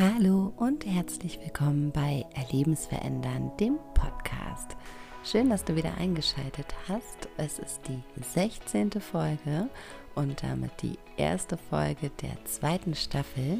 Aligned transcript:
Hallo 0.00 0.52
und 0.56 0.86
herzlich 0.86 1.40
willkommen 1.40 1.90
bei 1.90 2.24
Erlebensverändern, 2.32 3.50
dem 3.56 3.80
Podcast. 3.94 4.76
Schön, 5.24 5.50
dass 5.50 5.64
du 5.64 5.74
wieder 5.74 5.92
eingeschaltet 5.96 6.72
hast. 6.86 7.28
Es 7.36 7.58
ist 7.58 7.80
die 7.88 8.00
16. 8.22 8.92
Folge 9.00 9.68
und 10.14 10.40
damit 10.44 10.70
die 10.82 10.96
erste 11.16 11.56
Folge 11.56 12.12
der 12.22 12.44
zweiten 12.44 12.94
Staffel. 12.94 13.58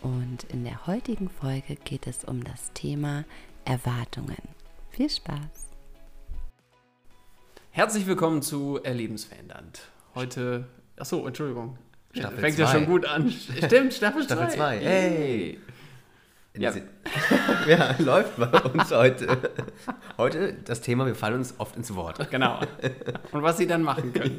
Und 0.00 0.44
in 0.44 0.64
der 0.64 0.86
heutigen 0.86 1.28
Folge 1.28 1.76
geht 1.76 2.06
es 2.06 2.24
um 2.24 2.42
das 2.42 2.72
Thema 2.72 3.26
Erwartungen. 3.66 4.40
Viel 4.88 5.10
Spaß! 5.10 5.68
Herzlich 7.72 8.06
willkommen 8.06 8.40
zu 8.40 8.80
Erlebensverändernd. 8.82 9.82
Heute, 10.14 10.66
achso, 10.96 11.26
Entschuldigung, 11.26 11.76
Staffel 12.18 12.38
fängt 12.38 12.56
zwei. 12.56 12.62
ja 12.62 12.68
schon 12.70 12.86
gut 12.86 13.06
an. 13.06 13.30
Stimmt, 13.30 13.94
Staffel 13.94 14.26
2. 14.26 14.34
Staffel 14.34 14.50
zwei, 14.50 14.78
hey. 14.78 15.58
Ja. 16.56 16.72
ja, 17.68 17.94
läuft 17.98 18.36
bei 18.36 18.46
uns 18.46 18.90
heute. 18.90 19.38
Heute 20.16 20.54
das 20.64 20.80
Thema, 20.80 21.06
wir 21.06 21.14
fallen 21.14 21.34
uns 21.36 21.54
oft 21.58 21.76
ins 21.76 21.94
Wort. 21.94 22.30
Genau. 22.30 22.60
Und 23.30 23.42
was 23.42 23.58
sie 23.58 23.66
dann 23.66 23.82
machen 23.82 24.12
können. 24.12 24.36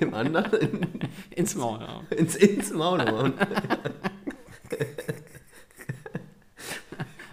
Dem 0.00 0.14
anderen 0.14 1.02
Ins 1.30 1.54
Maul. 1.54 1.80
Ja. 1.80 2.16
ins, 2.16 2.34
ins 2.36 2.72
Maul 2.72 3.00
hauen. 3.02 3.34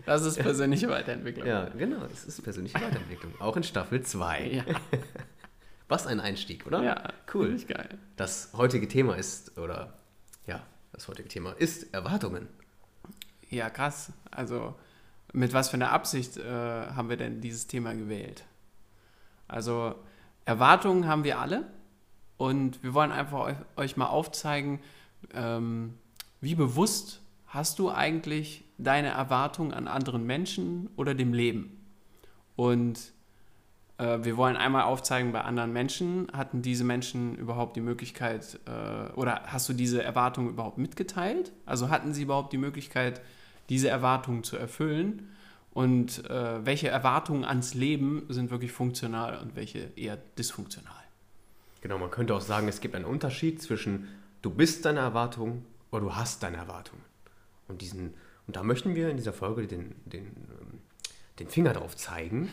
Das 0.05 0.25
ist 0.25 0.39
persönliche 0.39 0.89
Weiterentwicklung. 0.89 1.47
Ja, 1.47 1.69
genau, 1.69 2.03
es 2.11 2.25
ist 2.25 2.44
persönliche 2.44 2.75
Weiterentwicklung. 2.75 3.33
Auch 3.39 3.55
in 3.55 3.63
Staffel 3.63 4.02
2. 4.02 4.47
Ja, 4.47 4.63
Was 5.91 6.08
ein 6.08 6.22
Einstieg, 6.22 6.66
oder? 6.66 6.81
ja 6.81 7.12
Cool. 7.34 7.54
ich 7.54 7.68
geil. 7.68 8.00
Das 8.16 8.52
heutige 8.55 8.88
Thema 8.88 9.16
ist, 9.16 9.58
oder 9.58 9.94
ja, 10.48 10.62
das 10.94 11.09
heutige 11.09 11.27
Thema 11.27 11.52
ist 11.52 11.94
Erwartungen. 11.94 12.48
Ja, 13.50 13.70
krass. 13.70 14.14
Also, 14.31 14.73
mit 15.33 15.52
was 15.52 15.67
für 15.67 15.73
einer 15.73 15.92
Absicht 15.92 16.38
äh, 16.38 16.44
haben 16.45 17.09
wir 17.09 17.17
denn 17.17 17.42
dieses 17.42 17.67
Thema 17.67 17.94
gewählt? 17.94 18.45
Also, 19.50 19.95
Erwartungen 20.45 21.08
haben 21.08 21.25
wir 21.25 21.39
alle 21.39 21.67
und 22.38 22.81
wir 22.83 22.94
wollen 22.94 23.11
einfach 23.11 23.39
euch, 23.39 23.58
euch 23.76 23.98
mal 23.98 24.08
aufzeigen, 24.08 24.80
ähm, 25.33 25.98
wie 26.39 26.55
bewusst 26.55 27.20
hast 27.48 27.80
du 27.80 27.92
eigentlich 27.92 28.64
deine 28.78 29.09
Erwartungen 29.09 29.73
an 29.73 29.89
anderen 29.89 30.26
Menschen 30.26 30.89
oder 30.95 31.16
dem 31.16 31.33
Leben? 31.33 31.86
Und 32.55 33.11
wir 34.23 34.38
wollen 34.38 34.55
einmal 34.55 34.83
aufzeigen, 34.83 35.31
bei 35.31 35.41
anderen 35.41 35.71
Menschen 35.73 36.27
hatten 36.33 36.61
diese 36.61 36.83
Menschen 36.83 37.35
überhaupt 37.35 37.75
die 37.75 37.81
Möglichkeit 37.81 38.59
äh, 38.66 39.11
oder 39.13 39.43
hast 39.45 39.69
du 39.69 39.73
diese 39.73 40.02
Erwartungen 40.02 40.49
überhaupt 40.49 40.77
mitgeteilt? 40.77 41.52
Also 41.66 41.89
hatten 41.89 42.13
sie 42.13 42.23
überhaupt 42.23 42.52
die 42.52 42.58
Möglichkeit, 42.58 43.21
diese 43.69 43.89
Erwartungen 43.89 44.43
zu 44.43 44.58
erfüllen? 44.58 45.30
Und 45.73 46.25
äh, 46.30 46.66
welche 46.66 46.89
Erwartungen 46.89 47.45
ans 47.45 47.75
Leben 47.75 48.25
sind 48.30 48.49
wirklich 48.49 48.71
funktional 48.71 49.38
und 49.39 49.55
welche 49.55 49.91
eher 49.95 50.17
dysfunktional? 50.38 50.95
Genau, 51.81 51.97
man 51.97 52.11
könnte 52.11 52.36
auch 52.36 52.41
sagen, 52.41 52.67
es 52.67 52.81
gibt 52.81 52.95
einen 52.95 53.05
Unterschied 53.05 53.61
zwischen 53.61 54.08
du 54.41 54.49
bist 54.49 54.86
deine 54.86 54.99
Erwartung 54.99 55.63
oder 55.91 56.02
du 56.02 56.15
hast 56.15 56.43
deine 56.43 56.58
Erwartung. 56.58 56.99
Und, 57.67 57.81
diesen, 57.81 58.15
und 58.47 58.55
da 58.55 58.63
möchten 58.63 58.95
wir 58.95 59.09
in 59.09 59.17
dieser 59.17 59.33
Folge 59.33 59.67
den, 59.67 59.95
den, 60.05 60.25
ähm, 60.25 60.80
den 61.39 61.47
Finger 61.47 61.73
drauf 61.73 61.95
zeigen 61.95 62.49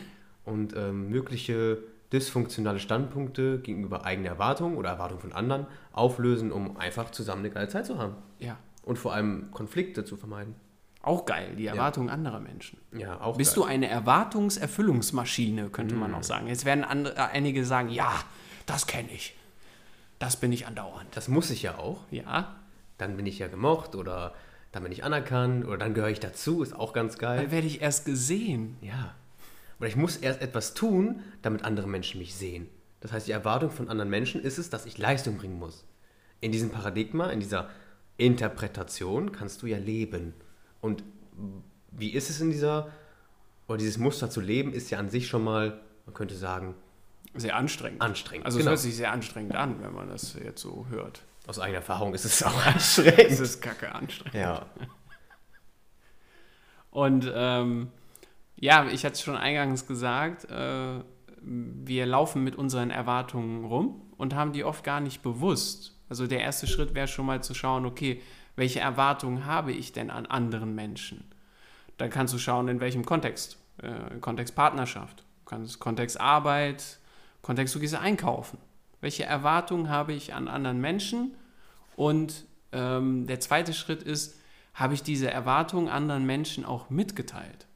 und 0.49 0.75
ähm, 0.75 1.09
mögliche 1.09 1.77
dysfunktionale 2.11 2.79
Standpunkte 2.79 3.59
gegenüber 3.59 4.03
eigenen 4.05 4.31
Erwartungen 4.31 4.77
oder 4.77 4.89
Erwartungen 4.89 5.21
von 5.21 5.31
anderen 5.33 5.67
auflösen, 5.93 6.51
um 6.51 6.75
einfach 6.77 7.11
zusammen 7.11 7.41
eine 7.45 7.51
geile 7.53 7.67
Zeit 7.67 7.85
zu 7.85 7.97
haben. 7.99 8.15
Ja, 8.39 8.57
Und 8.83 8.97
vor 8.97 9.13
allem 9.13 9.51
Konflikte 9.51 10.03
zu 10.05 10.17
vermeiden. 10.17 10.55
auch 11.03 11.25
geil, 11.25 11.55
die 11.55 11.67
Erwartungen 11.67 12.09
anderer 12.09 12.39
Menschen. 12.39 12.79
Ja, 12.97 13.21
auch 13.21 13.37
Bist 13.37 13.55
geil. 13.55 13.63
du 13.63 13.69
eine 13.69 13.87
Erwartungserfüllungsmaschine, 13.89 15.69
könnte 15.69 15.95
man 15.95 16.13
auch 16.13 16.23
sagen. 16.23 16.47
Jetzt 16.47 16.65
werden 16.65 16.83
andere, 16.83 17.15
äh, 17.15 17.19
einige 17.33 17.63
sagen, 17.65 17.89
ja, 17.89 18.11
das 18.65 18.87
kenne 18.87 19.11
ich. 19.11 19.35
Das 20.19 20.35
bin 20.37 20.51
ich 20.51 20.67
andauernd. 20.67 21.07
Das 21.15 21.27
muss 21.27 21.49
ich 21.49 21.61
ja 21.63 21.77
auch. 21.77 22.01
Ja, 22.11 22.55
Dann 22.97 23.15
bin 23.15 23.25
ich 23.25 23.39
ja 23.39 23.47
gemocht 23.47 23.95
oder 23.95 24.33
dann 24.73 24.83
bin 24.83 24.91
ich 24.91 25.03
anerkannt 25.03 25.65
oder 25.65 25.77
dann 25.77 25.93
gehöre 25.93 26.09
ich 26.09 26.19
dazu, 26.19 26.61
ist 26.61 26.75
auch 26.75 26.91
ganz 26.93 27.17
geil. 27.17 27.41
dann 27.43 27.51
werde 27.51 27.65
ich 27.67 27.81
erst 27.81 28.05
gesehen. 28.05 28.75
Ja. 28.81 29.13
Oder 29.79 29.87
ich 29.87 29.95
muss 29.95 30.17
erst 30.17 30.41
etwas 30.41 30.73
tun, 30.73 31.21
damit 31.41 31.63
andere 31.63 31.87
Menschen 31.87 32.19
mich 32.19 32.35
sehen. 32.35 32.67
Das 33.01 33.11
heißt, 33.13 33.27
die 33.27 33.31
Erwartung 33.31 33.71
von 33.71 33.89
anderen 33.89 34.09
Menschen 34.09 34.41
ist 34.41 34.57
es, 34.57 34.69
dass 34.69 34.85
ich 34.85 34.97
Leistung 34.97 35.37
bringen 35.37 35.57
muss. 35.57 35.85
In 36.41 36.51
diesem 36.51 36.69
Paradigma, 36.69 37.29
in 37.29 37.39
dieser 37.39 37.69
Interpretation 38.17 39.31
kannst 39.31 39.61
du 39.61 39.67
ja 39.67 39.77
leben. 39.77 40.33
Und 40.81 41.03
wie 41.91 42.11
ist 42.11 42.29
es 42.29 42.41
in 42.41 42.49
dieser, 42.51 42.91
oder 43.67 43.77
dieses 43.77 43.97
Muster 43.97 44.29
zu 44.29 44.41
leben, 44.41 44.73
ist 44.73 44.89
ja 44.89 44.99
an 44.99 45.09
sich 45.09 45.27
schon 45.27 45.43
mal, 45.43 45.79
man 46.05 46.13
könnte 46.13 46.35
sagen, 46.35 46.75
Sehr 47.35 47.55
anstrengend. 47.55 48.01
anstrengend. 48.01 48.45
Also 48.45 48.57
Genau. 48.57 48.71
es 48.71 48.81
hört 48.81 48.83
sich 48.83 48.97
sehr 48.97 49.11
anstrengend 49.13 49.55
an, 49.55 49.81
wenn 49.81 49.93
man 49.93 50.09
das 50.09 50.33
jetzt 50.33 50.61
so 50.61 50.85
hört. 50.89 51.21
Aus 51.47 51.57
eigener 51.59 51.77
Erfahrung 51.77 52.13
ist 52.13 52.25
es 52.25 52.43
auch 52.43 52.59
Es 52.65 52.99
anstrengend. 52.99 53.39
ist 53.39 53.61
kacke 53.61 53.93
anstrengend. 53.95 54.35
Ja. 54.35 54.65
Und 56.91 57.31
ähm, 57.33 57.89
ja, 58.59 58.87
ich 58.87 59.05
hatte 59.05 59.13
es 59.13 59.21
schon 59.21 59.37
eingangs 59.37 59.87
gesagt, 59.87 60.49
äh, 60.49 61.01
wir 61.41 62.05
laufen 62.05 62.43
mit 62.43 62.55
unseren 62.55 62.91
Erwartungen 62.91 63.65
rum 63.65 64.01
und 64.17 64.35
haben 64.35 64.51
die 64.51 64.63
oft 64.63 64.83
gar 64.83 64.99
nicht 64.99 65.21
bewusst. 65.21 65.95
Also 66.09 66.27
der 66.27 66.41
erste 66.41 66.67
Schritt 66.67 66.95
wäre 66.95 67.07
schon 67.07 67.25
mal 67.25 67.41
zu 67.41 67.53
schauen, 67.53 67.85
okay, 67.85 68.21
welche 68.55 68.79
Erwartungen 68.81 69.45
habe 69.45 69.71
ich 69.71 69.93
denn 69.93 70.09
an 70.09 70.25
anderen 70.25 70.75
Menschen? 70.75 71.23
Dann 71.97 72.09
kannst 72.09 72.33
du 72.33 72.37
schauen, 72.37 72.67
in 72.67 72.79
welchem 72.81 73.05
Kontext. 73.05 73.57
Äh, 73.81 74.19
Kontext 74.19 74.55
Partnerschaft, 74.55 75.23
kannst- 75.45 75.79
Kontext 75.79 76.19
Arbeit, 76.19 76.99
Kontext, 77.41 77.73
du 77.75 77.79
gehst 77.79 77.95
einkaufen. 77.95 78.57
Welche 78.99 79.23
Erwartungen 79.23 79.89
habe 79.89 80.11
ich 80.11 80.33
an 80.33 80.49
anderen 80.49 80.81
Menschen? 80.81 81.35
Und 81.95 82.45
ähm, 82.73 83.27
der 83.27 83.39
zweite 83.39 83.73
Schritt 83.73 84.03
ist, 84.03 84.37
habe 84.73 84.93
ich 84.93 85.03
diese 85.03 85.31
Erwartungen 85.31 85.87
anderen 85.87 86.25
Menschen 86.25 86.65
auch 86.65 86.89
mitgeteilt? 86.89 87.68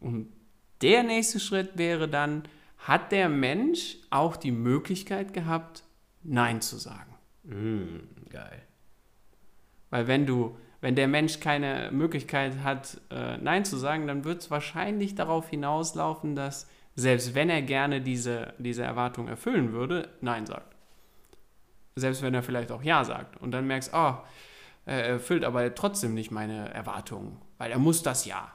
Und 0.00 0.32
der 0.82 1.02
nächste 1.02 1.40
Schritt 1.40 1.76
wäre 1.76 2.08
dann, 2.08 2.44
hat 2.78 3.12
der 3.12 3.28
Mensch 3.28 3.98
auch 4.08 4.36
die 4.36 4.52
Möglichkeit 4.52 5.34
gehabt, 5.34 5.84
Nein 6.22 6.60
zu 6.60 6.76
sagen? 6.76 7.14
Mm, 7.44 8.28
geil. 8.30 8.62
Weil 9.90 10.06
wenn 10.06 10.26
du, 10.26 10.56
wenn 10.80 10.94
der 10.94 11.08
Mensch 11.08 11.40
keine 11.40 11.90
Möglichkeit 11.92 12.62
hat, 12.62 13.00
äh, 13.10 13.36
Nein 13.38 13.64
zu 13.64 13.76
sagen, 13.76 14.06
dann 14.06 14.24
wird 14.24 14.40
es 14.40 14.50
wahrscheinlich 14.50 15.14
darauf 15.14 15.48
hinauslaufen, 15.48 16.34
dass 16.34 16.68
selbst 16.94 17.34
wenn 17.34 17.50
er 17.50 17.62
gerne 17.62 18.00
diese, 18.00 18.54
diese 18.58 18.82
Erwartung 18.82 19.28
erfüllen 19.28 19.72
würde, 19.72 20.08
Nein 20.20 20.46
sagt. 20.46 20.74
Selbst 21.96 22.22
wenn 22.22 22.34
er 22.34 22.42
vielleicht 22.42 22.72
auch 22.72 22.82
Ja 22.82 23.04
sagt. 23.04 23.36
Und 23.40 23.50
dann 23.50 23.66
merkst, 23.66 23.92
oh, 23.92 24.14
er 24.86 25.04
erfüllt 25.04 25.44
aber 25.44 25.74
trotzdem 25.74 26.14
nicht 26.14 26.30
meine 26.30 26.72
Erwartungen, 26.72 27.38
weil 27.58 27.70
er 27.70 27.78
muss 27.78 28.02
das 28.02 28.24
Ja. 28.24 28.52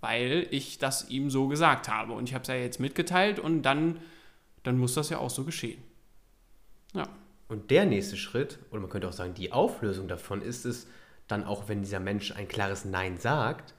Weil 0.00 0.46
ich 0.50 0.78
das 0.78 1.08
ihm 1.08 1.30
so 1.30 1.48
gesagt 1.48 1.88
habe. 1.88 2.12
Und 2.12 2.28
ich 2.28 2.34
habe 2.34 2.42
es 2.42 2.48
ja 2.48 2.54
jetzt 2.54 2.80
mitgeteilt 2.80 3.38
und 3.38 3.62
dann, 3.62 3.98
dann 4.62 4.78
muss 4.78 4.94
das 4.94 5.10
ja 5.10 5.18
auch 5.18 5.30
so 5.30 5.44
geschehen. 5.44 5.82
Ja. 6.94 7.08
Und 7.48 7.70
der 7.70 7.86
nächste 7.86 8.16
Schritt, 8.16 8.58
oder 8.70 8.80
man 8.80 8.90
könnte 8.90 9.08
auch 9.08 9.12
sagen, 9.12 9.34
die 9.34 9.52
Auflösung 9.52 10.06
davon 10.06 10.42
ist 10.42 10.66
es, 10.66 10.86
dann 11.26 11.44
auch 11.44 11.68
wenn 11.68 11.82
dieser 11.82 12.00
Mensch 12.00 12.32
ein 12.32 12.48
klares 12.48 12.84
Nein 12.84 13.18
sagt, 13.18 13.74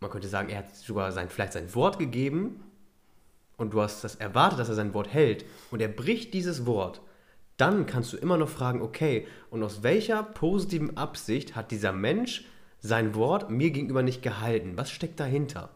man 0.00 0.10
könnte 0.10 0.28
sagen, 0.28 0.48
er 0.48 0.58
hat 0.58 0.76
sogar 0.76 1.12
sein, 1.12 1.28
vielleicht 1.28 1.52
sein 1.52 1.74
Wort 1.74 1.98
gegeben 1.98 2.62
und 3.56 3.72
du 3.72 3.80
hast 3.80 4.04
das 4.04 4.16
erwartet, 4.16 4.58
dass 4.58 4.68
er 4.68 4.74
sein 4.74 4.94
Wort 4.94 5.12
hält 5.12 5.44
und 5.70 5.80
er 5.80 5.88
bricht 5.88 6.34
dieses 6.34 6.66
Wort, 6.66 7.00
dann 7.56 7.86
kannst 7.86 8.12
du 8.12 8.16
immer 8.16 8.36
noch 8.36 8.48
fragen, 8.48 8.82
okay, 8.82 9.26
und 9.50 9.62
aus 9.62 9.82
welcher 9.82 10.22
positiven 10.22 10.96
Absicht 10.96 11.54
hat 11.54 11.70
dieser 11.70 11.92
Mensch 11.92 12.44
sein 12.82 13.14
Wort 13.14 13.50
mir 13.50 13.70
gegenüber 13.70 14.02
nicht 14.02 14.20
gehalten? 14.22 14.76
Was 14.76 14.90
steckt 14.90 15.18
dahinter? 15.18 15.70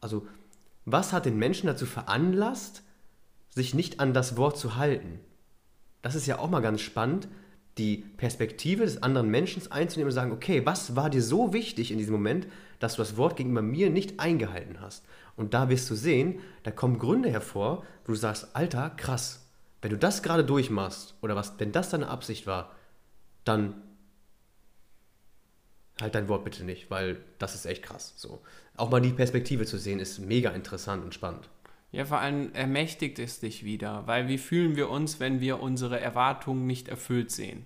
Also, 0.00 0.26
was 0.84 1.12
hat 1.12 1.26
den 1.26 1.38
Menschen 1.38 1.68
dazu 1.68 1.86
veranlasst, 1.86 2.82
sich 3.50 3.74
nicht 3.74 4.00
an 4.00 4.12
das 4.12 4.36
Wort 4.36 4.58
zu 4.58 4.76
halten? 4.76 5.20
das 6.06 6.14
ist 6.14 6.26
ja 6.26 6.38
auch 6.38 6.48
mal 6.48 6.60
ganz 6.60 6.82
spannend, 6.82 7.26
die 7.78 7.96
Perspektive 8.16 8.84
des 8.84 9.02
anderen 9.02 9.28
Menschen 9.28 9.60
einzunehmen 9.72 10.10
und 10.10 10.14
sagen, 10.14 10.30
okay, 10.30 10.64
was 10.64 10.94
war 10.94 11.10
dir 11.10 11.20
so 11.20 11.52
wichtig 11.52 11.90
in 11.90 11.98
diesem 11.98 12.12
Moment, 12.12 12.46
dass 12.78 12.94
du 12.94 13.02
das 13.02 13.16
Wort 13.16 13.36
gegenüber 13.36 13.60
mir 13.60 13.90
nicht 13.90 14.20
eingehalten 14.20 14.80
hast? 14.80 15.04
Und 15.34 15.52
da 15.52 15.68
wirst 15.68 15.90
du 15.90 15.96
sehen, 15.96 16.38
da 16.62 16.70
kommen 16.70 17.00
Gründe 17.00 17.28
hervor, 17.28 17.84
wo 18.04 18.12
du 18.12 18.14
sagst, 18.14 18.54
Alter, 18.54 18.90
krass, 18.90 19.48
wenn 19.82 19.90
du 19.90 19.98
das 19.98 20.22
gerade 20.22 20.44
durchmachst 20.44 21.16
oder 21.22 21.34
was, 21.34 21.54
wenn 21.58 21.72
das 21.72 21.90
deine 21.90 22.08
Absicht 22.08 22.46
war, 22.46 22.70
dann 23.44 23.74
halt 26.00 26.14
dein 26.14 26.28
Wort 26.28 26.44
bitte 26.44 26.64
nicht, 26.64 26.90
weil 26.90 27.18
das 27.38 27.54
ist 27.54 27.66
echt 27.66 27.82
krass. 27.82 28.14
So. 28.16 28.40
Auch 28.76 28.90
mal 28.90 29.00
die 29.00 29.12
Perspektive 29.12 29.64
zu 29.64 29.78
sehen, 29.78 29.98
ist 29.98 30.18
mega 30.18 30.50
interessant 30.50 31.04
und 31.04 31.14
spannend. 31.14 31.48
Ja, 31.92 32.04
vor 32.04 32.18
allem 32.18 32.52
ermächtigt 32.52 33.18
es 33.18 33.40
dich 33.40 33.64
wieder, 33.64 34.06
weil 34.06 34.28
wie 34.28 34.38
fühlen 34.38 34.76
wir 34.76 34.90
uns, 34.90 35.20
wenn 35.20 35.40
wir 35.40 35.60
unsere 35.60 35.98
Erwartungen 35.98 36.66
nicht 36.66 36.88
erfüllt 36.88 37.30
sehen? 37.30 37.64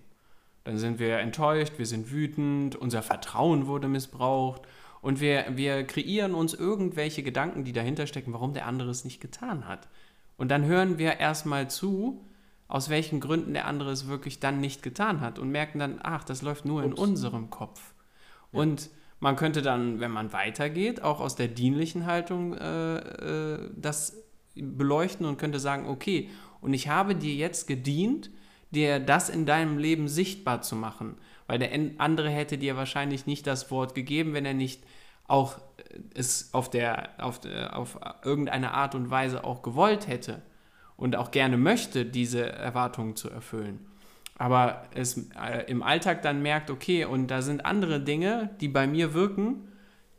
Dann 0.65 0.79
sind 0.79 0.99
wir 0.99 1.19
enttäuscht, 1.19 1.79
wir 1.79 1.87
sind 1.87 2.13
wütend, 2.13 2.77
unser 2.77 3.03
Vertrauen 3.03 3.67
wurde 3.67 3.89
missbraucht 3.89 4.63
und 5.01 5.21
wir, 5.21 5.47
wir 5.57 5.85
kreieren 5.85 6.35
uns 6.35 6.55
irgendwelche 6.55 7.23
Gedanken, 7.23 7.65
die 7.65 7.73
dahinter 7.73 8.07
stecken, 8.07 8.33
warum 8.33 8.53
der 8.53 8.67
andere 8.67 8.91
es 8.91 9.05
nicht 9.05 9.21
getan 9.21 9.67
hat. 9.67 9.89
Und 10.37 10.51
dann 10.51 10.65
hören 10.65 10.99
wir 10.99 11.19
erstmal 11.19 11.69
zu, 11.69 12.25
aus 12.69 12.89
welchen 12.89 13.21
Gründen 13.21 13.55
der 13.55 13.67
andere 13.67 13.91
es 13.91 14.07
wirklich 14.07 14.39
dann 14.39 14.61
nicht 14.61 14.83
getan 14.83 15.21
hat 15.21 15.39
und 15.39 15.51
merken 15.51 15.79
dann, 15.79 15.99
ach, 16.03 16.25
das 16.25 16.43
läuft 16.43 16.67
nur 16.67 16.85
in 16.85 16.93
Ups. 16.93 17.01
unserem 17.01 17.51
Kopf. 17.51 17.90
Und 18.53 18.91
man 19.21 19.37
könnte 19.37 19.63
dann, 19.63 20.01
wenn 20.01 20.11
man 20.11 20.33
weitergeht, 20.33 21.03
auch 21.03 21.21
aus 21.21 21.37
der 21.37 21.49
dienlichen 21.49 22.07
Haltung 22.07 22.55
äh, 22.55 22.97
äh, 22.97 23.71
das 23.77 24.17
beleuchten 24.55 25.27
und 25.27 25.39
könnte 25.39 25.61
sagen, 25.61 25.87
okay, 25.87 26.31
und 26.61 26.75
ich 26.75 26.89
habe 26.89 27.15
dir 27.15 27.35
jetzt 27.35 27.67
gedient, 27.67 28.31
dir 28.71 28.99
das 28.99 29.29
in 29.29 29.47
deinem 29.47 29.79
Leben 29.79 30.09
sichtbar 30.09 30.63
zu 30.63 30.77
machen. 30.77 31.17
Weil 31.47 31.59
der 31.59 31.71
andere 31.99 32.31
hätte 32.31 32.59
dir 32.59 32.77
wahrscheinlich 32.77 33.27
nicht 33.27 33.47
das 33.47 33.71
Wort 33.71 33.95
gegeben, 33.95 34.35
wenn 34.35 34.47
er 34.47 34.55
nicht 34.55 34.83
auch 35.27 35.59
äh, 35.59 36.01
es 36.15 36.55
auf, 36.55 36.71
der, 36.71 37.11
auf, 37.19 37.41
der, 37.41 37.77
auf 37.77 37.99
irgendeine 38.25 38.73
Art 38.73 38.95
und 38.95 39.11
Weise 39.11 39.45
auch 39.45 39.63
gewollt 39.63 40.09
hätte 40.09 40.43
und 40.97 41.17
auch 41.17 41.31
gerne 41.31 41.57
möchte, 41.57 42.05
diese 42.05 42.51
Erwartungen 42.51 43.17
zu 43.17 43.31
erfüllen. 43.31 43.90
Aber 44.41 44.85
es 44.95 45.29
äh, 45.39 45.65
im 45.67 45.83
Alltag 45.83 46.23
dann 46.23 46.41
merkt, 46.41 46.71
okay, 46.71 47.05
und 47.05 47.27
da 47.27 47.43
sind 47.43 47.67
andere 47.67 48.01
Dinge, 48.01 48.49
die 48.63 48.69
bei 48.69 48.87
mir 48.87 49.13
wirken, 49.13 49.69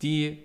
die 0.04 0.38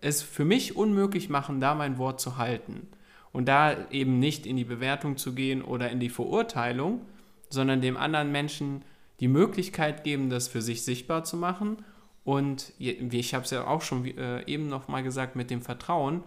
es 0.00 0.20
für 0.20 0.44
mich 0.44 0.74
unmöglich 0.74 1.28
machen, 1.28 1.60
da 1.60 1.76
mein 1.76 1.96
Wort 1.96 2.20
zu 2.20 2.38
halten. 2.38 2.88
Und 3.30 3.46
da 3.46 3.88
eben 3.92 4.18
nicht 4.18 4.46
in 4.46 4.56
die 4.56 4.64
Bewertung 4.64 5.16
zu 5.16 5.32
gehen 5.32 5.62
oder 5.62 5.90
in 5.90 6.00
die 6.00 6.08
Verurteilung, 6.08 7.02
sondern 7.50 7.80
dem 7.80 7.96
anderen 7.96 8.32
Menschen 8.32 8.82
die 9.20 9.28
Möglichkeit 9.28 10.02
geben, 10.02 10.28
das 10.28 10.48
für 10.48 10.60
sich 10.60 10.82
sichtbar 10.82 11.22
zu 11.22 11.36
machen. 11.36 11.76
Und 12.24 12.72
wie 12.78 13.20
ich 13.20 13.32
habe 13.32 13.44
es 13.44 13.52
ja 13.52 13.64
auch 13.64 13.82
schon 13.82 14.06
äh, 14.06 14.44
eben 14.46 14.68
noch 14.68 14.88
mal 14.88 15.04
gesagt 15.04 15.36
mit 15.36 15.52
dem 15.52 15.62
Vertrauen, 15.62 16.24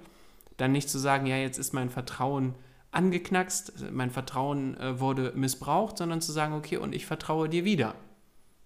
dann 0.56 0.72
nicht 0.72 0.90
zu 0.90 1.00
sagen, 1.00 1.26
ja, 1.26 1.36
jetzt 1.36 1.58
ist 1.58 1.74
mein 1.74 1.90
Vertrauen 1.90 2.56
angeknackst, 2.94 3.92
mein 3.92 4.12
Vertrauen 4.12 4.78
äh, 4.78 5.00
wurde 5.00 5.34
missbraucht, 5.36 5.98
sondern 5.98 6.22
zu 6.22 6.32
sagen, 6.32 6.54
okay, 6.54 6.78
und 6.78 6.94
ich 6.94 7.06
vertraue 7.06 7.50
dir 7.50 7.66
wieder. 7.66 7.96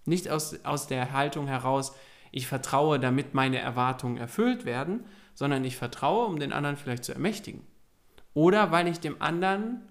Nicht 0.04 0.28
aus, 0.28 0.64
aus 0.64 0.86
der 0.86 1.12
Haltung 1.12 1.46
heraus, 1.46 1.94
ich 2.30 2.46
vertraue, 2.46 3.00
damit 3.00 3.34
meine 3.34 3.58
Erwartungen 3.58 4.16
erfüllt 4.16 4.64
werden, 4.64 5.04
sondern 5.34 5.64
ich 5.64 5.76
vertraue, 5.76 6.26
um 6.26 6.38
den 6.38 6.52
anderen 6.52 6.76
vielleicht 6.76 7.04
zu 7.04 7.12
ermächtigen. 7.12 7.62
Oder 8.34 8.70
weil 8.70 8.86
ich 8.88 9.00
dem 9.00 9.20
anderen 9.20 9.82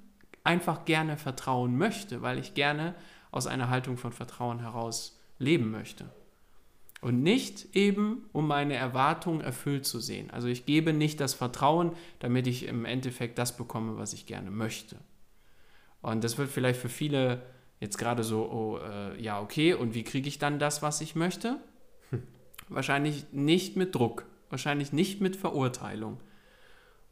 einfach 0.44 0.86
gerne 0.86 1.18
vertrauen 1.18 1.78
möchte, 1.78 2.22
weil 2.22 2.38
ich 2.38 2.54
gerne 2.54 2.96
aus 3.32 3.48
einer 3.48 3.70
Haltung 3.70 3.98
von 3.98 4.14
Vertrauen 4.14 4.60
heraus 4.60 5.20
leben 5.40 5.72
möchte. 5.72 6.06
Und 7.02 7.22
nicht 7.22 7.76
eben, 7.76 8.26
um 8.34 8.48
meine 8.48 8.74
Erwartungen 8.74 9.42
erfüllt 9.42 9.86
zu 9.86 10.00
sehen. 10.00 10.32
Also 10.32 10.48
ich 10.48 10.66
gebe 10.66 10.94
nicht 10.94 11.20
das 11.20 11.36
Vertrauen, 11.36 11.92
damit 12.20 12.48
ich 12.48 12.66
im 12.66 12.86
Endeffekt 12.86 13.38
das 13.38 13.56
bekomme, 13.56 13.98
was 13.98 14.14
ich 14.14 14.26
gerne 14.26 14.50
möchte. 14.50 14.98
Und 16.02 16.24
das 16.24 16.38
wird 16.38 16.50
vielleicht 16.50 16.80
für 16.80 16.90
viele 16.90 17.44
jetzt 17.80 17.98
gerade 17.98 18.24
so, 18.24 18.50
oh, 18.50 18.80
äh, 18.80 19.22
ja, 19.22 19.40
okay, 19.40 19.74
und 19.74 19.94
wie 19.94 20.04
kriege 20.04 20.28
ich 20.28 20.40
dann 20.40 20.58
das, 20.58 20.82
was 20.82 21.02
ich 21.02 21.16
möchte? 21.16 21.60
Wahrscheinlich 22.70 23.26
nicht 23.32 23.76
mit 23.76 23.94
Druck, 23.94 24.26
wahrscheinlich 24.50 24.92
nicht 24.92 25.22
mit 25.22 25.36
Verurteilung. 25.36 26.20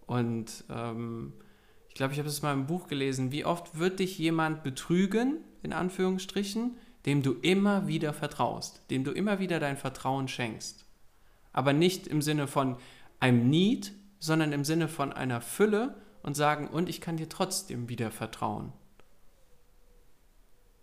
Und 0.07 0.63
ähm, 0.69 1.33
ich 1.89 1.95
glaube, 1.95 2.13
ich 2.13 2.19
habe 2.19 2.27
es 2.27 2.41
mal 2.41 2.53
im 2.53 2.67
Buch 2.67 2.87
gelesen, 2.87 3.31
wie 3.31 3.45
oft 3.45 3.77
wird 3.77 3.99
dich 3.99 4.17
jemand 4.17 4.63
betrügen, 4.63 5.37
in 5.63 5.73
Anführungsstrichen, 5.73 6.77
dem 7.05 7.21
du 7.21 7.33
immer 7.33 7.87
wieder 7.87 8.13
vertraust, 8.13 8.81
dem 8.89 9.03
du 9.03 9.11
immer 9.11 9.39
wieder 9.39 9.59
dein 9.59 9.77
Vertrauen 9.77 10.27
schenkst. 10.27 10.85
Aber 11.53 11.73
nicht 11.73 12.07
im 12.07 12.21
Sinne 12.21 12.47
von 12.47 12.77
einem 13.19 13.49
Need, 13.49 13.93
sondern 14.19 14.51
im 14.51 14.65
Sinne 14.65 14.87
von 14.87 15.13
einer 15.13 15.41
Fülle 15.41 15.95
und 16.23 16.35
sagen, 16.35 16.67
und 16.67 16.89
ich 16.89 17.01
kann 17.01 17.17
dir 17.17 17.29
trotzdem 17.29 17.87
wieder 17.89 18.11
vertrauen. 18.11 18.73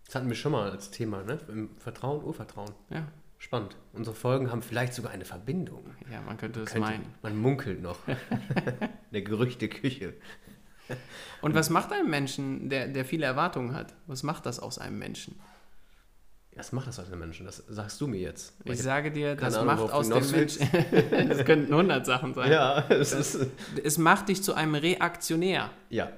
Das 0.05 0.15
hatten 0.15 0.29
wir 0.29 0.35
schon 0.35 0.51
mal 0.51 0.69
als 0.69 0.91
Thema, 0.91 1.23
ne? 1.23 1.39
Vertrauen, 1.77 2.23
Urvertrauen. 2.23 2.71
Ja, 2.89 3.07
Spannend. 3.43 3.75
Unsere 3.91 4.15
Folgen 4.15 4.51
haben 4.51 4.61
vielleicht 4.61 4.93
sogar 4.93 5.11
eine 5.11 5.25
Verbindung. 5.25 5.83
ja 6.09 6.21
man 6.21 6.37
könnte 6.37 6.61
es 6.61 6.73
meinen. 6.75 7.13
man 7.21 7.35
munkelt 7.35 7.81
noch. 7.81 7.97
Der 9.11 9.21
Gerüchte 9.21 9.67
Küche. 9.67 10.13
Und 11.41 11.53
was 11.53 11.69
macht 11.69 11.91
ein 11.91 12.09
Menschen, 12.09 12.69
der, 12.69 12.87
der 12.87 13.03
viele 13.03 13.25
Erwartungen 13.25 13.73
hat? 13.75 13.95
Was 14.07 14.23
macht 14.23 14.45
das 14.45 14.61
aus 14.61 14.79
einem 14.79 14.97
Menschen? 14.97 15.41
Was 16.55 16.71
macht 16.71 16.87
das 16.87 16.99
aus 16.99 17.09
den 17.09 17.19
Menschen? 17.19 17.45
Das 17.45 17.63
sagst 17.67 17.99
du 17.99 18.07
mir 18.07 18.19
jetzt. 18.19 18.53
Ich 18.63 18.81
sage 18.81 19.11
dir, 19.11 19.35
das 19.35 19.55
Ahnung, 19.55 19.75
macht 19.75 19.93
aus 19.93 20.09
dem. 20.09 20.31
Menschen. 20.31 20.67
das 21.29 21.45
könnten 21.45 21.71
100 21.71 22.05
Sachen 22.05 22.33
sein. 22.33 22.51
ja, 22.51 22.85
es 22.89 23.11
ist. 23.11 23.47
Es 23.83 23.97
macht 23.97 24.29
dich 24.29 24.43
zu 24.43 24.53
einem 24.53 24.75
Reaktionär. 24.75 25.71
Ja. 25.89 26.11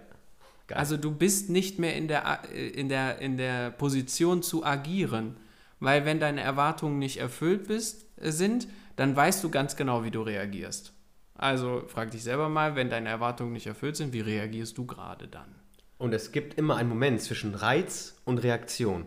Geil. 0.68 0.78
Also 0.78 0.98
du 0.98 1.12
bist 1.12 1.50
nicht 1.50 1.80
mehr 1.80 1.96
in 1.96 2.08
der, 2.08 2.40
äh, 2.54 2.68
in, 2.68 2.90
der, 2.90 3.20
in 3.20 3.38
der 3.38 3.72
Position 3.72 4.42
zu 4.42 4.66
agieren. 4.66 5.38
Weil 5.80 6.06
wenn 6.06 6.20
deine 6.20 6.42
Erwartungen 6.42 7.00
nicht 7.00 7.18
erfüllt 7.18 7.68
bist, 7.68 8.06
äh, 8.18 8.32
sind, 8.32 8.68
dann 8.96 9.16
weißt 9.16 9.44
du 9.44 9.50
ganz 9.50 9.76
genau, 9.76 10.04
wie 10.04 10.12
du 10.12 10.22
reagierst. 10.22 10.94
Also 11.36 11.84
frag 11.88 12.12
dich 12.12 12.24
selber 12.24 12.50
mal, 12.50 12.76
wenn 12.76 12.90
deine 12.90 13.10
Erwartungen 13.10 13.54
nicht 13.54 13.68
erfüllt 13.68 13.98
sind, 13.98 14.14
wie 14.14 14.22
reagierst 14.22 14.78
du 14.78 14.86
gerade 14.86 15.28
dann? 15.28 15.54
Und 15.98 16.14
es 16.14 16.32
gibt 16.32 16.56
immer 16.56 16.78
einen 16.78 16.90
Moment 16.90 17.22
zwischen 17.22 17.56
Reiz 17.56 18.16
und 18.26 18.40
Reaktion. 18.40 19.06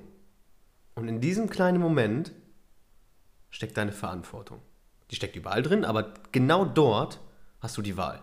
Und 0.98 1.06
in 1.06 1.20
diesem 1.20 1.48
kleinen 1.48 1.80
Moment 1.80 2.32
steckt 3.50 3.76
deine 3.76 3.92
Verantwortung. 3.92 4.58
Die 5.12 5.14
steckt 5.14 5.36
überall 5.36 5.62
drin, 5.62 5.84
aber 5.84 6.12
genau 6.32 6.64
dort 6.64 7.20
hast 7.60 7.76
du 7.76 7.82
die 7.82 7.96
Wahl. 7.96 8.20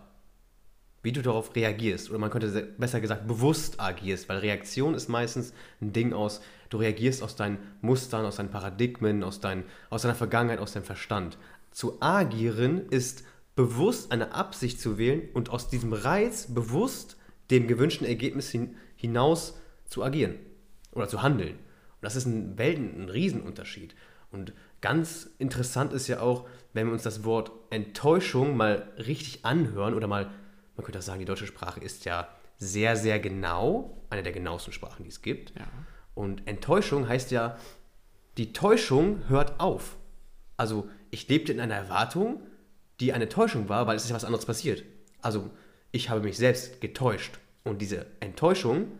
Wie 1.02 1.10
du 1.12 1.22
darauf 1.22 1.56
reagierst. 1.56 2.10
Oder 2.10 2.18
man 2.18 2.28
könnte 2.28 2.50
se- 2.50 2.74
besser 2.76 3.00
gesagt 3.00 3.26
bewusst 3.26 3.80
agierst, 3.80 4.28
weil 4.28 4.38
Reaktion 4.38 4.94
ist 4.94 5.08
meistens 5.08 5.54
ein 5.80 5.94
Ding 5.94 6.12
aus, 6.12 6.42
du 6.68 6.76
reagierst 6.76 7.22
aus 7.22 7.34
deinen 7.34 7.56
Mustern, 7.80 8.26
aus 8.26 8.36
deinen 8.36 8.50
Paradigmen, 8.50 9.24
aus, 9.24 9.40
dein, 9.40 9.64
aus 9.88 10.02
deiner 10.02 10.14
Vergangenheit, 10.14 10.58
aus 10.58 10.74
deinem 10.74 10.84
Verstand. 10.84 11.38
Zu 11.70 12.02
agieren 12.02 12.90
ist 12.90 13.24
bewusst 13.54 14.12
eine 14.12 14.34
Absicht 14.34 14.82
zu 14.82 14.98
wählen 14.98 15.22
und 15.32 15.48
aus 15.48 15.70
diesem 15.70 15.94
Reiz 15.94 16.52
bewusst 16.52 17.16
dem 17.50 17.68
gewünschten 17.68 18.06
Ergebnis 18.06 18.50
hin, 18.50 18.76
hinaus 18.96 19.58
zu 19.86 20.04
agieren 20.04 20.34
oder 20.92 21.08
zu 21.08 21.22
handeln. 21.22 21.58
Und 21.96 22.02
das 22.02 22.16
ist 22.16 22.26
ein 22.26 22.58
Welten, 22.58 23.02
ein 23.02 23.08
Riesenunterschied. 23.08 23.94
Und 24.30 24.52
ganz 24.80 25.30
interessant 25.38 25.92
ist 25.92 26.08
ja 26.08 26.20
auch, 26.20 26.48
wenn 26.72 26.86
wir 26.86 26.92
uns 26.92 27.02
das 27.02 27.24
Wort 27.24 27.50
Enttäuschung 27.70 28.56
mal 28.56 28.92
richtig 28.98 29.44
anhören 29.44 29.94
oder 29.94 30.06
mal, 30.06 30.30
man 30.76 30.84
könnte 30.84 30.98
auch 30.98 31.02
sagen, 31.02 31.20
die 31.20 31.26
deutsche 31.26 31.46
Sprache 31.46 31.80
ist 31.80 32.04
ja 32.04 32.28
sehr, 32.58 32.96
sehr 32.96 33.18
genau, 33.20 34.02
eine 34.10 34.22
der 34.22 34.32
genauesten 34.32 34.72
Sprachen, 34.72 35.04
die 35.04 35.10
es 35.10 35.22
gibt. 35.22 35.54
Ja. 35.58 35.66
Und 36.14 36.46
Enttäuschung 36.46 37.08
heißt 37.08 37.30
ja, 37.30 37.58
die 38.36 38.52
Täuschung 38.52 39.28
hört 39.28 39.60
auf. 39.60 39.96
Also 40.56 40.88
ich 41.10 41.28
lebte 41.28 41.52
in 41.52 41.60
einer 41.60 41.74
Erwartung, 41.74 42.40
die 43.00 43.12
eine 43.12 43.28
Täuschung 43.28 43.68
war, 43.68 43.86
weil 43.86 43.96
es 43.96 44.04
ist 44.04 44.10
ja 44.10 44.16
was 44.16 44.24
anderes 44.24 44.46
passiert. 44.46 44.84
Also 45.20 45.50
ich 45.92 46.10
habe 46.10 46.20
mich 46.20 46.36
selbst 46.36 46.80
getäuscht. 46.80 47.38
Und 47.64 47.82
diese 47.82 48.06
Enttäuschung 48.20 48.92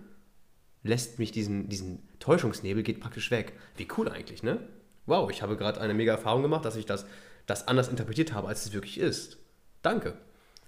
lässt 0.87 1.19
mich 1.19 1.33
diesen, 1.33 1.69
diesen 1.69 2.03
Täuschungsnebel 2.19 2.83
geht 2.83 3.01
praktisch 3.01 3.31
weg. 3.31 3.53
Wie 3.77 3.89
cool 3.97 4.09
eigentlich, 4.09 4.43
ne? 4.43 4.61
Wow, 5.07 5.31
ich 5.31 5.43
habe 5.43 5.57
gerade 5.57 5.81
eine 5.81 5.95
mega 5.95 6.13
Erfahrung 6.13 6.43
gemacht, 6.43 6.65
dass 6.65 6.77
ich 6.77 6.87
das, 6.87 7.07
das 7.47 7.69
anders 7.69 7.89
interpretiert 7.89 8.33
habe, 8.33 8.49
als 8.49 8.67
es 8.67 8.73
wirklich 8.73 8.99
ist. 8.99 9.39
Danke. 9.83 10.15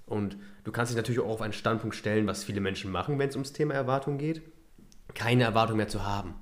Und 0.06 0.36
du 0.64 0.72
kannst 0.72 0.90
dich 0.90 0.96
natürlich 0.96 1.20
auch 1.20 1.28
auf 1.28 1.42
einen 1.42 1.52
Standpunkt 1.52 1.96
stellen, 1.96 2.26
was 2.26 2.44
viele 2.44 2.60
Menschen 2.60 2.90
machen, 2.90 3.18
wenn 3.18 3.28
es 3.28 3.34
ums 3.34 3.52
Thema 3.52 3.74
Erwartung 3.74 4.18
geht. 4.18 4.42
Keine 5.14 5.44
Erwartung 5.44 5.76
mehr 5.76 5.88
zu 5.88 6.04
haben. 6.06 6.34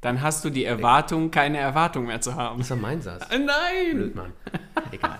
Dann 0.00 0.20
hast 0.20 0.44
du 0.44 0.50
die 0.50 0.66
Erwartung, 0.66 1.30
keine 1.30 1.56
Erwartung 1.56 2.06
mehr 2.06 2.20
zu 2.20 2.34
haben. 2.34 2.58
Das 2.58 2.68
war 2.68 2.76
mein 2.76 3.00
Satz. 3.00 3.26
Nein! 3.30 3.94
Blöd, 3.94 4.14
Mann. 4.14 4.32
Egal. 4.92 5.18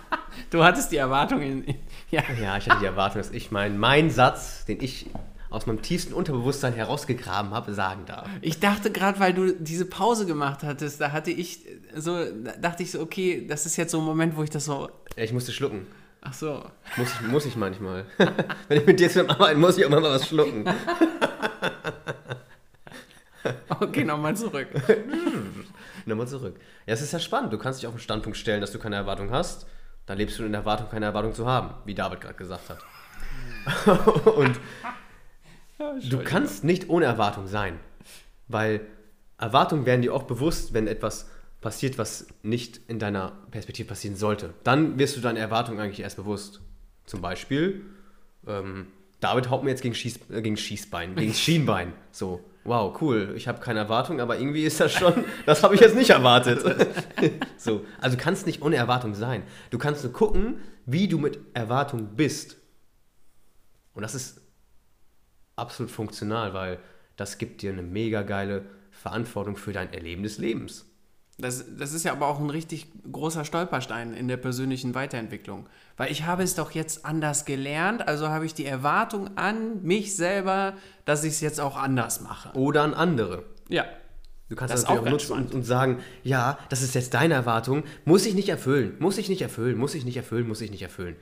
Du 0.51 0.63
hattest 0.63 0.93
die 0.93 0.99
Erwartung 0.99 1.41
in. 1.41 1.65
in 1.65 1.77
ja. 2.11 2.23
Ja, 2.41 2.59
ich 2.59 2.69
hatte 2.69 2.81
die 2.81 2.87
Erwartung, 2.87 3.23
dass 3.23 3.31
ich 3.31 3.51
meinen 3.51 3.79
mein 3.79 4.11
Satz, 4.11 4.67
den 4.67 4.83
ich 4.83 5.07
aus 5.55 5.67
meinem 5.67 5.83
tiefsten 5.83 6.13
Unterbewusstsein 6.13 6.73
herausgegraben 6.73 7.53
habe, 7.53 7.73
sagen 7.75 8.05
darf. 8.07 8.29
Ich 8.41 8.61
dachte 8.61 8.91
gerade, 8.91 9.21
weil 9.21 9.33
du 9.33 9.53
diese 9.53 9.87
Pause 9.87 10.27
gemacht 10.27 10.63
hattest, 10.63 11.01
da 11.01 11.13
hatte 11.13 11.31
ich 11.31 11.61
so, 11.95 12.25
da 12.25 12.53
dachte 12.61 12.83
ich 12.83 12.91
so, 12.91 13.01
okay, 13.01 13.47
das 13.47 13.65
ist 13.65 13.77
jetzt 13.77 13.93
so 13.93 13.99
ein 13.99 14.05
Moment, 14.05 14.37
wo 14.37 14.43
ich 14.43 14.51
das 14.51 14.65
so. 14.65 14.89
Ja, 15.17 15.23
ich 15.23 15.33
musste 15.33 15.53
schlucken. 15.53 15.87
Ach 16.23 16.35
so. 16.35 16.65
Muss 16.97 17.09
ich, 17.13 17.29
muss 17.29 17.47
ich 17.47 17.57
manchmal. 17.57 18.07
Wenn 18.69 18.81
ich 18.81 18.87
mit 18.87 18.99
dir 18.99 19.09
zusammen 19.09 19.31
arbeite, 19.31 19.59
muss 19.59 19.79
ich 19.79 19.85
auch 19.85 19.91
mal 19.91 20.03
was 20.03 20.29
schlucken. 20.29 20.65
Okay, 23.69 24.05
nochmal 24.05 24.35
zurück. 24.35 24.69
Nochmal 26.07 26.27
zurück. 26.27 26.57
Ja, 26.87 26.95
es 26.95 27.03
ist 27.03 27.13
ja 27.13 27.19
spannend. 27.19 27.53
Du 27.53 27.59
kannst 27.59 27.81
dich 27.81 27.87
auf 27.87 27.95
den 27.95 28.01
Standpunkt 28.01 28.39
stellen, 28.39 28.63
dass 28.63 28.73
du 28.73 28.79
keine 28.79 28.97
Erwartung 28.97 29.31
hast. 29.31 29.67
Dann 30.07 30.17
lebst 30.19 30.39
du 30.39 30.45
in 30.45 30.53
der 30.53 30.63
Erwartung, 30.63 30.89
keine 30.89 31.07
Erwartung 31.07 31.35
zu 31.35 31.47
haben, 31.47 31.75
wie 31.85 31.95
David 31.95 32.21
gerade 32.21 32.35
gesagt 32.35 32.71
hat. 32.71 32.79
Und 34.37 34.59
du 35.79 36.19
kannst 36.25 36.65
nicht 36.65 36.89
ohne 36.89 37.05
Erwartung 37.07 37.47
sein. 37.47 37.79
Weil 38.49 38.81
Erwartungen 39.39 39.87
werden 39.87 40.03
dir 40.03 40.15
auch 40.15 40.25
bewusst, 40.25 40.75
wenn 40.75 40.87
etwas 40.87 41.29
passiert, 41.61 41.97
was 41.99 42.27
nicht 42.43 42.81
in 42.89 42.99
deiner 42.99 43.33
Perspektive 43.51 43.89
passieren 43.89 44.17
sollte. 44.17 44.53
Dann 44.65 44.99
wirst 44.99 45.17
du 45.17 45.21
deine 45.21 45.39
Erwartungen 45.39 45.81
eigentlich 45.81 46.01
erst 46.01 46.17
bewusst. 46.17 46.61
Zum 47.07 47.21
Beispiel, 47.21 47.83
ähm, 48.47 48.89
David 49.21 49.49
haut 49.49 49.65
mir 49.65 49.71
jetzt 49.71 49.83
gegen, 49.83 49.95
Schieß, 49.95 50.21
äh, 50.31 50.43
gegen 50.43 50.57
Schießbein, 50.57 51.17
gegen 51.17 51.33
Schienbein. 51.35 51.95
So, 52.13 52.45
wow, 52.65 52.95
cool, 53.01 53.33
ich 53.37 53.49
habe 53.49 53.61
keine 53.61 53.79
Erwartung, 53.79 54.21
aber 54.21 54.39
irgendwie 54.39 54.65
ist 54.65 54.81
das 54.81 54.93
schon, 54.93 55.25
das 55.47 55.63
habe 55.63 55.75
ich 55.75 55.81
jetzt 55.81 55.97
nicht 55.97 56.11
erwartet. 56.11 56.63
so, 57.57 57.85
also 58.01 58.17
du 58.17 58.23
kannst 58.23 58.47
nicht 58.47 58.63
ohne 58.63 58.77
Erwartung 58.77 59.15
sein. 59.15 59.43
Du 59.71 59.79
kannst 59.79 60.05
nur 60.05 60.13
gucken, 60.13 60.61
wie 60.85 61.09
du 61.09 61.19
mit 61.19 61.39
Erwartung 61.55 62.17
bist. 62.17 62.59
Und 63.95 64.03
das 64.03 64.15
ist 64.15 64.43
absolut 65.57 65.91
funktional, 65.91 66.55
weil 66.55 66.79
das 67.17 67.39
gibt 67.39 67.63
dir 67.63 67.73
eine 67.73 67.83
mega 67.83 68.23
geile 68.23 68.65
Verantwortung 68.91 69.57
für 69.57 69.73
dein 69.73 69.93
Erleben 69.93 70.23
des 70.23 70.39
Lebens. 70.39 70.87
Das, 71.39 71.65
das 71.77 71.93
ist 71.93 72.05
ja 72.05 72.13
aber 72.13 72.29
auch 72.29 72.39
ein 72.39 72.51
richtig 72.51 72.87
großer 73.11 73.45
Stolperstein 73.45 74.15
in 74.15 74.29
der 74.29 74.37
persönlichen 74.37 74.95
Weiterentwicklung. 74.95 75.69
Weil 75.97 76.13
ich 76.13 76.25
habe 76.25 76.45
es 76.45 76.55
doch 76.55 76.71
jetzt 76.71 77.05
anders 77.05 77.45
gelernt, 77.45 78.07
also 78.07 78.29
habe 78.29 78.47
ich 78.47 78.55
die 78.55 78.67
Erwartung 78.67 79.37
an 79.37 79.83
mich 79.83 80.15
selber, 80.15 80.75
dass 81.05 81.25
ich 81.25 81.33
es 81.33 81.41
jetzt 81.41 81.61
auch 81.61 81.77
anders 81.77 82.21
mache. 82.21 82.57
Oder 82.57 82.83
an 82.83 82.95
andere. 82.95 83.43
Ja. 83.69 83.85
Du 84.49 84.55
kannst 84.55 84.73
Das 84.73 84.83
das, 84.83 84.91
auch 84.91 85.05
auch 85.05 85.11
nutzen 85.11 85.33
und, 85.33 85.55
und 85.55 85.65
sagen, 85.65 85.99
ja, 86.23 86.59
das 86.69 86.83
ist 86.83 86.95
jetzt 86.95 87.15
deine 87.15 87.35
Erwartung, 87.35 87.83
muss 88.05 88.27
ich 88.27 88.35
nicht 88.35 88.49
erfüllen, 88.49 88.95
muss 89.01 89.19
ich 89.19 89.29
nicht 89.29 89.43
erfüllen, 89.43 89.77
muss 89.77 89.95
ich 89.95 90.05
nicht 90.05 90.17
erfüllen, 90.17 90.47
muss 90.47 90.61
ich 90.61 90.71
nicht 90.71 90.83
erfüllen. 90.83 91.17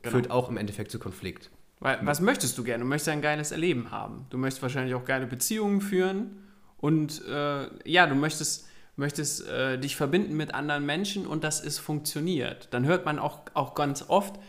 Genau. 0.00 0.12
Führt 0.12 0.30
auch 0.30 0.48
im 0.48 0.56
Endeffekt 0.56 0.90
zu 0.90 0.98
Konflikt. 0.98 1.50
Weil, 1.84 1.98
was 2.00 2.22
möchtest 2.22 2.56
du 2.56 2.64
gerne? 2.64 2.82
Du 2.82 2.88
möchtest 2.88 3.10
ein 3.10 3.20
geiles 3.20 3.50
Erleben 3.52 3.90
haben. 3.90 4.24
Du 4.30 4.38
möchtest 4.38 4.62
wahrscheinlich 4.62 4.94
auch 4.94 5.04
geile 5.04 5.26
Beziehungen 5.26 5.82
führen 5.82 6.42
und 6.78 7.22
äh, 7.28 7.66
ja, 7.86 8.06
du 8.06 8.14
möchtest, 8.14 8.66
möchtest 8.96 9.46
äh, 9.46 9.78
dich 9.78 9.94
verbinden 9.94 10.34
mit 10.34 10.54
anderen 10.54 10.86
Menschen 10.86 11.26
und 11.26 11.44
das 11.44 11.60
ist 11.60 11.78
funktioniert. 11.80 12.68
Dann 12.70 12.86
hört 12.86 13.04
man 13.04 13.18
auch, 13.18 13.40
auch 13.52 13.74
ganz 13.74 14.02
oft 14.08 14.40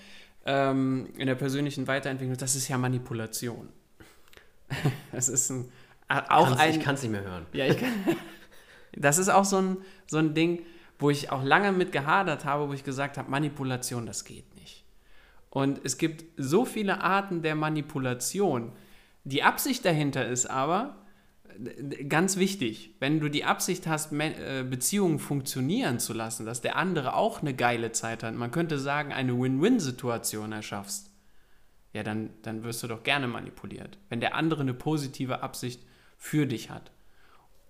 ähm, 0.45 1.09
in 1.17 1.27
der 1.27 1.35
persönlichen 1.35 1.87
Weiterentwicklung, 1.87 2.37
das 2.37 2.55
ist 2.55 2.69
ja 2.69 2.77
Manipulation. 2.77 3.67
das 5.11 5.27
ist 5.27 5.49
ein, 5.49 5.65
äh, 6.07 6.21
auch 6.29 6.47
Kann's- 6.47 6.59
ein, 6.61 6.69
ich 6.71 6.79
kann 6.79 6.95
es 6.95 7.01
nicht 7.01 7.11
mehr 7.11 7.23
hören. 7.23 7.45
ja, 7.51 7.65
ich 7.65 7.77
kann. 7.77 7.89
Das 8.97 9.17
ist 9.17 9.27
auch 9.27 9.43
so 9.43 9.57
ein, 9.57 9.77
so 10.07 10.19
ein 10.19 10.33
Ding, 10.33 10.61
wo 10.99 11.09
ich 11.09 11.29
auch 11.29 11.43
lange 11.43 11.73
mit 11.73 11.91
gehadert 11.91 12.45
habe, 12.45 12.69
wo 12.69 12.71
ich 12.73 12.85
gesagt 12.85 13.17
habe, 13.17 13.29
Manipulation, 13.29 14.05
das 14.05 14.23
geht 14.23 14.45
nicht. 14.54 14.54
Und 15.55 15.79
es 15.85 15.97
gibt 15.97 16.25
so 16.35 16.65
viele 16.65 17.01
Arten 17.01 17.41
der 17.41 17.55
Manipulation. 17.55 18.73
Die 19.23 19.41
Absicht 19.41 19.85
dahinter 19.85 20.27
ist 20.27 20.47
aber 20.47 21.05
äh, 21.63 22.03
ganz 22.03 22.35
wichtig. 22.35 22.95
Wenn 22.99 23.21
du 23.21 23.29
die 23.29 23.45
Absicht 23.45 23.87
hast, 23.87 24.11
äh, 24.11 24.65
Beziehungen 24.69 25.17
funktionieren 25.17 25.99
zu 25.99 26.11
lassen, 26.11 26.45
dass 26.45 26.59
der 26.59 26.75
andere 26.75 27.15
auch 27.15 27.41
eine 27.41 27.53
geile 27.53 27.93
Zeit 27.93 28.21
hat, 28.21 28.35
man 28.35 28.51
könnte 28.51 28.77
sagen, 28.77 29.13
eine 29.13 29.39
Win-Win-Situation 29.39 30.51
erschaffst, 30.51 31.09
ja, 31.93 32.03
dann, 32.03 32.31
dann 32.41 32.65
wirst 32.65 32.83
du 32.83 32.87
doch 32.87 33.03
gerne 33.03 33.27
manipuliert. 33.27 33.97
Wenn 34.09 34.19
der 34.19 34.35
andere 34.35 34.61
eine 34.61 34.73
positive 34.73 35.41
Absicht 35.41 35.81
für 36.17 36.45
dich 36.45 36.69
hat 36.69 36.91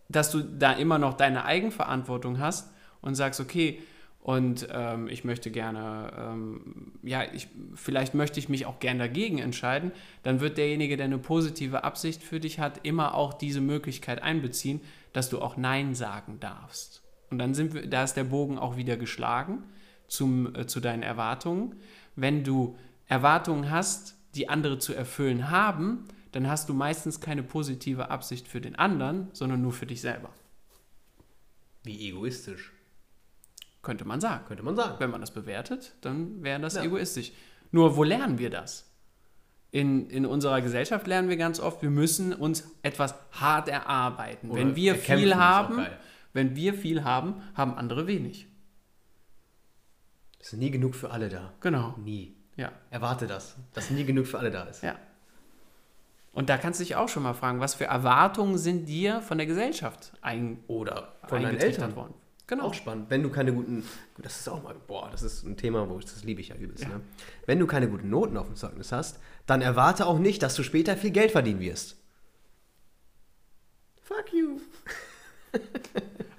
dass 0.10 0.32
du 0.32 0.42
da 0.42 0.74
immer 0.74 0.98
noch 0.98 1.14
deine 1.14 1.46
Eigenverantwortung 1.46 2.40
hast 2.40 2.72
und 3.02 3.16
sagst, 3.16 3.40
okay, 3.40 3.82
und 4.26 4.70
ähm, 4.72 5.08
ich 5.08 5.24
möchte 5.24 5.52
gerne, 5.52 6.12
ähm, 6.18 6.94
ja, 7.04 7.32
ich, 7.32 7.48
vielleicht 7.76 8.16
möchte 8.16 8.40
ich 8.40 8.50
mich 8.50 8.66
auch 8.66 8.80
gern 8.80 8.98
dagegen 8.98 9.38
entscheiden, 9.38 9.92
dann 10.24 10.40
wird 10.40 10.58
derjenige, 10.58 10.98
der 10.98 11.06
eine 11.06 11.20
positive 11.20 11.84
Absicht 11.84 12.24
für 12.24 12.40
dich 12.40 12.58
hat, 12.58 12.80
immer 12.88 13.14
auch 13.14 13.36
diese 13.36 13.62
Möglichkeit 13.62 14.24
einbeziehen, 14.24 14.82
dass 15.14 15.30
du 15.30 15.40
auch 15.42 15.58
Nein 15.58 15.94
sagen 15.94 16.40
darfst. 16.40 17.04
Und 17.30 17.38
dann 17.38 17.54
sind 17.54 17.76
wir, 17.76 17.86
da 17.88 18.04
ist 18.04 18.16
der 18.16 18.24
Bogen 18.24 18.58
auch 18.58 18.78
wieder 18.78 18.98
geschlagen 18.98 19.64
zum, 20.08 20.56
äh, 20.56 20.66
zu 20.66 20.80
deinen 20.80 21.04
Erwartungen. 21.04 21.76
Wenn 22.16 22.44
du 22.44 22.76
Erwartungen 23.06 23.70
hast, 23.70 24.16
die 24.34 24.50
andere 24.50 24.80
zu 24.80 24.96
erfüllen 24.96 25.52
haben, 25.52 26.06
dann 26.32 26.50
hast 26.50 26.68
du 26.68 26.74
meistens 26.74 27.22
keine 27.22 27.44
positive 27.44 28.10
Absicht 28.10 28.48
für 28.48 28.60
den 28.60 28.76
anderen, 28.76 29.28
sondern 29.34 29.62
nur 29.62 29.72
für 29.72 29.86
dich 29.86 30.02
selber. 30.02 30.32
Wie 31.84 32.10
egoistisch, 32.10 32.72
Könnte 33.86 34.04
man 34.04 34.20
sagen. 34.20 34.44
könnte 34.48 34.64
man 34.64 34.76
sagen. 34.76 34.96
Wenn 35.00 35.12
man 35.12 35.22
das 35.22 35.32
bewertet, 35.32 35.94
dann 36.02 36.44
wäre 36.44 36.60
das 36.60 36.74
Ja. 36.76 36.84
egoistisch. 36.84 37.32
Nur 37.72 37.96
wo 37.96 38.04
lernen 38.04 38.38
wir 38.40 38.50
das? 38.50 38.92
In, 39.72 40.10
in 40.10 40.26
unserer 40.26 40.62
Gesellschaft 40.62 41.06
lernen 41.08 41.30
wir 41.30 41.38
ganz 41.38 41.60
oft, 41.60 41.82
wir 41.82 41.90
müssen 41.90 42.34
uns 42.34 42.64
etwas 42.82 43.14
hart 43.32 43.68
erarbeiten. 43.68 44.50
Oder 44.50 44.62
wenn 44.62 44.76
wir 44.76 44.96
viel 44.96 45.36
haben, 45.36 45.86
wenn 46.34 46.56
wir 46.56 46.74
viel 46.74 47.04
haben, 47.04 47.42
haben 47.56 47.76
andere 47.76 48.08
wenig. 48.08 48.48
Es 50.40 50.54
ist 50.54 50.60
nie 50.60 50.72
genug 50.72 50.96
für 50.96 51.12
alle 51.12 51.30
da. 51.30 51.54
Genau. 51.62 51.96
Nie. 51.98 52.36
Ja. 52.56 52.72
Erwarte 52.90 53.28
das, 53.28 53.56
dass 53.74 53.90
nie 53.90 54.06
genug 54.06 54.28
für 54.28 54.40
alle 54.40 54.52
da 54.52 54.64
ist. 54.64 54.82
Ja. 54.84 54.96
Und 56.32 56.50
da 56.50 56.58
kannst 56.58 56.80
du 56.80 56.84
dich 56.84 56.96
auch 56.96 57.10
schon 57.10 57.24
mal 57.24 57.34
fragen, 57.34 57.60
was 57.60 57.76
für 57.76 57.86
Erwartungen 57.86 58.58
sind 58.58 58.86
dir 58.88 59.22
von 59.22 59.38
der 59.38 59.48
Gesellschaft 59.48 60.14
ein, 60.22 60.60
Oder 60.68 61.14
von 61.28 61.42
deinen 61.42 61.58
Eltern. 61.58 61.96
worden? 61.96 62.14
Genau. 62.48 62.66
Auch 62.66 62.74
spannend. 62.74 63.10
Wenn 63.10 63.24
du 63.24 63.30
keine 63.30 63.54
guten, 63.54 63.84
das 64.20 64.40
ist 64.40 64.48
auch 64.50 64.62
mal, 64.62 64.76
boah, 64.88 65.10
das 65.12 65.24
ist 65.24 65.44
ein 65.44 65.58
Thema, 65.58 65.90
wo 65.90 65.98
ich, 65.98 66.06
das 66.06 66.24
liebe 66.24 66.42
ich 66.42 66.50
ja 66.50 66.56
übelst. 66.56 66.84
Ja. 66.84 66.90
Ne? 66.90 67.02
Wenn 67.48 67.60
du 67.60 67.66
keine 67.66 67.90
guten 67.90 68.10
Noten 68.10 68.38
auf 68.38 68.46
dem 68.46 68.56
Zeugnis 68.56 68.92
hast, 68.92 69.20
dann 69.48 69.62
erwarte 69.62 70.06
auch 70.06 70.20
nicht, 70.20 70.44
dass 70.44 70.56
du 70.56 70.64
später 70.64 70.96
viel 70.96 71.12
Geld 71.12 71.32
verdienen 71.32 71.60
wirst. 71.60 71.98
Fuck 74.04 74.32
you. 74.34 74.60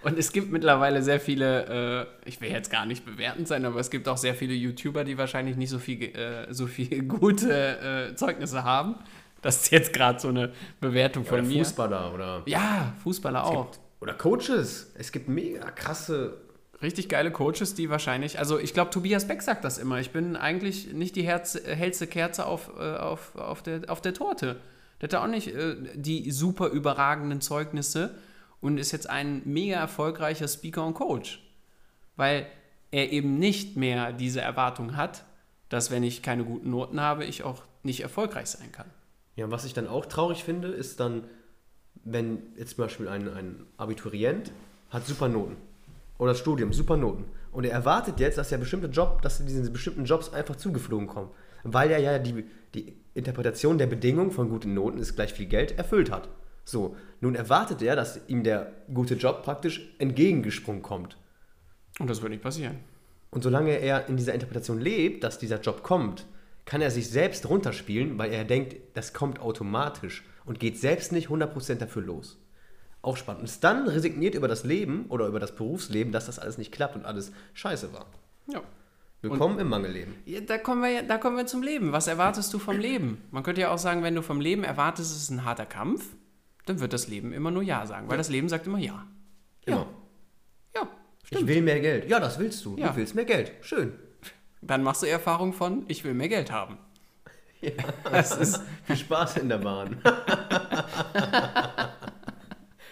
Und 0.05 0.17
es 0.17 0.31
gibt 0.31 0.53
mittlerweile 0.53 1.03
sehr 1.03 1.19
viele, 1.19 2.07
äh, 2.25 2.29
ich 2.29 2.41
will 2.41 2.49
jetzt 2.49 2.71
gar 2.71 2.87
nicht 2.87 3.05
bewertend 3.05 3.49
sein, 3.49 3.65
aber 3.65 3.81
es 3.81 3.91
gibt 3.91 4.07
auch 4.07 4.17
sehr 4.17 4.37
viele 4.37 4.55
YouTuber, 4.55 5.03
die 5.03 5.19
wahrscheinlich 5.19 5.57
nicht 5.57 5.71
so 5.71 5.81
viel, 5.81 6.01
äh, 6.17 6.55
so 6.55 6.69
viel 6.69 7.03
gute 7.09 8.11
äh, 8.11 8.15
Zeugnisse 8.15 8.63
haben. 8.63 8.95
Das 9.43 9.63
ist 9.63 9.73
jetzt 9.73 9.93
gerade 9.93 10.21
so 10.21 10.29
eine 10.29 10.53
Bewertung 10.81 11.25
von 11.25 11.41
Oder 11.41 11.49
mir. 11.49 11.65
Fußballer 11.65 12.15
oder, 12.15 12.43
Ja, 12.47 12.95
Fußballer 13.03 13.45
auch. 13.45 13.73
Oder 14.01 14.15
Coaches. 14.15 14.93
Es 14.95 15.13
gibt 15.13 15.29
mega 15.29 15.71
krasse. 15.71 16.39
Richtig 16.83 17.09
geile 17.09 17.31
Coaches, 17.31 17.75
die 17.75 17.89
wahrscheinlich, 17.89 18.39
also 18.39 18.59
ich 18.59 18.75
glaube, 18.75 18.91
Tobias 18.91 19.27
Beck 19.27 19.41
sagt 19.41 19.65
das 19.65 19.79
immer. 19.79 19.99
Ich 19.99 20.11
bin 20.11 20.37
eigentlich 20.37 20.93
nicht 20.93 21.17
die 21.17 21.23
Herz, 21.23 21.59
hellste 21.65 22.07
Kerze 22.07 22.45
auf, 22.45 22.71
äh, 22.79 22.97
auf, 22.97 23.35
auf, 23.37 23.63
der, 23.63 23.83
auf 23.89 24.03
der 24.03 24.13
Torte. 24.13 24.61
Der 25.01 25.09
hat 25.09 25.15
auch 25.15 25.27
nicht 25.27 25.49
äh, 25.49 25.77
die 25.95 26.31
super 26.31 26.69
überragenden 26.69 27.41
Zeugnisse 27.41 28.15
und 28.61 28.79
ist 28.79 28.93
jetzt 28.93 29.09
ein 29.09 29.43
mega 29.45 29.77
erfolgreicher 29.77 30.49
Speaker 30.49 30.85
und 30.87 30.95
Coach. 30.95 31.43
Weil 32.17 32.47
er 32.91 33.11
eben 33.11 33.39
nicht 33.39 33.77
mehr 33.77 34.13
diese 34.13 34.41
Erwartung 34.41 34.97
hat, 34.97 35.25
dass 35.69 35.91
wenn 35.91 36.03
ich 36.03 36.23
keine 36.23 36.45
guten 36.45 36.71
Noten 36.71 37.01
habe, 37.01 37.25
ich 37.25 37.43
auch 37.43 37.63
nicht 37.83 38.01
erfolgreich 38.01 38.47
sein 38.47 38.73
kann. 38.73 38.91
Ja, 39.35 39.47
und 39.47 39.51
was 39.51 39.65
ich 39.65 39.75
dann 39.75 39.87
auch 39.87 40.07
traurig 40.07 40.45
finde, 40.45 40.69
ist 40.69 41.01
dann, 41.01 41.25
wenn 42.07 42.39
jetzt 42.57 42.77
zum 42.77 42.85
Beispiel 42.85 43.09
ein, 43.09 43.29
ein 43.29 43.67
Abiturient 43.77 44.53
hat 44.91 45.07
super 45.07 45.29
Noten. 45.29 45.57
Oder 46.19 46.31
das 46.31 46.39
Studium, 46.39 46.73
super 46.73 46.97
Noten. 46.97 47.25
Und 47.53 47.65
er 47.65 47.73
erwartet 47.73 48.21
jetzt, 48.21 48.39
dass 48.39 48.53
er 48.53 48.59
bestimmte 48.59 48.87
Job, 48.87 49.21
dass 49.23 49.45
diese 49.45 49.71
bestimmten 49.71 50.05
Jobs 50.05 50.33
einfach 50.33 50.57
zugeflogen 50.57 51.09
kommen. 51.09 51.31
Weil 51.65 51.91
er 51.91 51.99
ja 51.99 52.19
die, 52.19 52.45
die 52.75 52.97
Interpretation 53.15 53.77
der 53.77 53.87
Bedingung 53.87 54.31
von 54.31 54.49
guten 54.49 54.73
Noten 54.73 54.99
ist 54.99 55.17
gleich 55.17 55.33
viel 55.33 55.47
Geld 55.47 55.77
erfüllt 55.77 56.11
hat. 56.11 56.29
So, 56.65 56.97
nun 57.21 57.35
erwartet 57.35 57.83
er, 57.83 57.97
dass 57.97 58.21
ihm 58.29 58.45
der 58.45 58.73
gute 58.93 59.15
Job 59.15 59.43
praktisch 59.43 59.95
entgegengesprungen 59.99 60.83
kommt. 60.83 61.17
Und 61.99 62.09
das 62.09 62.23
wird 62.23 62.31
nicht 62.31 62.43
passieren. 62.43 62.79
Und 63.31 63.43
solange 63.43 63.73
er 63.73 64.09
in 64.09 64.17
dieser 64.17 64.35
Interpretation 64.35 64.81
lebt, 64.81 65.25
dass 65.25 65.39
dieser 65.39 65.61
Job 65.61 65.83
kommt, 65.83 66.27
kann 66.65 66.83
er 66.83 66.91
sich 66.91 67.09
selbst 67.09 67.49
runterspielen, 67.49 68.19
weil 68.19 68.33
er 68.33 68.45
denkt, 68.45 68.77
das 68.95 69.13
kommt 69.13 69.41
automatisch 69.41 70.25
und 70.47 70.59
geht 70.61 70.79
selbst 70.79 71.13
nicht 71.13 71.29
100% 71.29 71.75
dafür 71.77 72.03
los. 72.03 72.39
Auch 73.03 73.17
spannend. 73.17 73.41
Und 73.41 73.45
ist 73.47 73.63
dann 73.63 73.87
resigniert 73.87 74.35
über 74.35 74.49
das 74.49 74.65
Leben 74.65 75.07
oder 75.09 75.27
über 75.27 75.39
das 75.39 75.55
Berufsleben, 75.55 76.13
dass 76.13 76.27
das 76.27 76.39
alles 76.39 76.59
nicht 76.59 76.73
klappt 76.73 76.97
und 76.97 77.05
alles 77.05 77.33
scheiße 77.55 77.93
war. 77.93 78.07
Ja. 78.49 78.63
Willkommen 79.23 79.59
im 79.59 79.69
Mangelleben. 79.69 80.15
Ja, 80.25 80.41
da, 80.41 80.59
kommen 80.59 80.83
wir, 80.83 80.91
ja- 80.91 81.03
da 81.03 81.19
kommen 81.19 81.37
wir 81.37 81.47
zum 81.47 81.63
Leben. 81.63 81.93
Was 81.93 82.07
erwartest 82.07 82.53
du 82.55 82.59
vom 82.59 82.79
Leben? 82.79 83.23
Man 83.31 83.43
könnte 83.43 83.61
ja 83.61 83.71
auch 83.71 83.79
sagen, 83.79 84.03
wenn 84.03 84.15
du 84.15 84.23
vom 84.23 84.41
Leben 84.41 84.63
erwartest, 84.65 85.11
es 85.13 85.23
ist 85.23 85.31
ein 85.31 85.45
harter 85.45 85.67
Kampf, 85.67 86.05
dann 86.67 86.81
wird 86.81 86.93
das 86.93 87.09
Leben 87.09 87.33
immer 87.33 87.51
nur 87.51 87.63
Ja 87.63 87.87
sagen, 87.87 88.09
weil 88.09 88.19
das 88.19 88.29
Leben 88.29 88.49
sagt 88.49 88.67
immer 88.67 88.79
Ja. 88.79 89.07
Immer. 89.65 89.87
Ja, 90.75 90.89
Ich 91.31 91.47
will 91.47 91.63
mehr 91.63 91.81
Geld. 91.81 92.09
Ja, 92.09 92.21
das 92.21 92.39
willst 92.39 92.65
du. 92.65 92.77
Ja. 92.77 92.89
Du 92.91 92.97
willst 92.97 93.15
mehr 93.15 93.25
Geld. 93.25 93.53
Schön. 93.63 93.93
dann 94.63 94.83
machst 94.83 95.03
du 95.03 95.07
Erfahrung 95.07 95.53
von, 95.53 95.85
ich 95.89 96.03
will 96.05 96.15
mehr 96.15 96.29
Geld 96.29 96.51
haben. 96.51 96.79
Ja, 97.61 97.73
das 98.11 98.37
ist 98.37 98.61
viel 98.85 98.97
Spaß 98.97 99.39
in 99.39 99.49
der 99.49 99.59
Bahn. 99.59 99.97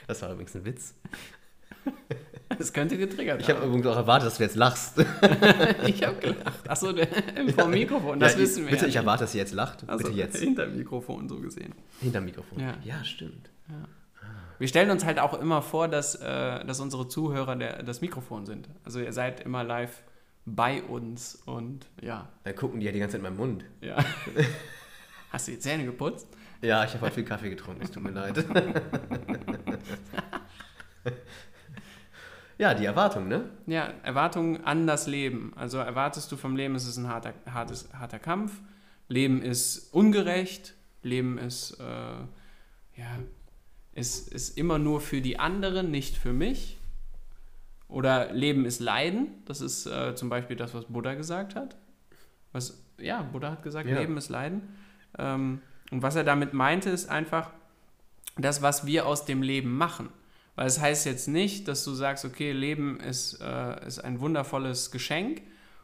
Das 0.06 0.20
war 0.22 0.32
übrigens 0.32 0.54
ein 0.54 0.64
Witz. 0.64 0.94
Das 2.58 2.72
könnte 2.72 2.96
getriggert 2.96 3.40
Ich 3.40 3.50
habe 3.50 3.64
übrigens 3.66 3.86
auch 3.86 3.96
erwartet, 3.96 4.26
dass 4.28 4.36
du 4.36 4.42
jetzt 4.42 4.56
lachst. 4.56 4.98
Ich 5.86 6.02
habe 6.04 6.16
gelacht. 6.18 6.68
Achso, 6.70 6.92
der- 6.92 7.08
vom 7.56 7.70
Mikrofon, 7.70 8.20
das 8.20 8.34
Ja, 8.34 8.38
wissen 8.40 8.64
wir. 8.64 8.70
Bitte, 8.70 8.84
ja 8.84 8.88
ich 8.88 8.96
erwarte, 8.96 9.24
dass 9.24 9.32
sie 9.32 9.38
jetzt 9.38 9.52
lacht. 9.52 9.88
Also, 9.88 10.04
bitte 10.04 10.16
jetzt. 10.16 10.36
Hinter 10.36 10.66
dem 10.66 10.76
Mikrofon 10.76 11.28
so 11.28 11.40
gesehen. 11.40 11.74
Hinterm 12.00 12.24
Mikrofon. 12.24 12.60
Ja. 12.60 12.74
ja 12.82 13.02
stimmt. 13.04 13.50
Wir 13.66 13.76
Wir 14.58 14.68
stellen 14.68 14.90
uns 14.90 15.04
halt 15.04 15.18
auch 15.18 15.38
immer 15.40 15.62
vor, 15.62 15.88
dass, 15.88 16.14
äh, 16.16 16.64
dass 16.64 16.80
unsere 16.80 17.08
Zuhörer 17.08 17.56
der, 17.56 17.82
das 17.82 18.00
Mikrofon 18.00 18.46
sind. 18.46 18.68
Also 18.84 19.00
ihr 19.00 19.12
seid 19.12 19.40
immer 19.40 19.64
live 19.64 20.02
bei 20.46 20.82
uns 20.82 21.36
und 21.46 21.86
ja. 22.00 22.28
Da 22.44 22.52
gucken 22.52 22.80
die 22.80 22.86
ja 22.86 22.92
die 22.92 22.98
ganze 22.98 23.16
Zeit 23.16 23.20
in 23.20 23.22
meinen 23.24 23.36
Mund. 23.36 23.64
ja. 23.80 23.96
Hast 25.30 25.48
du 25.48 25.52
die 25.52 25.58
Zähne 25.58 25.84
geputzt? 25.84 26.28
Ja, 26.62 26.84
ich 26.84 26.92
habe 26.92 27.06
heute 27.06 27.16
viel 27.16 27.24
Kaffee 27.24 27.50
getrunken, 27.50 27.82
es 27.82 27.90
tut 27.90 28.04
mir 28.04 28.12
leid. 28.12 28.36
ja, 32.58 32.72
die 32.72 32.84
Erwartung, 32.84 33.26
ne? 33.26 33.50
Ja, 33.66 33.92
Erwartungen 34.04 34.64
an 34.64 34.86
das 34.86 35.08
Leben. 35.08 35.52
Also 35.56 35.78
erwartest 35.78 36.30
du 36.30 36.36
vom 36.36 36.54
Leben, 36.54 36.76
es 36.76 36.86
ist 36.86 36.98
ein 36.98 37.08
harter, 37.08 37.34
hartes, 37.50 37.88
harter 37.92 38.20
Kampf. 38.20 38.60
Leben 39.08 39.42
ist 39.42 39.92
ungerecht. 39.92 40.74
Leben 41.02 41.36
ist, 41.36 41.80
äh, 41.80 41.82
ja, 41.84 43.18
ist, 43.92 44.32
ist 44.32 44.56
immer 44.56 44.78
nur 44.78 45.00
für 45.00 45.20
die 45.20 45.40
anderen, 45.40 45.90
nicht 45.90 46.16
für 46.16 46.32
mich. 46.32 46.78
Oder 47.94 48.32
Leben 48.32 48.64
ist 48.64 48.80
Leiden. 48.80 49.28
Das 49.44 49.60
ist 49.60 49.86
äh, 49.86 50.16
zum 50.16 50.28
Beispiel 50.28 50.56
das, 50.56 50.74
was 50.74 50.86
Buddha 50.86 51.14
gesagt 51.14 51.54
hat. 51.54 51.76
Was, 52.50 52.82
ja, 52.98 53.22
Buddha 53.22 53.52
hat 53.52 53.62
gesagt, 53.62 53.88
Ja. 53.88 54.00
Leben 54.00 54.16
ist 54.16 54.30
Leiden. 54.30 54.62
Ähm, 55.16 55.60
und 55.92 56.02
was 56.02 56.16
er 56.16 56.24
damit 56.24 56.54
meinte, 56.54 56.90
ist 56.90 57.08
einfach 57.08 57.50
das, 58.36 58.62
was 58.62 58.84
wir 58.84 59.06
aus 59.06 59.26
dem 59.26 59.42
Leben 59.42 59.76
machen. 59.76 60.08
Weil 60.56 60.66
es 60.66 60.80
heißt 60.80 61.06
jetzt 61.06 61.28
nicht, 61.28 61.68
dass 61.68 61.84
du 61.84 61.92
sagst, 61.92 62.24
okay, 62.24 62.50
Leben 62.50 62.98
ist, 62.98 63.40
äh, 63.40 63.86
ist 63.86 64.00
ein 64.00 64.18
wundervolles 64.18 64.90
Geschenk 64.90 65.42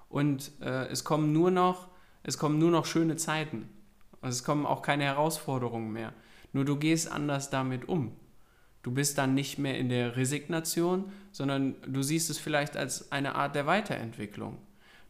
und 0.09 0.51
äh, 0.61 0.87
es 0.87 1.05
kommen 1.05 1.33
nur 1.33 1.53
noch, 1.53 1.87
es 2.25 2.39
kommen 2.39 2.59
nur 2.59 2.73
noch 2.73 2.87
schöne 2.87 3.17
Zeiten. 3.17 3.69
Und 4.21 4.31
es 4.31 4.43
kommen 4.43 4.67
auch 4.67 4.83
keine 4.83 5.05
Herausforderungen 5.05 5.93
mehr. 5.93 6.13
Nur 6.53 6.65
du 6.65 6.77
gehst 6.77 7.11
anders 7.11 7.51
damit 7.51 7.89
um. 7.89 8.17
Du 8.83 8.91
bist 8.93 9.19
dann 9.19 9.35
nicht 9.35 9.59
mehr 9.59 9.77
in 9.79 9.89
der 9.89 10.17
Resignation, 10.17 11.13
sondern 11.33 11.77
du 11.87 12.03
siehst 12.03 12.31
es 12.31 12.39
vielleicht 12.39 12.77
als 12.77 13.13
eine 13.13 13.35
Art 13.35 13.55
der 13.55 13.67
Weiterentwicklung. 13.67 14.59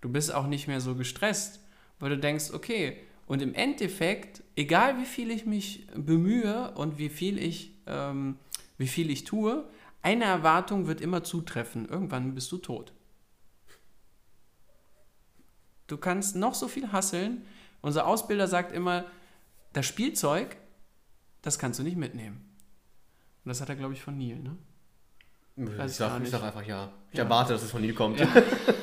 Du 0.01 0.09
bist 0.09 0.35
auch 0.35 0.47
nicht 0.47 0.67
mehr 0.67 0.81
so 0.81 0.95
gestresst, 0.95 1.61
weil 1.99 2.11
du 2.11 2.19
denkst, 2.19 2.51
okay, 2.53 2.97
und 3.27 3.43
im 3.43 3.55
Endeffekt, 3.55 4.43
egal 4.57 4.99
wie 4.99 5.05
viel 5.05 5.31
ich 5.31 5.47
mich 5.47 5.87
bemühe 5.95 6.73
und 6.73 6.99
wie 6.99 7.09
viel 7.09 7.39
ich, 7.39 7.77
ähm, 7.87 8.37
wie 8.77 8.89
viel 8.89 9.09
ich 9.09 9.23
tue, 9.23 9.69
eine 10.03 10.25
Erwartung 10.25 10.89
wird 10.89 11.01
immer 11.01 11.23
zutreffen. 11.23 11.89
Irgendwann 11.89 12.35
bist 12.35 12.51
du 12.51 12.59
tot. 12.59 12.93
Du 15.87 15.97
kannst 15.97 16.35
noch 16.35 16.55
so 16.55 16.67
viel 16.67 16.91
hasseln. 16.91 17.45
Unser 17.83 18.07
Ausbilder 18.07 18.49
sagt 18.49 18.73
immer, 18.73 19.05
das 19.73 19.87
Spielzeug, 19.87 20.57
das 21.43 21.59
kannst 21.59 21.79
du 21.79 21.85
nicht 21.85 21.97
mitnehmen. 21.97 22.50
Und 23.45 23.49
das 23.49 23.61
hat 23.61 23.69
er, 23.69 23.77
glaube 23.77 23.95
ich, 23.95 24.03
von 24.03 24.17
Neil, 24.19 24.37
ne? 24.37 24.57
Ich 25.57 25.79
Weiß 25.79 25.91
ich 25.91 25.97
sag, 25.99 26.09
gar 26.09 26.17
ich 26.17 26.23
nicht. 26.23 26.31
sag 26.33 26.43
einfach 26.43 26.65
ja. 26.65 26.91
Ich 27.11 27.19
Ja. 27.19 27.25
erwarte, 27.25 27.53
dass 27.53 27.63
es 27.63 27.71
von 27.71 27.83
Neil 27.83 27.93
kommt. 27.93 28.19
Ja. 28.21 28.29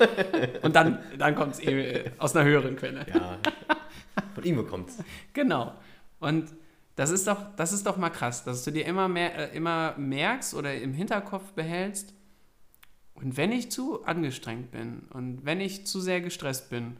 Und 0.61 0.75
dann, 0.75 0.99
dann 1.17 1.33
kommt 1.35 1.53
es 1.53 1.59
eh 1.61 2.11
aus 2.17 2.35
einer 2.35 2.45
höheren 2.45 2.75
Quelle. 2.75 3.05
Ja. 3.13 3.39
Von 4.35 4.43
ihm 4.43 4.67
kommt 4.67 4.89
es. 4.89 4.97
Genau. 5.33 5.73
Und 6.19 6.53
das 6.95 7.09
ist 7.11 7.27
doch, 7.27 7.55
das 7.55 7.73
ist 7.73 7.85
doch 7.85 7.97
mal 7.97 8.09
krass, 8.09 8.43
dass 8.43 8.63
du 8.63 8.71
dir 8.71 8.85
immer 8.85 9.07
mehr, 9.07 9.51
äh, 9.53 9.55
immer 9.57 9.95
merkst 9.97 10.53
oder 10.53 10.75
im 10.75 10.93
Hinterkopf 10.93 11.51
behältst. 11.53 12.13
Und 13.13 13.37
wenn 13.37 13.51
ich 13.51 13.71
zu 13.71 14.03
angestrengt 14.03 14.69
bin 14.71 15.07
und 15.11 15.45
wenn 15.45 15.59
ich 15.61 15.87
zu 15.87 15.99
sehr 15.99 16.21
gestresst 16.21 16.69
bin, 16.69 16.97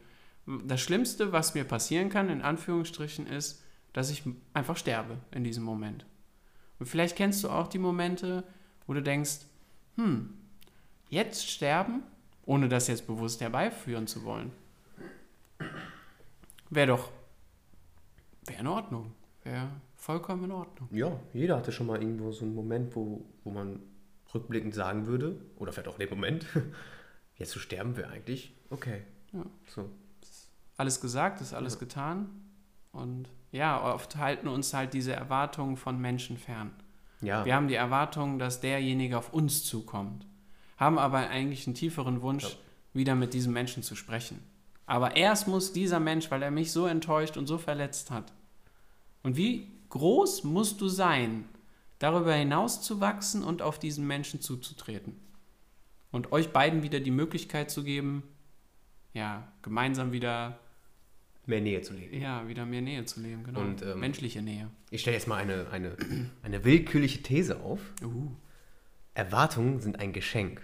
das 0.64 0.80
Schlimmste, 0.80 1.30
was 1.32 1.54
mir 1.54 1.64
passieren 1.64 2.08
kann, 2.08 2.28
in 2.30 2.42
Anführungsstrichen, 2.42 3.26
ist, 3.26 3.62
dass 3.92 4.10
ich 4.10 4.22
einfach 4.54 4.76
sterbe 4.76 5.18
in 5.30 5.44
diesem 5.44 5.62
Moment. 5.62 6.06
Und 6.78 6.86
vielleicht 6.86 7.16
kennst 7.16 7.42
du 7.44 7.50
auch 7.50 7.68
die 7.68 7.78
Momente, 7.78 8.44
wo 8.86 8.94
du 8.94 9.02
denkst, 9.02 9.40
hm, 9.96 10.32
jetzt 11.08 11.48
sterben, 11.48 12.02
ohne 12.44 12.68
das 12.68 12.86
jetzt 12.88 13.06
bewusst 13.06 13.40
herbeiführen 13.40 14.06
zu 14.06 14.24
wollen, 14.24 14.52
wäre 16.70 16.86
doch, 16.88 17.10
wäre 18.46 18.60
in 18.60 18.66
Ordnung, 18.66 19.12
wäre 19.42 19.68
vollkommen 19.96 20.44
in 20.44 20.52
Ordnung. 20.52 20.88
Ja, 20.92 21.18
jeder 21.32 21.56
hatte 21.56 21.72
schon 21.72 21.86
mal 21.86 22.00
irgendwo 22.00 22.30
so 22.32 22.44
einen 22.44 22.54
Moment, 22.54 22.94
wo, 22.94 23.24
wo 23.44 23.50
man 23.50 23.80
rückblickend 24.34 24.74
sagen 24.74 25.06
würde, 25.06 25.40
oder 25.56 25.72
vielleicht 25.72 25.88
auch 25.88 25.98
in 25.98 26.06
dem 26.06 26.10
Moment, 26.10 26.46
jetzt 27.36 27.50
zu 27.50 27.58
sterben 27.58 27.96
wäre 27.96 28.10
eigentlich 28.10 28.54
okay. 28.70 29.02
Ja. 29.32 29.44
So. 29.66 29.90
Alles 30.76 31.00
gesagt, 31.00 31.40
ist 31.40 31.52
alles 31.54 31.74
Ja. 31.74 31.80
getan. 31.80 32.28
Und 32.92 33.28
ja, 33.52 33.82
oft 33.94 34.16
halten 34.16 34.48
uns 34.48 34.74
halt 34.74 34.94
diese 34.94 35.12
Erwartungen 35.12 35.76
von 35.76 36.00
Menschen 36.00 36.36
fern. 36.36 36.72
Ja, 37.20 37.44
Wir 37.44 37.54
haben 37.54 37.68
die 37.68 37.74
Erwartung, 37.74 38.38
dass 38.38 38.60
derjenige 38.60 39.18
auf 39.18 39.32
uns 39.32 39.64
zukommt, 39.64 40.26
haben 40.76 40.98
aber 40.98 41.18
eigentlich 41.28 41.66
einen 41.66 41.74
tieferen 41.74 42.22
Wunsch, 42.22 42.44
Ja. 42.44 42.50
wieder 42.92 43.14
mit 43.14 43.34
diesem 43.34 43.52
Menschen 43.52 43.82
zu 43.82 43.96
sprechen. 43.96 44.40
Aber 44.86 45.16
erst 45.16 45.48
muss 45.48 45.72
dieser 45.72 46.00
Mensch, 46.00 46.30
weil 46.30 46.42
er 46.42 46.50
mich 46.50 46.72
so 46.72 46.86
enttäuscht 46.86 47.36
und 47.36 47.46
so 47.46 47.58
verletzt 47.58 48.10
hat. 48.10 48.32
Und 49.22 49.36
wie 49.36 49.70
groß 49.90 50.44
musst 50.44 50.80
du 50.80 50.88
sein, 50.88 51.44
darüber 51.98 52.32
hinaus 52.34 52.80
zu 52.82 53.00
wachsen 53.00 53.42
und 53.42 53.60
auf 53.62 53.78
diesen 53.78 54.06
Menschen 54.06 54.40
zuzutreten? 54.40 55.16
Und 56.10 56.32
euch 56.32 56.52
beiden 56.52 56.82
wieder 56.82 57.00
die 57.00 57.10
Möglichkeit 57.10 57.70
zu 57.70 57.84
geben, 57.84 58.22
ja, 59.12 59.46
gemeinsam 59.62 60.12
wieder, 60.12 60.58
mehr 61.48 61.60
Nähe 61.60 61.82
zu 61.82 61.94
leben. 61.94 62.20
ja, 62.20 62.46
wieder 62.46 62.66
mehr 62.66 62.82
Nähe 62.82 63.04
zu 63.04 63.20
leben, 63.20 63.42
genau. 63.44 63.60
Und, 63.60 63.82
ähm, 63.82 63.98
Menschliche 64.00 64.42
Nähe. 64.42 64.70
Ich 64.90 65.00
stelle 65.00 65.16
jetzt 65.16 65.26
mal 65.26 65.36
eine, 65.36 65.66
eine, 65.70 65.96
eine 66.42 66.64
willkürliche 66.64 67.22
These 67.22 67.60
auf. 67.60 67.80
Uh. 68.02 68.30
Erwartungen 69.14 69.80
sind 69.80 69.98
ein 69.98 70.12
Geschenk. 70.12 70.62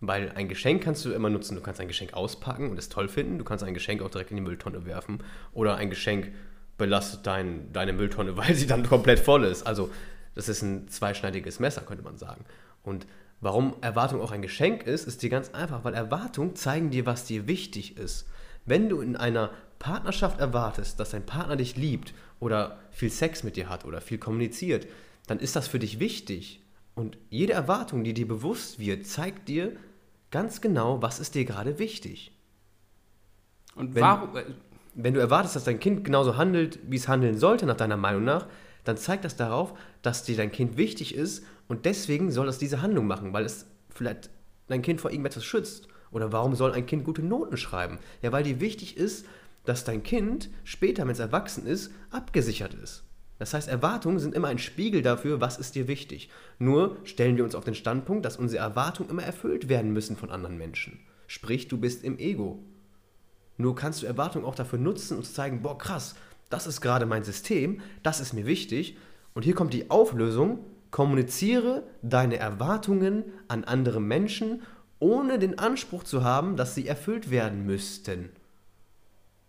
Weil 0.00 0.30
ein 0.32 0.48
Geschenk 0.48 0.84
kannst 0.84 1.04
du 1.04 1.10
immer 1.10 1.28
nutzen. 1.28 1.56
Du 1.56 1.60
kannst 1.60 1.80
ein 1.80 1.88
Geschenk 1.88 2.14
auspacken 2.14 2.70
und 2.70 2.78
es 2.78 2.88
toll 2.88 3.08
finden. 3.08 3.38
Du 3.38 3.44
kannst 3.44 3.64
ein 3.64 3.74
Geschenk 3.74 4.00
auch 4.00 4.10
direkt 4.10 4.30
in 4.30 4.36
die 4.36 4.42
Mülltonne 4.42 4.84
werfen. 4.84 5.24
Oder 5.52 5.76
ein 5.76 5.90
Geschenk 5.90 6.32
belastet 6.76 7.26
dein, 7.26 7.72
deine 7.72 7.92
Mülltonne, 7.92 8.36
weil 8.36 8.54
sie 8.54 8.66
dann 8.66 8.86
komplett 8.86 9.18
voll 9.18 9.44
ist. 9.44 9.66
Also 9.66 9.90
das 10.34 10.48
ist 10.48 10.62
ein 10.62 10.86
zweischneidiges 10.88 11.58
Messer, 11.58 11.80
könnte 11.80 12.04
man 12.04 12.16
sagen. 12.16 12.44
Und 12.84 13.06
warum 13.40 13.74
Erwartung 13.80 14.20
auch 14.20 14.30
ein 14.30 14.42
Geschenk 14.42 14.84
ist, 14.84 15.08
ist 15.08 15.22
dir 15.22 15.30
ganz 15.30 15.50
einfach, 15.50 15.82
weil 15.82 15.94
Erwartungen 15.94 16.54
zeigen 16.54 16.90
dir, 16.90 17.06
was 17.06 17.24
dir 17.24 17.48
wichtig 17.48 17.96
ist. 17.96 18.28
Wenn 18.68 18.88
du 18.88 19.00
in 19.00 19.16
einer 19.16 19.50
Partnerschaft 19.78 20.40
erwartest, 20.40 20.98
dass 21.00 21.10
dein 21.10 21.24
Partner 21.24 21.56
dich 21.56 21.76
liebt 21.76 22.12
oder 22.40 22.78
viel 22.90 23.10
Sex 23.10 23.42
mit 23.42 23.56
dir 23.56 23.68
hat 23.68 23.84
oder 23.84 24.00
viel 24.00 24.18
kommuniziert, 24.18 24.86
dann 25.26 25.38
ist 25.38 25.56
das 25.56 25.68
für 25.68 25.78
dich 25.78 26.00
wichtig. 26.00 26.62
Und 26.94 27.16
jede 27.30 27.52
Erwartung, 27.52 28.02
die 28.04 28.14
dir 28.14 28.26
bewusst 28.26 28.78
wird, 28.78 29.06
zeigt 29.06 29.48
dir 29.48 29.76
ganz 30.30 30.60
genau, 30.60 31.00
was 31.00 31.20
ist 31.20 31.34
dir 31.34 31.44
gerade 31.44 31.78
wichtig. 31.78 32.32
Und 33.74 33.94
Wenn- 33.94 34.02
warum, 34.02 34.36
äh, 34.36 34.44
Wenn 35.00 35.14
du 35.14 35.20
erwartest, 35.20 35.54
dass 35.54 35.62
dein 35.64 35.78
Kind 35.78 36.02
genauso 36.04 36.36
handelt, 36.36 36.80
wie 36.90 36.96
es 36.96 37.06
handeln 37.06 37.38
sollte, 37.38 37.66
nach 37.66 37.76
deiner 37.76 37.96
Meinung 37.96 38.24
nach, 38.24 38.46
dann 38.82 38.96
zeigt 38.96 39.24
das 39.24 39.36
darauf, 39.36 39.74
dass 40.02 40.24
dir 40.24 40.36
dein 40.36 40.50
Kind 40.50 40.76
wichtig 40.76 41.14
ist 41.14 41.44
und 41.68 41.84
deswegen 41.84 42.32
soll 42.32 42.48
es 42.48 42.58
diese 42.58 42.82
Handlung 42.82 43.06
machen, 43.06 43.32
weil 43.32 43.44
es 43.44 43.66
vielleicht 43.90 44.30
dein 44.66 44.82
Kind 44.82 45.00
vor 45.00 45.12
irgendetwas 45.12 45.44
schützt. 45.44 45.87
Oder 46.10 46.32
warum 46.32 46.54
soll 46.54 46.72
ein 46.72 46.86
Kind 46.86 47.04
gute 47.04 47.22
Noten 47.22 47.56
schreiben? 47.56 47.98
Ja, 48.22 48.32
weil 48.32 48.44
dir 48.44 48.60
wichtig 48.60 48.96
ist, 48.96 49.26
dass 49.64 49.84
dein 49.84 50.02
Kind 50.02 50.48
später, 50.64 51.02
wenn 51.02 51.12
es 51.12 51.18
erwachsen 51.18 51.66
ist, 51.66 51.90
abgesichert 52.10 52.74
ist. 52.74 53.04
Das 53.38 53.54
heißt, 53.54 53.68
Erwartungen 53.68 54.18
sind 54.18 54.34
immer 54.34 54.48
ein 54.48 54.58
Spiegel 54.58 55.02
dafür, 55.02 55.40
was 55.40 55.58
ist 55.58 55.74
dir 55.74 55.86
wichtig. 55.86 56.28
Nur 56.58 56.96
stellen 57.04 57.36
wir 57.36 57.44
uns 57.44 57.54
auf 57.54 57.64
den 57.64 57.74
Standpunkt, 57.74 58.24
dass 58.24 58.36
unsere 58.36 58.64
Erwartungen 58.64 59.10
immer 59.10 59.22
erfüllt 59.22 59.68
werden 59.68 59.92
müssen 59.92 60.16
von 60.16 60.30
anderen 60.30 60.58
Menschen. 60.58 60.98
Sprich, 61.28 61.68
du 61.68 61.78
bist 61.78 62.02
im 62.02 62.18
Ego. 62.18 62.58
Nur 63.58 63.74
kannst 63.74 64.02
du 64.02 64.06
Erwartungen 64.06 64.44
auch 64.44 64.54
dafür 64.54 64.78
nutzen 64.78 65.16
und 65.16 65.24
zu 65.24 65.32
zeigen, 65.32 65.62
boah, 65.62 65.78
krass, 65.78 66.16
das 66.50 66.66
ist 66.66 66.80
gerade 66.80 67.06
mein 67.06 67.24
System, 67.24 67.80
das 68.02 68.20
ist 68.20 68.32
mir 68.32 68.46
wichtig. 68.46 68.96
Und 69.34 69.44
hier 69.44 69.54
kommt 69.54 69.74
die 69.74 69.90
Auflösung, 69.90 70.60
kommuniziere 70.90 71.84
deine 72.02 72.38
Erwartungen 72.38 73.24
an 73.46 73.64
andere 73.64 74.00
Menschen, 74.00 74.62
ohne 75.00 75.38
den 75.38 75.58
Anspruch 75.58 76.04
zu 76.04 76.24
haben, 76.24 76.56
dass 76.56 76.74
sie 76.74 76.86
erfüllt 76.86 77.30
werden 77.30 77.64
müssten. 77.64 78.30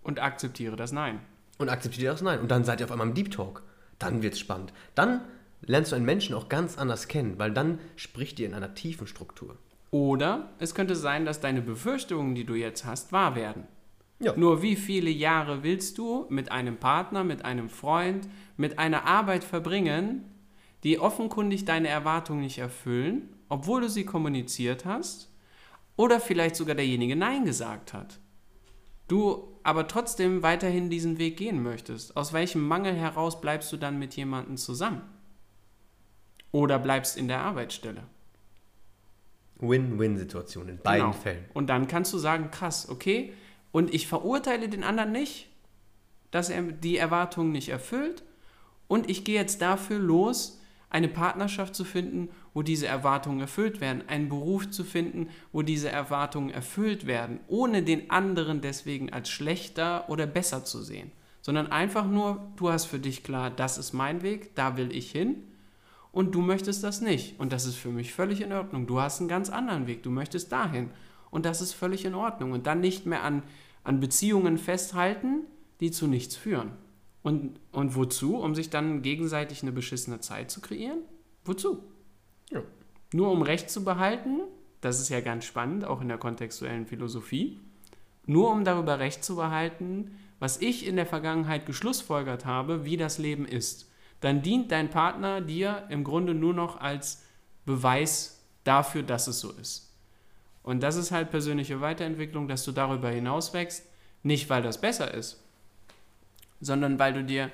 und 0.01 0.19
akzeptiere 0.19 0.75
das 0.75 0.91
Nein. 0.91 1.19
Und 1.57 1.69
akzeptiere 1.69 2.13
das 2.13 2.21
Nein. 2.21 2.39
Und 2.39 2.49
dann 2.49 2.63
seid 2.63 2.79
ihr 2.79 2.85
auf 2.85 2.91
einmal 2.91 3.07
im 3.07 3.13
Deep 3.13 3.31
Talk. 3.31 3.63
Dann 3.99 4.21
wird's 4.21 4.39
spannend. 4.39 4.73
Dann 4.95 5.21
lernst 5.61 5.91
du 5.91 5.95
einen 5.95 6.05
Menschen 6.05 6.33
auch 6.33 6.49
ganz 6.49 6.77
anders 6.77 7.07
kennen, 7.07 7.37
weil 7.37 7.51
dann 7.51 7.79
spricht 7.95 8.39
ihr 8.39 8.47
in 8.47 8.53
einer 8.53 8.73
tiefen 8.73 9.07
Struktur. 9.07 9.57
Oder 9.91 10.49
es 10.59 10.73
könnte 10.73 10.95
sein, 10.95 11.25
dass 11.25 11.41
deine 11.41 11.61
Befürchtungen, 11.61 12.33
die 12.33 12.45
du 12.45 12.55
jetzt 12.55 12.85
hast, 12.85 13.11
wahr 13.11 13.35
werden. 13.35 13.65
Ja. 14.19 14.35
Nur 14.35 14.61
wie 14.61 14.75
viele 14.75 15.09
Jahre 15.09 15.63
willst 15.63 15.97
du 15.97 16.25
mit 16.29 16.51
einem 16.51 16.77
Partner, 16.77 17.23
mit 17.23 17.45
einem 17.45 17.69
Freund, 17.69 18.27
mit 18.57 18.77
einer 18.79 19.05
Arbeit 19.05 19.43
verbringen, 19.43 20.25
die 20.83 20.99
offenkundig 20.99 21.65
deine 21.65 21.87
Erwartungen 21.87 22.41
nicht 22.41 22.57
erfüllen, 22.57 23.29
obwohl 23.47 23.81
du 23.81 23.89
sie 23.89 24.05
kommuniziert 24.05 24.85
hast, 24.85 25.29
oder 25.99 26.19
vielleicht 26.19 26.55
sogar 26.55 26.75
derjenige 26.75 27.15
Nein 27.15 27.45
gesagt 27.45 27.93
hat. 27.93 28.19
Du 29.07 29.59
aber 29.63 29.87
trotzdem 29.87 30.43
weiterhin 30.43 30.89
diesen 30.89 31.17
Weg 31.17 31.37
gehen 31.37 31.61
möchtest. 31.61 32.15
Aus 32.15 32.31
welchem 32.31 32.67
Mangel 32.67 32.95
heraus 32.95 33.41
bleibst 33.41 33.71
du 33.71 33.77
dann 33.77 33.99
mit 33.99 34.15
jemandem 34.15 34.57
zusammen? 34.57 35.01
oder 36.51 36.79
bleibst 36.79 37.17
in 37.17 37.27
der 37.27 37.41
Arbeitsstelle. 37.41 38.03
Win-Win-Situation 39.59 40.69
in 40.69 40.77
beiden 40.77 41.07
Genau. 41.07 41.21
Fällen. 41.21 41.45
Und 41.53 41.67
dann 41.67 41.87
kannst 41.87 42.13
du 42.13 42.17
sagen, 42.17 42.49
krass, 42.49 42.89
okay, 42.89 43.33
und 43.71 43.93
ich 43.93 44.07
verurteile 44.07 44.69
den 44.69 44.83
anderen 44.83 45.11
nicht, 45.11 45.49
dass 46.31 46.49
er 46.49 46.61
die 46.61 46.97
Erwartungen 46.97 47.51
nicht 47.51 47.69
erfüllt 47.69 48.23
und 48.87 49.09
ich 49.09 49.25
gehe 49.25 49.35
jetzt 49.35 49.61
dafür 49.61 49.99
los, 49.99 50.58
eine 50.89 51.07
Partnerschaft 51.07 51.75
zu 51.75 51.85
finden, 51.85 52.29
wo 52.53 52.63
diese 52.63 52.87
Erwartungen 52.87 53.41
erfüllt 53.41 53.79
werden, 53.79 54.03
einen 54.07 54.29
Beruf 54.29 54.69
zu 54.69 54.83
finden, 54.83 55.29
wo 55.51 55.61
diese 55.61 55.89
Erwartungen 55.89 56.49
erfüllt 56.49 57.05
werden, 57.05 57.39
ohne 57.47 57.83
den 57.83 58.09
anderen 58.09 58.61
deswegen 58.61 59.13
als 59.13 59.29
schlechter 59.29 60.09
oder 60.09 60.25
besser 60.25 60.65
zu 60.65 60.81
sehen, 60.81 61.11
sondern 61.41 61.71
einfach 61.71 62.07
nur, 62.07 62.51
du 62.55 62.71
hast 62.71 62.85
für 62.85 62.99
dich 62.99 63.23
klar, 63.23 63.51
das 63.51 63.77
ist 63.77 63.93
mein 63.93 64.23
Weg, 64.23 64.55
da 64.55 64.77
will 64.77 64.95
ich 64.95 65.11
hin 65.11 65.43
und 66.11 66.33
du 66.33 66.41
möchtest 66.41 66.83
das 66.83 67.01
nicht. 67.01 67.39
Und 67.39 67.53
das 67.53 67.65
ist 67.65 67.75
für 67.75 67.89
mich 67.89 68.13
völlig 68.13 68.41
in 68.41 68.51
Ordnung. 68.51 68.87
Du 68.87 68.99
hast 68.99 69.19
einen 69.19 69.29
ganz 69.29 69.49
anderen 69.49 69.87
Weg, 69.87 70.03
du 70.03 70.09
möchtest 70.09 70.51
dahin. 70.51 70.89
Und 71.29 71.45
das 71.45 71.61
ist 71.61 71.73
völlig 71.73 72.05
in 72.05 72.15
Ordnung. 72.15 72.51
Und 72.51 72.65
dann 72.65 72.79
nicht 72.79 73.05
mehr 73.05 73.23
an, 73.23 73.43
an 73.83 73.99
Beziehungen 73.99 74.57
festhalten, 74.57 75.41
die 75.79 75.91
zu 75.91 76.07
nichts 76.07 76.35
führen. 76.35 76.71
Und, 77.21 77.59
und 77.71 77.95
wozu? 77.95 78.37
Um 78.37 78.55
sich 78.55 78.69
dann 78.69 79.01
gegenseitig 79.01 79.61
eine 79.61 79.71
beschissene 79.71 80.19
Zeit 80.19 80.51
zu 80.51 80.61
kreieren? 80.61 80.99
Wozu? 81.45 81.83
Ja. 82.49 82.63
Nur 83.13 83.31
um 83.31 83.41
Recht 83.41 83.69
zu 83.69 83.83
behalten, 83.83 84.41
das 84.81 84.99
ist 84.99 85.09
ja 85.09 85.21
ganz 85.21 85.45
spannend, 85.45 85.85
auch 85.85 86.01
in 86.01 86.07
der 86.07 86.17
kontextuellen 86.17 86.85
Philosophie, 86.85 87.59
nur 88.25 88.51
um 88.51 88.63
darüber 88.63 88.99
Recht 88.99 89.23
zu 89.23 89.35
behalten, 89.35 90.11
was 90.39 90.61
ich 90.61 90.87
in 90.87 90.95
der 90.95 91.05
Vergangenheit 91.05 91.65
geschlussfolgert 91.65 92.45
habe, 92.45 92.85
wie 92.85 92.95
das 92.95 93.17
Leben 93.17 93.45
ist. 93.45 93.91
Dann 94.21 94.41
dient 94.41 94.71
dein 94.71 94.89
Partner 94.89 95.41
dir 95.41 95.85
im 95.89 96.03
Grunde 96.03 96.33
nur 96.33 96.53
noch 96.53 96.79
als 96.79 97.23
Beweis 97.65 98.45
dafür, 98.63 99.03
dass 99.03 99.27
es 99.27 99.39
so 99.39 99.51
ist. 99.51 99.95
Und 100.63 100.81
das 100.83 100.95
ist 100.95 101.11
halt 101.11 101.31
persönliche 101.31 101.81
Weiterentwicklung, 101.81 102.47
dass 102.47 102.63
du 102.63 102.71
darüber 102.71 103.09
hinaus 103.09 103.53
wächst, 103.53 103.85
nicht 104.23 104.49
weil 104.49 104.61
das 104.61 104.79
besser 104.81 105.13
ist, 105.13 105.43
sondern 106.61 106.99
weil 106.99 107.13
du 107.13 107.23
dir 107.23 107.51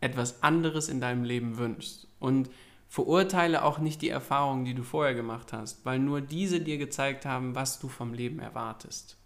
etwas 0.00 0.42
anderes 0.42 0.88
in 0.88 1.00
deinem 1.00 1.24
Leben 1.24 1.56
wünschst. 1.56 2.06
Und 2.18 2.50
verurteile 2.88 3.64
auch 3.64 3.78
nicht 3.78 4.02
die 4.02 4.08
Erfahrungen, 4.08 4.64
die 4.64 4.74
du 4.74 4.82
vorher 4.82 5.14
gemacht 5.14 5.52
hast, 5.52 5.84
weil 5.84 5.98
nur 5.98 6.20
diese 6.20 6.60
dir 6.60 6.78
gezeigt 6.78 7.26
haben, 7.26 7.54
was 7.54 7.80
du 7.80 7.88
vom 7.88 8.14
Leben 8.14 8.38
erwartest. 8.38 9.16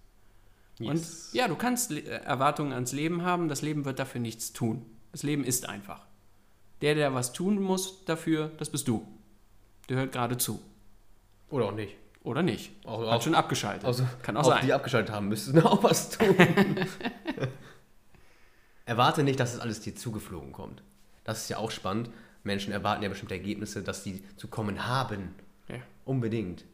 Yes. 0.78 0.88
Und 0.88 1.35
ja, 1.35 1.48
du 1.48 1.57
kannst 1.57 1.92
äh, 1.92 2.00
Erwartungen 2.00 2.72
ans 2.72 2.92
Leben 2.92 3.22
haben, 3.22 3.48
das 3.48 3.62
Leben 3.62 3.85
wird 3.85 3.98
dafür 3.98 4.20
nichts 4.20 4.52
tun. 4.52 4.87
Das 5.12 5.22
Leben 5.22 5.44
ist 5.44 5.68
einfach. 5.68 6.07
Der, 6.81 6.94
der 6.94 7.12
was 7.12 7.33
tun 7.33 7.61
muss 7.61 8.04
dafür, 8.04 8.52
das 8.59 8.70
bist 8.70 8.87
du. 8.88 9.07
Der 9.88 9.96
hört 9.96 10.12
gerade 10.12 10.38
zu. 10.38 10.61
Oder 11.50 11.66
auch 11.66 11.74
nicht. 11.74 11.96
Oder 12.22 12.42
nicht. 12.42 12.72
Auch, 12.87 13.00
Hat 13.00 13.09
auch, 13.09 13.22
schon 13.22 13.35
abgeschaltet. 13.35 13.85
also, 13.85 14.04
Kann 14.22 14.37
auch 14.37 14.44
auch 14.44 14.50
sein. 14.50 14.66
die 14.66 14.72
abgeschaltet 14.72 15.14
haben, 15.14 15.28
müssten 15.28 15.61
auch 15.62 15.83
was 15.83 16.11
tun. 16.11 16.37
Erwarte 18.88 19.22
nicht, 19.22 19.38
dass 19.38 19.55
es 19.55 19.61
alles 19.61 19.81
dir 19.81 19.94
zugeflogen 19.94 20.53
kommt. 20.53 20.83
Das 21.24 21.42
ist 21.42 21.48
ja 21.51 21.59
auch 21.59 21.70
spannend. 21.70 22.11
Menschen 22.42 22.72
erwarten 22.72 23.03
ja 23.03 23.09
bestimmte 23.09 23.35
Ergebnisse, 23.35 23.83
dass 23.83 24.03
sie 24.03 24.22
zu 24.37 24.48
kommen 24.48 24.87
haben. 24.87 25.35
Ja. 25.68 25.77
Unbedingt. 26.07 26.64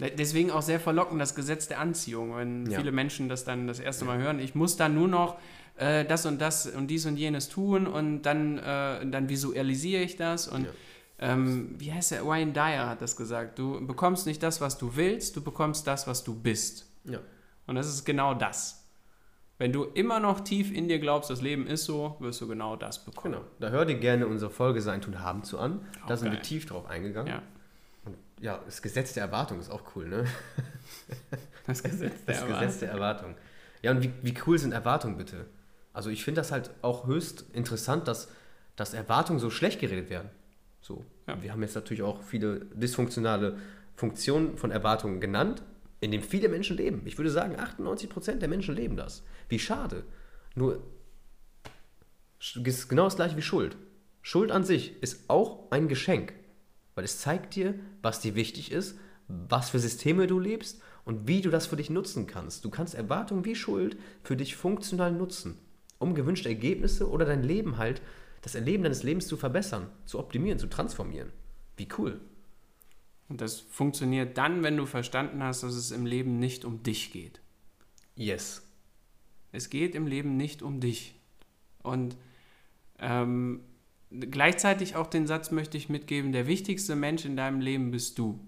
Deswegen 0.00 0.50
auch 0.50 0.62
sehr 0.62 0.80
verlockend 0.80 1.20
das 1.20 1.34
Gesetz 1.34 1.68
der 1.68 1.78
Anziehung, 1.78 2.34
wenn 2.36 2.66
Ja. 2.70 2.78
viele 2.78 2.90
Menschen 2.92 3.28
das 3.28 3.44
dann 3.44 3.66
das 3.68 3.78
erste 3.78 4.04
Mal 4.04 4.18
hören. 4.18 4.40
Ich 4.40 4.54
muss 4.54 4.76
dann 4.76 4.94
nur 4.94 5.06
noch 5.06 5.36
äh, 5.76 6.04
das 6.04 6.24
und 6.24 6.40
das 6.40 6.66
und 6.66 6.86
dies 6.86 7.04
und 7.04 7.16
jenes 7.16 7.48
tun 7.48 7.86
und 7.88 8.22
dann, 8.22 8.58
äh, 8.58 9.04
dann 9.06 9.28
visualisiere 9.28 10.02
ich 10.02 10.16
das. 10.16 10.46
Und 10.48 10.64
Ja. 10.64 10.70
ähm, 11.18 11.74
wie 11.78 11.92
heißt 11.92 12.12
der? 12.12 12.24
Wayne 12.26 12.52
Dyer 12.52 12.88
hat 12.88 13.02
das 13.02 13.16
gesagt. 13.16 13.58
Du 13.58 13.84
bekommst 13.86 14.24
nicht 14.26 14.40
das, 14.42 14.60
was 14.60 14.78
du 14.78 14.94
willst, 14.96 15.34
du 15.36 15.42
bekommst 15.42 15.86
das, 15.88 16.06
was 16.06 16.22
du 16.24 16.34
bist. 16.34 16.86
Ja. 17.04 17.18
Und 17.66 17.74
das 17.74 17.88
ist 17.88 18.04
genau 18.04 18.34
das. 18.34 18.83
Wenn 19.58 19.72
du 19.72 19.84
immer 19.84 20.18
noch 20.18 20.40
tief 20.40 20.72
in 20.72 20.88
dir 20.88 20.98
glaubst, 20.98 21.30
das 21.30 21.40
Leben 21.40 21.66
ist 21.66 21.84
so, 21.84 22.16
wirst 22.18 22.40
du 22.40 22.48
genau 22.48 22.74
das 22.76 23.04
bekommen. 23.04 23.34
Genau. 23.34 23.44
Da 23.60 23.68
hör 23.68 23.84
dir 23.84 23.94
gerne 23.96 24.26
unsere 24.26 24.50
Folge 24.50 24.80
Sein, 24.80 25.00
Tun, 25.00 25.20
Haben 25.20 25.44
zu 25.44 25.58
an. 25.58 25.86
Da 26.08 26.14
Auch 26.14 26.18
sind 26.18 26.32
wir 26.32 26.42
tief 26.42 26.66
drauf 26.66 26.86
eingegangen. 26.86 27.32
Ja, 27.32 27.42
Und 28.04 28.16
ja, 28.40 28.60
das 28.64 28.82
Gesetz 28.82 29.12
der 29.12 29.22
Erwartung 29.24 29.60
ist 29.60 29.70
auch 29.70 29.82
cool, 29.94 30.08
ne? 30.08 30.24
das 31.66 31.82
Gesetz 31.82 32.24
der 32.24 32.34
Das 32.34 32.42
Erwartung. 32.42 32.60
Gesetz 32.66 32.80
der 32.80 32.90
Erwartung. 32.90 33.34
Ja, 33.82 33.90
und 33.92 34.02
wie, 34.02 34.10
wie 34.22 34.34
cool 34.46 34.58
sind 34.58 34.72
Erwartungen 34.72 35.16
bitte? 35.16 35.46
Also 35.92 36.10
ich 36.10 36.24
finde 36.24 36.40
das 36.40 36.50
halt 36.50 36.70
auch 36.82 37.06
höchst 37.06 37.44
interessant, 37.52 38.08
dass, 38.08 38.28
dass 38.74 38.92
Erwartungen 38.92 39.38
so 39.38 39.50
schlecht 39.50 39.78
geredet 39.80 40.10
werden. 40.10 40.30
So. 40.80 41.04
Ja. 41.28 41.40
Wir 41.40 41.52
haben 41.52 41.62
jetzt 41.62 41.76
natürlich 41.76 42.02
auch 42.02 42.22
viele 42.22 42.60
dysfunktionale 42.74 43.56
Funktionen 43.94 44.56
von 44.58 44.72
Erwartungen 44.72 45.20
genannt, 45.20 45.62
in 46.04 46.10
denen 46.10 46.22
viele 46.22 46.48
Menschen 46.48 46.76
leben. 46.76 47.02
Ich 47.06 47.18
würde 47.18 47.30
sagen, 47.30 47.56
98% 47.56 48.34
der 48.34 48.48
Menschen 48.48 48.74
leben 48.74 48.96
das. 48.96 49.22
Wie 49.48 49.58
schade. 49.58 50.04
Nur 50.54 50.82
ist 52.38 52.88
genau 52.88 53.04
das 53.04 53.16
gleiche 53.16 53.36
wie 53.36 53.42
Schuld. 53.42 53.76
Schuld 54.20 54.50
an 54.52 54.64
sich 54.64 55.02
ist 55.02 55.28
auch 55.28 55.70
ein 55.70 55.88
Geschenk, 55.88 56.34
weil 56.94 57.04
es 57.04 57.20
zeigt 57.20 57.56
dir, 57.56 57.74
was 58.02 58.20
dir 58.20 58.34
wichtig 58.34 58.70
ist, 58.70 58.98
was 59.28 59.70
für 59.70 59.78
Systeme 59.78 60.26
du 60.26 60.38
lebst 60.38 60.82
und 61.04 61.26
wie 61.26 61.40
du 61.40 61.50
das 61.50 61.66
für 61.66 61.76
dich 61.76 61.88
nutzen 61.88 62.26
kannst. 62.26 62.64
Du 62.64 62.70
kannst 62.70 62.94
Erwartungen 62.94 63.44
wie 63.44 63.56
Schuld 63.56 63.96
für 64.22 64.36
dich 64.36 64.56
funktional 64.56 65.12
nutzen, 65.12 65.58
um 65.98 66.14
gewünschte 66.14 66.50
Ergebnisse 66.50 67.08
oder 67.08 67.24
dein 67.24 67.42
Leben 67.42 67.78
halt, 67.78 68.02
das 68.42 68.54
Erleben 68.54 68.82
deines 68.82 69.02
Lebens 69.02 69.26
zu 69.26 69.38
verbessern, 69.38 69.88
zu 70.04 70.18
optimieren, 70.18 70.58
zu 70.58 70.66
transformieren. 70.66 71.32
Wie 71.78 71.88
cool. 71.98 72.20
Und 73.28 73.40
das 73.40 73.60
funktioniert 73.60 74.36
dann, 74.36 74.62
wenn 74.62 74.76
du 74.76 74.86
verstanden 74.86 75.42
hast, 75.42 75.62
dass 75.62 75.74
es 75.74 75.90
im 75.90 76.06
Leben 76.06 76.38
nicht 76.38 76.64
um 76.64 76.82
dich 76.82 77.12
geht. 77.12 77.40
Yes. 78.16 78.62
Es 79.52 79.70
geht 79.70 79.94
im 79.94 80.06
Leben 80.06 80.36
nicht 80.36 80.62
um 80.62 80.80
dich. 80.80 81.14
Und 81.82 82.16
ähm, 82.98 83.60
gleichzeitig 84.10 84.96
auch 84.96 85.06
den 85.06 85.26
Satz 85.26 85.50
möchte 85.50 85.76
ich 85.76 85.88
mitgeben, 85.88 86.32
der 86.32 86.46
wichtigste 86.46 86.96
Mensch 86.96 87.24
in 87.24 87.36
deinem 87.36 87.60
Leben 87.60 87.90
bist 87.90 88.18
du. 88.18 88.40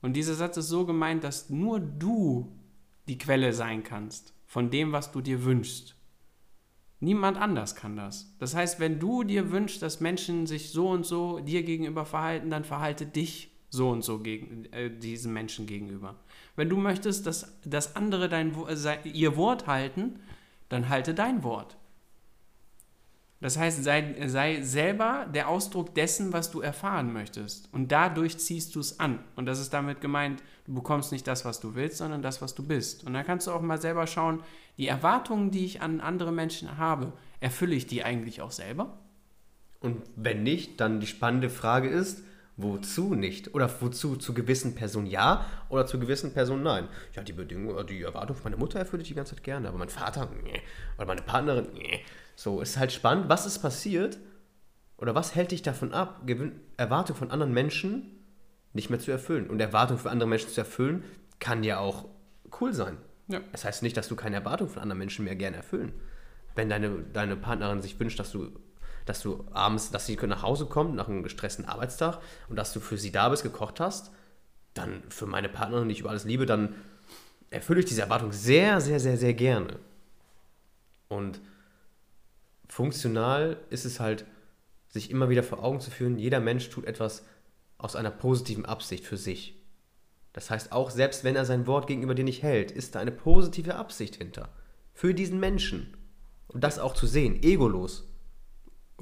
Und 0.00 0.14
dieser 0.14 0.34
Satz 0.34 0.56
ist 0.56 0.68
so 0.68 0.84
gemeint, 0.84 1.22
dass 1.22 1.50
nur 1.50 1.80
du 1.80 2.52
die 3.08 3.18
Quelle 3.18 3.52
sein 3.52 3.82
kannst 3.82 4.34
von 4.46 4.70
dem, 4.70 4.92
was 4.92 5.12
du 5.12 5.20
dir 5.20 5.44
wünschst. 5.44 5.96
Niemand 7.00 7.36
anders 7.36 7.74
kann 7.74 7.96
das. 7.96 8.36
Das 8.38 8.54
heißt, 8.54 8.78
wenn 8.78 9.00
du 9.00 9.24
dir 9.24 9.50
wünschst, 9.50 9.82
dass 9.82 10.00
Menschen 10.00 10.46
sich 10.46 10.70
so 10.70 10.88
und 10.88 11.04
so 11.04 11.40
dir 11.40 11.64
gegenüber 11.64 12.04
verhalten, 12.04 12.50
dann 12.50 12.64
verhalte 12.64 13.06
dich 13.06 13.51
so 13.72 13.88
und 13.88 14.04
so 14.04 14.18
gegen 14.18 14.66
äh, 14.72 14.90
diesen 14.90 15.32
Menschen 15.32 15.66
gegenüber. 15.66 16.14
Wenn 16.56 16.68
du 16.68 16.76
möchtest, 16.76 17.26
dass, 17.26 17.58
dass 17.64 17.96
andere 17.96 18.28
dein, 18.28 18.54
äh, 18.54 19.08
ihr 19.08 19.36
Wort 19.36 19.66
halten, 19.66 20.20
dann 20.68 20.90
halte 20.90 21.14
dein 21.14 21.42
Wort. 21.42 21.78
Das 23.40 23.58
heißt, 23.58 23.82
sei, 23.82 24.14
sei 24.28 24.62
selber 24.62 25.26
der 25.34 25.48
Ausdruck 25.48 25.94
dessen, 25.94 26.32
was 26.32 26.50
du 26.50 26.60
erfahren 26.60 27.12
möchtest. 27.12 27.68
Und 27.72 27.90
dadurch 27.90 28.38
ziehst 28.38 28.74
du 28.76 28.80
es 28.80 29.00
an. 29.00 29.18
Und 29.34 29.46
das 29.46 29.58
ist 29.58 29.72
damit 29.72 30.00
gemeint, 30.00 30.42
du 30.66 30.74
bekommst 30.74 31.10
nicht 31.10 31.26
das, 31.26 31.44
was 31.44 31.58
du 31.58 31.74
willst, 31.74 31.96
sondern 31.96 32.22
das, 32.22 32.40
was 32.40 32.54
du 32.54 32.62
bist. 32.62 33.04
Und 33.04 33.14
dann 33.14 33.26
kannst 33.26 33.46
du 33.46 33.50
auch 33.50 33.62
mal 33.62 33.80
selber 33.80 34.06
schauen, 34.06 34.42
die 34.76 34.86
Erwartungen, 34.86 35.50
die 35.50 35.64
ich 35.64 35.80
an 35.80 36.00
andere 36.00 36.30
Menschen 36.30 36.76
habe, 36.76 37.14
erfülle 37.40 37.74
ich 37.74 37.86
die 37.86 38.04
eigentlich 38.04 38.42
auch 38.42 38.52
selber? 38.52 38.98
Und 39.80 40.02
wenn 40.14 40.42
nicht, 40.44 40.78
dann 40.80 41.00
die 41.00 41.08
spannende 41.08 41.50
Frage 41.50 41.88
ist, 41.88 42.22
wozu 42.62 43.14
nicht? 43.14 43.54
Oder 43.54 43.70
wozu 43.80 44.16
zu 44.16 44.34
gewissen 44.34 44.74
Personen 44.74 45.06
ja 45.06 45.46
oder 45.68 45.86
zu 45.86 45.98
gewissen 45.98 46.32
Personen 46.32 46.62
nein? 46.62 46.88
Ja, 47.14 47.22
die 47.22 47.32
Bedingung, 47.32 47.74
oder 47.74 47.84
die 47.84 48.02
Erwartung 48.02 48.36
von 48.36 48.44
meiner 48.50 48.58
Mutter 48.58 48.78
erfülle 48.78 49.02
ich 49.02 49.08
die 49.08 49.14
ganze 49.14 49.34
Zeit 49.34 49.44
gerne, 49.44 49.68
aber 49.68 49.78
mein 49.78 49.88
Vater, 49.88 50.28
nee. 50.42 50.60
Oder 50.96 51.06
meine 51.06 51.22
Partnerin, 51.22 51.68
nee. 51.74 52.00
So, 52.36 52.60
ist 52.60 52.78
halt 52.78 52.92
spannend, 52.92 53.28
was 53.28 53.46
ist 53.46 53.58
passiert 53.58 54.18
oder 54.96 55.14
was 55.14 55.34
hält 55.34 55.50
dich 55.50 55.62
davon 55.62 55.92
ab, 55.92 56.22
Gewin 56.26 56.60
Erwartungen 56.76 57.18
von 57.18 57.30
anderen 57.30 57.52
Menschen 57.52 58.22
nicht 58.72 58.90
mehr 58.90 59.00
zu 59.00 59.10
erfüllen. 59.10 59.50
Und 59.50 59.60
Erwartungen 59.60 59.98
von 59.98 60.10
anderen 60.10 60.30
Menschen 60.30 60.48
zu 60.48 60.60
erfüllen, 60.60 61.04
kann 61.38 61.64
ja 61.64 61.78
auch 61.78 62.06
cool 62.60 62.72
sein. 62.72 62.96
Ja. 63.28 63.40
Das 63.52 63.64
heißt 63.64 63.82
nicht, 63.82 63.96
dass 63.96 64.08
du 64.08 64.16
keine 64.16 64.36
Erwartungen 64.36 64.70
von 64.70 64.82
anderen 64.82 64.98
Menschen 64.98 65.24
mehr 65.24 65.36
gerne 65.36 65.56
erfüllen. 65.56 65.92
Wenn 66.54 66.68
deine, 66.68 67.02
deine 67.12 67.36
Partnerin 67.36 67.82
sich 67.82 67.98
wünscht, 67.98 68.18
dass 68.18 68.32
du, 68.32 68.50
dass 69.06 69.20
du 69.22 69.44
abends, 69.52 69.90
dass 69.90 70.06
sie 70.06 70.16
nach 70.16 70.42
Hause 70.42 70.66
kommt 70.66 70.94
nach 70.94 71.08
einem 71.08 71.22
gestressten 71.22 71.64
Arbeitstag 71.64 72.20
und 72.48 72.56
dass 72.56 72.72
du 72.72 72.80
für 72.80 72.98
sie 72.98 73.12
da 73.12 73.28
bist, 73.28 73.42
gekocht 73.42 73.80
hast, 73.80 74.12
dann 74.74 75.02
für 75.08 75.26
meine 75.26 75.48
Partnerin, 75.48 75.88
die 75.88 75.94
ich 75.94 76.00
über 76.00 76.10
alles 76.10 76.24
liebe, 76.24 76.46
dann 76.46 76.74
erfülle 77.50 77.80
ich 77.80 77.86
diese 77.86 78.02
Erwartung 78.02 78.32
sehr, 78.32 78.80
sehr, 78.80 79.00
sehr, 79.00 79.16
sehr 79.16 79.34
gerne. 79.34 79.78
Und 81.08 81.40
funktional 82.68 83.58
ist 83.70 83.84
es 83.84 84.00
halt, 84.00 84.24
sich 84.88 85.10
immer 85.10 85.28
wieder 85.28 85.42
vor 85.42 85.62
Augen 85.62 85.80
zu 85.80 85.90
führen, 85.90 86.18
jeder 86.18 86.40
Mensch 86.40 86.68
tut 86.70 86.84
etwas 86.84 87.24
aus 87.78 87.96
einer 87.96 88.10
positiven 88.10 88.66
Absicht 88.66 89.06
für 89.06 89.16
sich. 89.16 89.56
Das 90.32 90.50
heißt, 90.50 90.72
auch 90.72 90.90
selbst 90.90 91.24
wenn 91.24 91.36
er 91.36 91.44
sein 91.44 91.66
Wort 91.66 91.86
gegenüber 91.86 92.14
dir 92.14 92.24
nicht 92.24 92.42
hält, 92.42 92.70
ist 92.70 92.94
da 92.94 93.00
eine 93.00 93.10
positive 93.10 93.74
Absicht 93.74 94.16
hinter. 94.16 94.48
Für 94.94 95.14
diesen 95.14 95.40
Menschen. 95.40 95.96
Und 96.48 96.64
das 96.64 96.78
auch 96.78 96.94
zu 96.94 97.06
sehen, 97.06 97.42
egolos. 97.42 98.11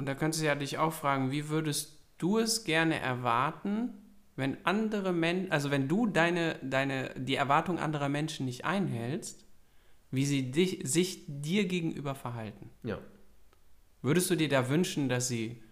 Und 0.01 0.07
da 0.07 0.15
könntest 0.15 0.43
du 0.43 0.47
ja 0.47 0.55
dich 0.55 0.79
auch 0.79 0.95
fragen, 0.95 1.31
wie 1.31 1.51
würdest 1.51 1.99
du 2.17 2.39
es 2.39 2.65
gerne 2.65 2.99
erwarten, 2.99 3.91
wenn 4.35 4.57
andere 4.65 5.13
Menschen, 5.13 5.53
also 5.53 5.71
wenn 5.71 5.89
du 5.89 6.07
deine, 6.07 6.59
deine, 6.63 7.11
die 7.19 7.35
Erwartung 7.35 7.79
anderer 7.79 8.09
Menschen 8.09 8.47
nicht 8.47 8.65
einhältst, 8.65 9.45
wie 10.11 10.25
sie 10.25 10.53
dich, 10.53 10.81
sich 10.85 11.25
dir 11.29 11.67
gegenüber 11.67 12.15
verhalten. 12.15 12.71
Ja. 12.83 12.97
Würdest 14.01 14.31
du 14.31 14.37
dir 14.37 14.49
da 14.49 14.71
wünschen, 14.71 15.11
dass 15.11 15.29
sie 15.29 15.63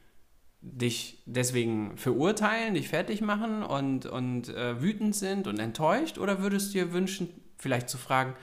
dich 0.61 1.23
deswegen 1.25 1.97
verurteilen, 1.97 2.75
dich 2.75 2.91
fertig 2.91 3.23
machen 3.23 3.63
und, 3.63 4.05
und 4.05 4.51
äh, 4.51 4.83
wütend 4.83 5.17
sind 5.17 5.47
und 5.47 5.59
enttäuscht? 5.59 6.19
Oder 6.19 6.43
würdest 6.43 6.75
du 6.75 6.81
dir 6.81 6.93
wünschen, 6.93 7.31
vielleicht 7.57 7.89
zu 7.89 7.97
fragen, 7.97 8.35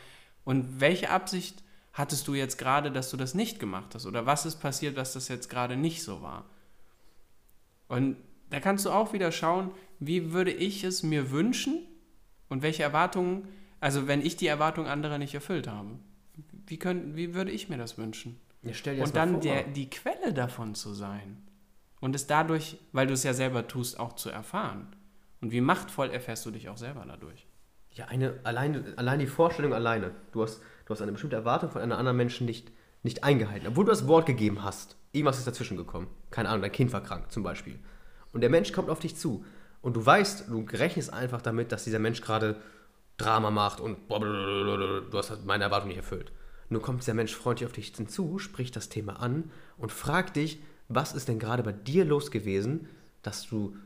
und 0.45 0.79
welche 0.79 1.11
Absicht 1.11 1.63
hattest 1.95 2.27
du 2.27 2.35
jetzt 2.35 2.57
gerade, 2.57 2.91
dass 2.91 3.09
du 3.09 3.17
das 3.17 3.33
nicht 3.33 3.59
gemacht 3.59 3.95
hast? 3.95 4.05
Oder 4.05 4.25
was 4.25 4.45
ist 4.45 4.57
passiert, 4.57 4.97
dass 4.97 5.13
das 5.13 5.29
jetzt 5.29 5.49
gerade 5.49 5.77
nicht 5.77 6.03
so 6.03 6.21
war? 6.21 6.45
Und 7.87 8.17
da 8.49 8.59
kannst 8.59 8.85
du 8.85 8.91
auch 8.91 9.13
wieder 9.13 9.31
schauen, 9.31 9.71
wie 9.99 10.33
würde 10.33 10.51
ich 10.51 10.83
es 10.83 11.03
mir 11.03 11.31
wünschen 11.31 11.87
und 12.49 12.61
welche 12.61 12.83
Erwartungen, 12.83 13.47
also 13.79 14.07
wenn 14.07 14.21
ich 14.21 14.35
die 14.35 14.47
Erwartungen 14.47 14.87
anderer 14.87 15.17
nicht 15.17 15.33
erfüllt 15.33 15.67
habe, 15.67 15.97
wie, 16.67 16.77
können, 16.77 17.15
wie 17.15 17.33
würde 17.33 17.51
ich 17.51 17.69
mir 17.69 17.77
das 17.77 17.97
wünschen? 17.97 18.39
ja 18.61 19.03
und 19.03 19.15
dann 19.15 19.41
der, 19.41 19.63
die 19.63 19.89
Quelle 19.89 20.33
davon 20.33 20.75
zu 20.75 20.93
sein. 20.93 21.37
Und 22.01 22.15
es 22.15 22.27
dadurch, 22.27 22.77
weil 22.91 23.07
du 23.07 23.13
es 23.13 23.23
ja 23.23 23.33
selber 23.33 23.67
tust, 23.67 23.99
auch 23.99 24.13
zu 24.13 24.29
erfahren. 24.29 24.87
Und 25.39 25.51
wie 25.51 25.61
machtvoll 25.61 26.09
erfährst 26.09 26.45
du 26.45 26.51
dich 26.51 26.67
auch 26.67 26.77
selber 26.77 27.05
dadurch. 27.07 27.45
Ja, 27.91 28.05
eine, 28.05 28.39
alleine, 28.43 28.93
allein 28.97 29.19
die 29.19 29.27
Vorstellung 29.27 29.73
alleine. 29.73 30.11
Du 30.31 30.43
hast, 30.43 30.61
du 30.85 30.93
hast 30.93 31.01
eine 31.01 31.11
bestimmte 31.11 31.35
Erwartung 31.35 31.69
von 31.69 31.81
einem 31.81 31.93
anderen 31.93 32.17
Menschen 32.17 32.45
nicht, 32.45 32.71
nicht 33.03 33.23
eingehalten. 33.23 33.67
Obwohl 33.67 33.85
du 33.85 33.91
das 33.91 34.07
Wort 34.07 34.25
gegeben 34.25 34.63
hast. 34.63 34.97
Irgendwas 35.11 35.37
ist 35.37 35.47
dazwischen 35.47 35.77
gekommen. 35.77 36.07
Keine 36.29 36.49
Ahnung, 36.49 36.61
dein 36.61 36.71
Kind 36.71 36.91
war 36.91 37.01
krank 37.01 37.31
zum 37.31 37.43
Beispiel. 37.43 37.79
Und 38.33 38.41
der 38.41 38.49
Mensch 38.49 38.71
kommt 38.71 38.89
auf 38.89 38.99
dich 38.99 39.15
zu. 39.15 39.45
Und 39.81 39.95
du 39.95 40.05
weißt, 40.05 40.49
du 40.49 40.65
rechnest 40.73 41.13
einfach 41.13 41.41
damit, 41.41 41.71
dass 41.71 41.83
dieser 41.83 41.99
Mensch 41.99 42.21
gerade 42.21 42.57
Drama 43.17 43.51
macht 43.51 43.79
und 43.79 43.97
du 44.09 45.17
hast 45.17 45.29
halt 45.29 45.45
meine 45.45 45.63
Erwartung 45.63 45.87
nicht 45.87 45.97
erfüllt. 45.97 46.31
Nun 46.69 46.81
kommt 46.81 47.01
dieser 47.01 47.13
Mensch 47.13 47.33
freundlich 47.33 47.67
auf 47.67 47.71
dich 47.71 47.93
hinzu, 47.95 48.39
spricht 48.39 48.75
das 48.75 48.89
Thema 48.89 49.21
an 49.21 49.51
und 49.77 49.91
fragt 49.91 50.35
dich, 50.35 50.59
was 50.89 51.13
ist 51.13 51.27
denn 51.27 51.39
gerade 51.39 51.63
bei 51.63 51.71
dir 51.71 52.03
los 52.03 52.31
gewesen, 52.31 52.89
dass 53.21 53.47
du 53.47 53.77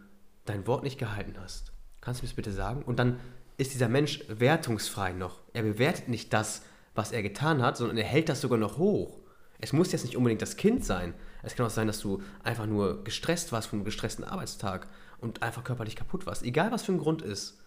dein 0.45 0.65
Wort 0.65 0.83
nicht 0.83 0.97
gehalten 0.97 1.35
hast. 1.39 1.71
Kannst 2.01 2.21
du 2.21 2.23
mir 2.25 2.29
das 2.29 2.35
bitte 2.35 2.51
sagen? 2.53 2.81
Und 2.81 2.97
dann 2.97 3.19
ist 3.57 3.73
dieser 3.73 3.89
Mensch 3.89 4.23
wertungsfrei 4.29 5.11
noch. 5.11 5.41
Er 5.53 5.63
bewertet 5.63 6.07
nicht 6.07 6.33
das, 6.33 6.63
was 6.99 7.13
er 7.13 7.23
getan 7.23 7.61
hat, 7.63 7.77
sondern 7.77 7.97
er 7.97 8.03
hält 8.03 8.27
das 8.29 8.41
sogar 8.41 8.59
noch 8.59 8.77
hoch. 8.77 9.19
Es 9.57 9.73
muss 9.73 9.91
jetzt 9.91 10.03
nicht 10.03 10.17
unbedingt 10.17 10.41
das 10.41 10.57
Kind 10.57 10.83
sein. 10.83 11.13
Es 11.43 11.55
kann 11.55 11.65
auch 11.65 11.71
sein, 11.71 11.87
dass 11.87 12.01
du 12.01 12.21
einfach 12.43 12.65
nur 12.65 13.03
gestresst 13.05 13.51
warst 13.53 13.69
von 13.69 13.79
einem 13.79 13.85
gestressten 13.85 14.25
Arbeitstag 14.25 14.87
und 15.19 15.41
einfach 15.41 15.63
körperlich 15.63 15.95
kaputt 15.95 16.25
warst. 16.25 16.43
Egal 16.43 16.71
was 16.71 16.83
für 16.83 16.91
ein 16.91 16.97
Grund 16.99 17.21
ist. 17.21 17.57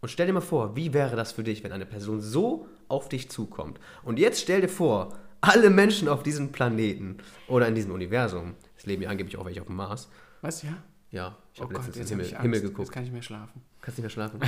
Und 0.00 0.08
stell 0.08 0.26
dir 0.26 0.32
mal 0.32 0.40
vor, 0.40 0.76
wie 0.76 0.92
wäre 0.92 1.14
das 1.16 1.32
für 1.32 1.44
dich, 1.44 1.62
wenn 1.64 1.72
eine 1.72 1.86
Person 1.86 2.20
so 2.20 2.68
auf 2.88 3.08
dich 3.08 3.30
zukommt? 3.30 3.78
Und 4.02 4.18
jetzt 4.18 4.40
stell 4.40 4.60
dir 4.60 4.68
vor, 4.68 5.16
alle 5.40 5.70
Menschen 5.70 6.08
auf 6.08 6.24
diesem 6.24 6.50
Planeten 6.50 7.18
oder 7.48 7.68
in 7.68 7.74
diesem 7.76 7.92
Universum, 7.92 8.54
es 8.76 8.84
leben 8.84 9.02
ja 9.02 9.10
angeblich 9.10 9.36
auch 9.36 9.44
welche 9.44 9.60
auf 9.60 9.68
dem 9.68 9.76
Mars. 9.76 10.08
Was, 10.42 10.62
ja? 10.62 10.76
Ja, 11.12 11.36
ich 11.54 11.60
habe 11.60 11.72
Oh 11.72 11.76
letztens 11.76 11.96
jetzt 11.96 12.10
ins 12.10 12.28
Himmel. 12.28 12.42
Himmel 12.42 12.60
Jetzt 12.60 12.68
geguckt. 12.68 12.92
kann 12.92 13.04
ich 13.04 13.12
mehr 13.12 13.22
schlafen. 13.22 13.62
Kannst 13.80 13.98
nicht 13.98 14.02
mehr 14.04 14.10
schlafen. 14.10 14.40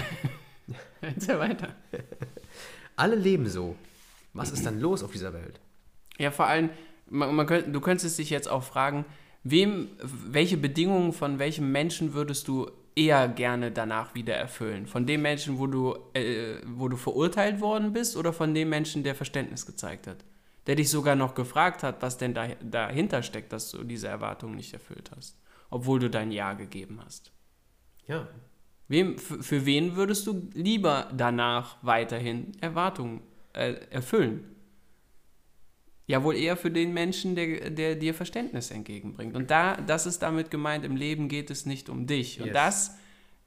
Erzähl 1.00 1.38
weiter. 1.38 1.68
Alle 2.96 3.14
leben 3.14 3.48
so. 3.48 3.76
Was 4.33 4.51
ist 4.51 4.64
dann 4.64 4.81
los 4.81 5.03
auf 5.03 5.12
dieser 5.12 5.33
Welt? 5.33 5.61
Ja, 6.19 6.31
vor 6.31 6.47
allem, 6.47 6.71
man, 7.09 7.35
man 7.35 7.47
könnt, 7.47 7.75
du 7.75 7.81
könntest 7.81 8.19
dich 8.19 8.31
jetzt 8.31 8.49
auch 8.49 8.62
fragen, 8.62 9.05
wem, 9.43 9.88
welche 10.03 10.57
Bedingungen 10.57 11.12
von 11.12 11.38
welchem 11.38 11.73
Menschen 11.73 12.14
würdest 12.14 12.49
du 12.49 12.71
eher 12.95 13.29
gerne 13.29 13.71
danach 13.71 14.14
wieder 14.14 14.35
erfüllen? 14.35 14.87
Von 14.87 15.07
dem 15.07 15.23
Menschen, 15.23 15.59
wo 15.59 15.67
du, 15.67 15.97
äh, 16.14 16.57
wo 16.67 16.88
du 16.88 16.97
verurteilt 16.97 17.61
worden 17.61 17.93
bist 17.93 18.17
oder 18.17 18.33
von 18.33 18.55
dem 18.55 18.69
Menschen, 18.69 19.03
der 19.03 19.14
Verständnis 19.14 19.67
gezeigt 19.67 20.07
hat? 20.07 20.25
Der 20.67 20.75
dich 20.75 20.91
sogar 20.91 21.14
noch 21.14 21.35
gefragt 21.35 21.83
hat, 21.83 22.03
was 22.03 22.19
denn 22.19 22.35
da, 22.35 22.49
dahinter 22.62 23.23
steckt, 23.23 23.53
dass 23.53 23.71
du 23.71 23.85
diese 23.85 24.09
Erwartungen 24.09 24.57
nicht 24.57 24.75
erfüllt 24.75 25.11
hast, 25.17 25.38
obwohl 25.71 25.99
du 25.99 26.11
dein 26.11 26.31
Ja 26.31 26.53
gegeben 26.53 27.01
hast. 27.03 27.33
Ja, 28.07 28.29
Wem, 28.88 29.19
für, 29.19 29.43
für 29.43 29.67
wen 29.67 29.97
würdest 29.97 30.27
du 30.27 30.49
lieber 30.55 31.11
danach 31.14 31.77
weiterhin 31.83 32.53
Erwartungen 32.61 33.21
äh, 33.59 33.75
erfüllen? 33.90 34.44
Ja, 36.07 36.25
wohl 36.25 36.37
eher 36.37 36.57
für 36.57 36.71
den 36.71 36.94
Menschen, 36.94 37.35
der, 37.37 37.68
der 37.71 37.94
dir 37.94 38.14
Verständnis 38.14 38.71
entgegenbringt. 38.71 39.37
Und 39.37 39.51
da, 39.51 39.77
das 39.77 40.07
ist 40.07 40.23
damit 40.23 40.51
gemeint, 40.51 40.85
im 40.87 40.97
Leben 40.97 41.29
geht 41.29 41.51
es 41.51 41.66
nicht 41.66 41.90
um 41.90 42.07
dich. 42.07 42.40
Und 42.40 42.47
Yes. 42.47 42.55
das 42.55 42.90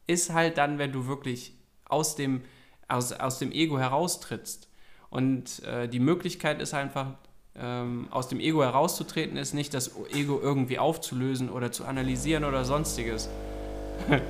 ist 0.06 0.32
halt 0.34 0.60
dann, 0.60 0.78
wenn 0.78 0.92
du 0.92 1.08
wirklich 1.08 1.54
aus 1.86 2.16
dem, 2.16 2.42
aus, 2.88 3.14
aus 3.14 3.40
dem 3.40 3.52
Ego 3.52 3.80
heraustrittst. 3.80 4.70
Und 5.10 5.64
äh, 5.64 5.88
die 5.88 6.00
Möglichkeit 6.00 6.62
ist 6.62 6.76
einfach, 6.76 7.16
ähm, 7.56 8.08
aus 8.12 8.28
dem 8.28 8.40
Ego 8.40 8.62
herauszutreten, 8.64 9.38
ist 9.38 9.54
nicht 9.54 9.74
das 9.74 9.92
Ego 10.14 10.40
irgendwie 10.42 10.78
aufzulösen 10.78 11.50
oder 11.50 11.72
zu 11.72 11.84
analysieren 11.86 12.44
oder 12.46 12.64
sonstiges. 12.64 13.28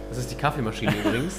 das 0.09 0.17
ist 0.17 0.31
die 0.31 0.35
Kaffeemaschine 0.35 0.93
übrigens. 1.05 1.37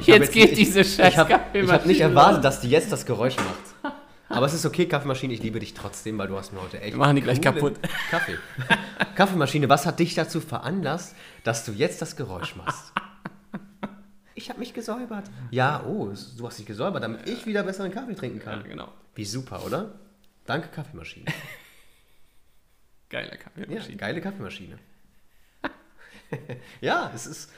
Ich 0.00 0.06
Jetzt 0.06 0.26
hab 0.28 0.32
geht 0.32 0.56
diese 0.56 0.84
scheiß 0.84 1.12
Ich 1.12 1.18
habe 1.18 1.34
hab 1.34 1.44
Kaffeemaschine 1.46 1.86
nicht 1.86 2.00
erwartet, 2.00 2.44
dass 2.44 2.60
die 2.60 2.70
jetzt 2.70 2.90
das 2.92 3.06
Geräusch 3.06 3.36
macht. 3.36 3.94
Aber 4.28 4.46
es 4.46 4.54
ist 4.54 4.66
okay, 4.66 4.86
Kaffeemaschine, 4.86 5.32
ich 5.34 5.42
liebe 5.42 5.60
dich 5.60 5.74
trotzdem, 5.74 6.18
weil 6.18 6.26
du 6.28 6.36
hast 6.36 6.52
mir 6.52 6.60
heute 6.60 6.80
echt 6.80 6.94
Wir 6.94 6.98
machen 6.98 7.14
die 7.16 7.22
gleich 7.22 7.40
kaputt. 7.40 7.78
Kaffee. 8.10 8.36
Kaffeemaschine, 9.14 9.68
was 9.68 9.86
hat 9.86 10.00
dich 10.00 10.14
dazu 10.14 10.40
veranlasst, 10.40 11.14
dass 11.44 11.64
du 11.64 11.72
jetzt 11.72 12.02
das 12.02 12.16
Geräusch 12.16 12.56
machst? 12.56 12.92
Ich 14.34 14.48
habe 14.50 14.58
mich 14.58 14.74
gesäubert. 14.74 15.24
Ja, 15.52 15.84
oh, 15.86 16.10
du 16.36 16.46
hast 16.46 16.58
dich 16.58 16.66
gesäubert, 16.66 17.02
damit 17.04 17.28
ich 17.28 17.46
wieder 17.46 17.62
besseren 17.62 17.92
Kaffee 17.92 18.14
trinken 18.14 18.38
Ja, 18.38 18.44
kann. 18.44 18.64
genau. 18.64 18.88
Wie 19.14 19.24
super, 19.24 19.64
oder? 19.64 19.92
Danke, 20.46 20.68
Kaffeemaschine. 20.68 21.26
Geiler 23.10 23.30
Ja, 23.32 23.36
Kaffeemaschine. 23.36 23.96
geile 23.96 24.20
Kaffeemaschine. 24.20 24.78
ja, 26.80 27.10
es 27.14 27.26
ist. 27.26 27.52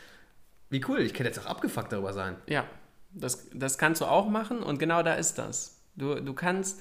Wie 0.70 0.84
cool, 0.88 1.00
ich 1.00 1.14
kann 1.14 1.26
jetzt 1.26 1.38
auch 1.38 1.46
abgefuckt 1.46 1.92
darüber 1.92 2.12
sein. 2.12 2.36
Ja, 2.48 2.64
das, 3.12 3.48
das 3.54 3.78
kannst 3.78 4.00
du 4.00 4.06
auch 4.06 4.28
machen 4.28 4.62
und 4.62 4.78
genau 4.78 5.02
da 5.02 5.14
ist 5.14 5.38
das. 5.38 5.80
Du, 5.94 6.16
du 6.16 6.34
kannst, 6.34 6.80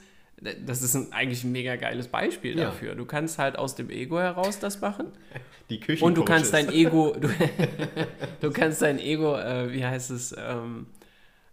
das 0.66 0.82
ist 0.82 0.96
ein, 0.96 1.14
eigentlich 1.14 1.44
ein 1.44 1.52
mega 1.52 1.76
geiles 1.76 2.08
Beispiel 2.08 2.58
Ja. 2.58 2.66
dafür. 2.66 2.96
Du 2.96 3.06
kannst 3.06 3.38
halt 3.40 3.58
aus 3.58 3.76
dem 3.76 3.90
Ego 3.90 4.20
heraus 4.20 4.60
das 4.60 4.82
machen 4.82 5.08
Die 5.70 5.80
Küche. 5.80 6.04
und 6.06 6.16
du 6.16 6.24
kannst 6.24 6.54
dein 6.54 6.72
Ego, 6.72 7.16
du, 7.20 7.30
du 8.42 8.52
kannst 8.52 8.82
dein 8.82 9.00
Ego, 9.00 9.36
äh, 9.38 9.72
wie 9.72 9.86
heißt 9.86 10.12
es, 10.12 10.36
ähm, 10.38 10.88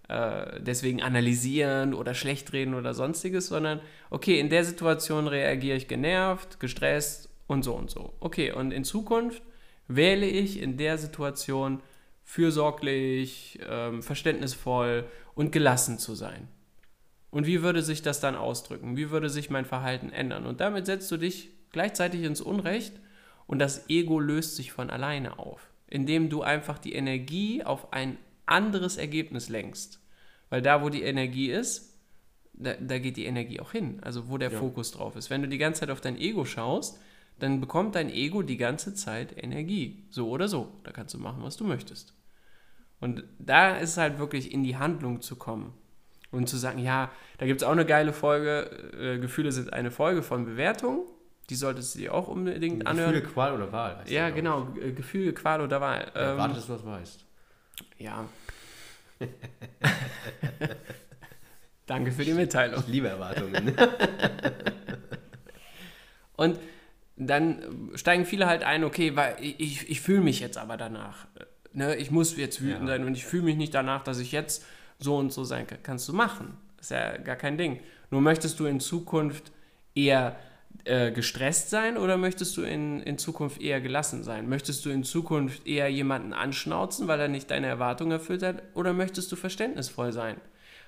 äh, 0.09 0.61
deswegen 0.61 1.01
analysieren 1.03 1.95
oder 1.95 2.15
schlecht 2.15 2.53
reden 2.53 2.75
oder 2.75 2.93
sonstiges, 2.95 3.47
sondern 3.47 3.81
okay, 4.11 4.39
in 4.41 4.51
der 4.51 4.65
Situation 4.65 5.29
reagiere 5.29 5.77
ich 5.77 5.87
genervt, 5.89 6.61
gestresst 6.61 7.29
und 7.47 7.63
so 7.63 7.75
und 7.75 7.91
so. 7.91 8.13
Okay, 8.21 8.53
und 8.53 8.73
in 8.73 8.85
Zukunft 8.85 9.43
wähle 9.89 10.27
ich 10.27 10.61
in 10.61 10.77
der 10.77 10.99
Situation 10.99 11.83
fürsorglich, 12.33 13.59
ähm, 13.69 14.03
verständnisvoll 14.03 15.05
und 15.35 15.53
gelassen 15.53 15.99
zu 15.99 16.15
sein. 16.15 16.49
Und 17.31 17.47
wie 17.47 17.63
würde 17.63 17.83
sich 17.83 18.01
das 18.01 18.21
dann 18.21 18.37
ausdrücken? 18.37 18.97
Wie 18.97 19.11
würde 19.11 19.29
sich 19.29 19.51
mein 19.51 19.67
Verhalten 19.67 20.09
ändern? 20.09 20.47
Und 20.47 20.63
damit 20.63 20.87
setzt 20.87 21.11
du 21.13 21.19
dich 21.19 21.51
gleichzeitig 21.73 22.23
ins 22.23 22.41
Unrecht 22.41 22.95
und 23.47 23.59
das 23.59 23.91
Ego 23.91 24.19
löst 24.19 24.57
sich 24.57 24.73
von 24.73 24.89
alleine 24.89 25.39
auf, 25.39 25.69
indem 25.89 26.31
du 26.31 26.41
einfach 26.41 26.79
die 26.79 26.95
Energie 26.95 27.65
auf 27.65 27.93
ein 27.93 28.17
anderes 28.47 28.97
Ergebnis 28.97 29.51
lenkst. 29.51 30.01
Weil 30.49 30.63
da, 30.63 30.83
wo 30.83 30.89
die 30.89 31.03
Energie 31.03 31.51
ist, 31.51 31.99
da, 32.55 32.73
da 32.81 32.99
geht 32.99 33.19
die 33.19 33.27
Energie 33.27 33.61
auch 33.61 33.73
hin, 33.73 33.99
also 34.01 34.31
wo 34.31 34.39
der 34.39 34.53
Ja. 34.53 34.59
Fokus 34.59 34.91
drauf 34.93 35.17
ist. 35.17 35.29
Wenn 35.29 35.43
du 35.43 35.49
die 35.49 35.59
ganze 35.59 35.81
Zeit 35.81 35.91
auf 35.91 36.01
dein 36.01 36.17
Ego 36.17 36.47
schaust, 36.47 36.99
dann 37.39 37.61
bekommt 37.61 37.95
dein 37.95 38.09
Ego 38.09 38.41
die 38.41 38.57
ganze 38.57 38.95
Zeit 38.95 39.35
Energie. 39.37 40.05
So 40.09 40.31
oder 40.31 40.49
so. 40.49 40.73
Da 40.85 40.93
kannst 40.93 41.13
du 41.13 41.19
machen, 41.19 41.43
was 41.43 41.59
du 41.59 41.65
möchtest. 41.65 42.15
Und 43.03 43.25
da 43.39 43.77
ist 43.77 43.99
halt 43.99 44.19
wirklich 44.19 44.51
in 44.53 44.65
die 44.65 44.77
Handlung 44.79 45.21
zu 45.21 45.37
kommen. 45.37 45.75
Und 46.31 46.49
zu 46.49 46.57
sagen, 46.57 46.79
ja, 46.79 47.11
da 47.37 47.45
gibt 47.45 47.61
es 47.61 47.67
auch 47.67 47.73
eine 47.73 47.85
geile 47.85 48.15
Folge, 48.15 48.71
äh, 48.99 49.19
Gefühle 49.19 49.53
sind 49.53 49.75
eine 49.75 49.91
Folge 49.91 50.23
von 50.23 50.47
Bewertung. 50.47 51.05
Die 51.51 51.57
solltest 51.57 51.95
du 51.95 51.99
dir 51.99 52.15
auch 52.15 52.29
unbedingt 52.29 52.87
anhören. 52.87 53.13
Gefühle, 53.13 53.31
Qual 53.33 53.53
oder 53.53 53.71
Wahl. 53.73 54.03
Ja, 54.07 54.31
genau, 54.31 54.65
G- 54.67 54.93
Gefühl, 54.93 55.35
Qual 55.35 55.61
oder 55.61 55.81
Wahl. 55.83 56.07
ich. 56.09 56.15
Ja, 56.19 56.33
Ähm, 56.33 56.39
warte, 56.39 56.55
dass 56.55 56.67
du 56.69 56.73
das 56.73 56.87
weißt. 56.87 57.27
ja. 57.99 58.25
Danke 61.87 62.13
für 62.13 62.25
die 62.25 62.33
Mitteilung. 62.33 62.81
Ich 62.81 62.87
liebe 62.89 63.09
Erwartungen. 63.09 63.75
Und 66.37 66.59
dann 67.17 67.91
steigen 67.95 68.25
viele 68.25 68.47
halt 68.47 68.63
ein, 68.63 68.85
okay, 68.85 69.15
weil 69.17 69.37
ich, 69.41 69.89
ich 69.91 70.01
fühle 70.01 70.21
mich 70.23 70.41
jetzt 70.41 70.57
aber 70.59 70.77
danach. 70.77 71.27
Ne, 71.75 71.97
ich 71.97 72.11
muss 72.11 72.37
jetzt 72.37 72.61
wütend 72.63 72.83
Ja. 72.83 72.87
sein 72.89 73.05
und 73.05 73.17
ich 73.17 73.25
fühle 73.25 73.45
mich 73.45 73.57
nicht 73.57 73.75
danach, 73.75 74.03
dass 74.05 74.19
ich 74.19 74.33
jetzt 74.33 74.65
so 74.99 75.17
und 75.17 75.33
so 75.33 75.45
sein 75.45 75.67
kann. 75.67 75.79
Kannst 75.83 76.09
du 76.09 76.13
machen. 76.13 76.57
ist 76.81 76.91
ja 76.91 77.17
gar 77.19 77.37
kein 77.37 77.57
Ding. 77.57 77.81
Nur 78.11 78.21
möchtest 78.21 78.59
du 78.61 78.67
in 78.67 78.81
Zukunft 78.81 79.53
eher 79.95 80.37
äh, 80.85 81.13
gestresst 81.13 81.71
sein 81.71 81.97
oder 81.97 82.17
möchtest 82.17 82.57
du 82.57 82.63
in, 82.63 83.01
in 83.03 83.17
Zukunft 83.19 83.61
eher 83.61 83.81
gelassen 83.81 84.25
sein? 84.25 84.49
Möchtest 84.49 84.85
du 84.85 84.91
in 84.91 85.05
Zukunft 85.05 85.67
eher 85.67 85.89
jemanden 85.89 86.33
anschnauzen, 86.33 87.07
weil 87.09 87.21
er 87.21 87.29
nicht 87.29 87.51
deine 87.51 87.69
Erwartungen 87.69 88.11
erfüllt 88.13 88.43
hat? 88.43 88.63
Oder 88.75 88.93
möchtest 88.93 89.31
du 89.31 89.37
verständnisvoll 89.37 90.13
sein? 90.13 90.37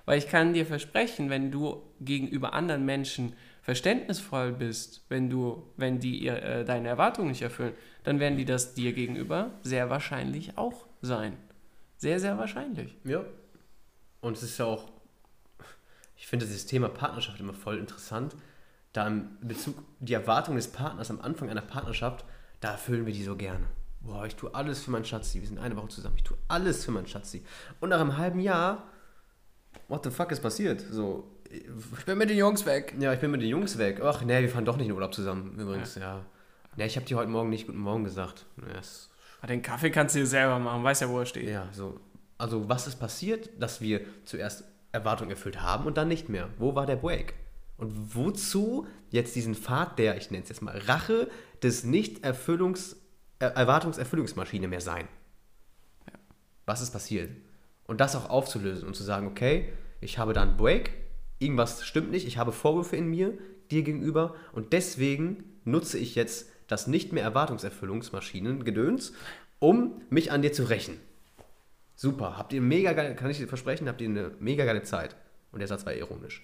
Weil 0.04 0.18
ich 0.18 0.28
kann 0.28 0.52
dir 0.52 0.66
versprechen, 0.66 1.30
wenn 1.30 1.50
du 1.50 1.80
gegenüber 2.00 2.54
anderen 2.54 2.84
Menschen 2.84 3.34
verständnisvoll 3.64 4.52
bist, 4.52 5.06
wenn 5.08 5.30
du, 5.30 5.72
wenn 5.78 5.98
die 5.98 6.28
äh, 6.28 6.64
deine 6.64 6.88
Erwartungen 6.88 7.28
nicht 7.28 7.40
erfüllen, 7.40 7.72
dann 8.04 8.20
werden 8.20 8.36
die 8.36 8.44
das 8.44 8.74
dir 8.74 8.92
gegenüber 8.92 9.52
sehr 9.62 9.88
wahrscheinlich 9.88 10.58
auch 10.58 10.86
sein. 11.00 11.38
Sehr, 11.96 12.20
sehr 12.20 12.36
wahrscheinlich. 12.36 12.94
Ja. 13.04 13.24
Und 14.20 14.36
es 14.36 14.42
ist 14.42 14.58
ja 14.58 14.66
auch, 14.66 14.90
ich 16.14 16.26
finde 16.26 16.44
dieses 16.44 16.66
Thema 16.66 16.90
Partnerschaft 16.90 17.40
immer 17.40 17.54
voll 17.54 17.78
interessant. 17.78 18.36
Da 18.92 19.06
im 19.06 19.30
Bezug 19.40 19.82
die 19.98 20.12
Erwartungen 20.12 20.56
des 20.56 20.68
Partners 20.68 21.10
am 21.10 21.22
Anfang 21.22 21.48
einer 21.48 21.62
Partnerschaft, 21.62 22.26
da 22.60 22.72
erfüllen 22.72 23.06
wir 23.06 23.14
die 23.14 23.24
so 23.24 23.34
gerne. 23.34 23.66
Boah, 24.00 24.26
ich 24.26 24.36
tue 24.36 24.54
alles 24.54 24.84
für 24.84 24.90
meinen 24.90 25.06
Schatzi. 25.06 25.40
Wir 25.40 25.48
sind 25.48 25.58
eine 25.58 25.74
Woche 25.76 25.88
zusammen. 25.88 26.16
Ich 26.16 26.24
tue 26.24 26.36
alles 26.48 26.84
für 26.84 26.90
meinen 26.90 27.06
Schatzi. 27.06 27.42
Und 27.80 27.88
nach 27.88 28.00
einem 28.00 28.18
halben 28.18 28.40
Jahr, 28.40 28.90
what 29.88 30.04
the 30.04 30.10
fuck 30.10 30.30
ist 30.32 30.42
passiert? 30.42 30.82
So, 30.82 31.33
Ich 31.98 32.04
bin 32.04 32.18
mit 32.18 32.30
den 32.30 32.36
Jungs 32.38 32.66
weg. 32.66 32.94
ja, 32.98 33.12
ich 33.12 33.20
bin 33.20 33.30
mit 33.30 33.42
den 33.42 33.48
Jungs 33.48 33.78
weg. 33.78 34.00
Ach, 34.02 34.22
nee, 34.22 34.40
wir 34.40 34.48
fahren 34.48 34.64
doch 34.64 34.76
nicht 34.76 34.86
in 34.86 34.92
Urlaub 34.92 35.14
zusammen, 35.14 35.56
übrigens, 35.58 35.94
ja. 35.94 36.24
Nee, 36.76 36.86
ich 36.86 36.96
habe 36.96 37.06
dir 37.06 37.16
heute 37.16 37.30
Morgen 37.30 37.50
nicht 37.50 37.66
Guten 37.66 37.78
Morgen 37.78 38.04
gesagt. 38.04 38.46
Ja, 38.60 38.78
ist 38.80 39.10
Ah, 39.40 39.46
Den 39.46 39.62
Kaffee 39.62 39.90
kannst 39.90 40.14
du 40.14 40.20
dir 40.20 40.26
selber 40.26 40.58
machen, 40.58 40.82
weißt 40.82 41.02
ja, 41.02 41.08
wo 41.08 41.20
er 41.20 41.26
steht. 41.26 41.48
Ja, 41.48 41.68
so. 41.72 42.00
Also, 42.38 42.68
was 42.68 42.86
ist 42.86 42.96
passiert, 42.96 43.50
dass 43.60 43.80
wir 43.80 44.00
zuerst 44.24 44.64
Erwartungen 44.90 45.30
erfüllt 45.30 45.60
haben 45.60 45.84
und 45.86 45.96
dann 45.96 46.08
nicht 46.08 46.28
mehr? 46.28 46.48
Wo 46.58 46.74
war 46.74 46.86
der 46.86 46.96
Break? 46.96 47.34
Und 47.76 48.14
wozu 48.16 48.86
jetzt 49.10 49.36
diesen 49.36 49.54
Pfad 49.54 49.98
der, 49.98 50.16
ich 50.16 50.30
nenne 50.30 50.42
es 50.44 50.48
jetzt 50.48 50.62
mal, 50.62 50.76
Rache 50.78 51.28
des 51.62 51.84
Nicht-Erfüllungs- 51.84 52.96
äh, 53.38 53.46
Erwartungserfüllungsmaschine 53.46 54.66
mehr 54.68 54.80
sein? 54.80 55.06
Was 56.66 56.80
ist 56.80 56.90
passiert? 56.92 57.30
Und 57.86 58.00
das 58.00 58.16
auch 58.16 58.30
aufzulösen 58.30 58.86
und 58.88 58.94
zu 58.96 59.02
sagen, 59.04 59.26
okay, 59.26 59.72
ich 60.00 60.18
habe 60.18 60.32
da 60.32 60.42
einen 60.42 60.56
Break, 60.56 60.92
irgendwas 61.44 61.84
stimmt 61.84 62.10
nicht, 62.10 62.26
ich 62.26 62.38
habe 62.38 62.52
Vorwürfe 62.52 62.96
in 62.96 63.06
mir 63.06 63.38
dir 63.70 63.82
gegenüber 63.82 64.34
und 64.52 64.72
deswegen 64.72 65.44
nutze 65.64 65.98
ich 65.98 66.14
jetzt 66.14 66.50
das 66.66 66.86
nicht 66.86 67.12
mehr 67.12 67.22
Erwartungserfüllungsmaschinen-Gedöns, 67.24 69.12
um 69.58 70.02
mich 70.10 70.32
an 70.32 70.42
dir 70.42 70.52
zu 70.52 70.64
rächen. 70.64 70.98
Super, 71.94 72.36
habt 72.36 72.52
ihr 72.52 72.60
mega 72.60 72.92
geile, 72.92 73.14
kann 73.14 73.30
ich 73.30 73.38
dir 73.38 73.46
versprechen, 73.46 73.88
habt 73.88 74.00
ihr 74.00 74.08
eine 74.08 74.32
mega 74.40 74.64
geile 74.64 74.82
Zeit. 74.82 75.14
Und 75.52 75.60
der 75.60 75.68
Satz 75.68 75.86
war 75.86 75.94
ironisch. 75.94 76.42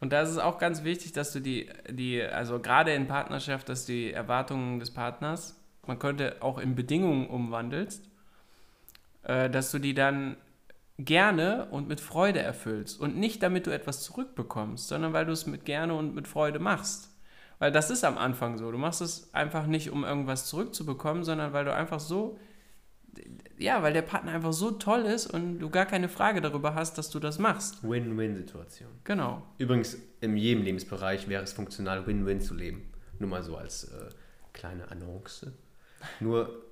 Und 0.00 0.12
da 0.12 0.20
ist 0.20 0.30
es 0.30 0.38
auch 0.38 0.58
ganz 0.58 0.84
wichtig, 0.84 1.12
dass 1.12 1.32
du 1.32 1.40
die, 1.40 1.70
die, 1.88 2.22
also 2.22 2.60
gerade 2.60 2.92
in 2.92 3.06
Partnerschaft, 3.06 3.68
dass 3.68 3.86
die 3.86 4.12
Erwartungen 4.12 4.78
des 4.78 4.90
Partners, 4.90 5.58
man 5.86 5.98
könnte 5.98 6.36
auch 6.40 6.58
in 6.58 6.74
Bedingungen 6.74 7.26
umwandelst, 7.26 8.04
äh, 9.22 9.48
dass 9.48 9.70
du 9.70 9.78
die 9.78 9.94
dann 9.94 10.36
gerne 10.98 11.66
und 11.70 11.88
mit 11.88 12.00
Freude 12.00 12.40
erfüllst. 12.40 13.00
Und 13.00 13.16
nicht 13.16 13.42
damit 13.42 13.66
du 13.66 13.72
etwas 13.72 14.02
zurückbekommst, 14.02 14.88
sondern 14.88 15.12
weil 15.12 15.26
du 15.26 15.32
es 15.32 15.46
mit 15.46 15.64
gerne 15.64 15.94
und 15.94 16.14
mit 16.14 16.28
Freude 16.28 16.58
machst. 16.58 17.10
Weil 17.58 17.72
das 17.72 17.90
ist 17.90 18.04
am 18.04 18.18
Anfang 18.18 18.58
so. 18.58 18.70
Du 18.70 18.78
machst 18.78 19.00
es 19.00 19.32
einfach 19.32 19.66
nicht, 19.66 19.90
um 19.90 20.04
irgendwas 20.04 20.46
zurückzubekommen, 20.46 21.24
sondern 21.24 21.52
weil 21.52 21.64
du 21.64 21.74
einfach 21.74 22.00
so, 22.00 22.38
ja, 23.58 23.82
weil 23.82 23.92
der 23.92 24.02
Partner 24.02 24.32
einfach 24.32 24.52
so 24.52 24.72
toll 24.72 25.02
ist 25.02 25.26
und 25.26 25.60
du 25.60 25.70
gar 25.70 25.86
keine 25.86 26.08
Frage 26.08 26.40
darüber 26.40 26.74
hast, 26.74 26.98
dass 26.98 27.10
du 27.10 27.20
das 27.20 27.38
machst. 27.38 27.88
Win-Win-Situation. 27.88 28.90
Genau. 29.04 29.42
Übrigens, 29.58 29.96
in 30.20 30.36
jedem 30.36 30.64
Lebensbereich 30.64 31.28
wäre 31.28 31.42
es 31.42 31.52
funktional, 31.52 32.06
Win-Win 32.06 32.40
zu 32.40 32.54
leben. 32.54 32.92
Nur 33.18 33.30
mal 33.30 33.42
so 33.42 33.56
als 33.56 33.84
äh, 33.84 34.10
kleine 34.52 34.90
Annonce. 34.90 35.52
Nur 36.20 36.63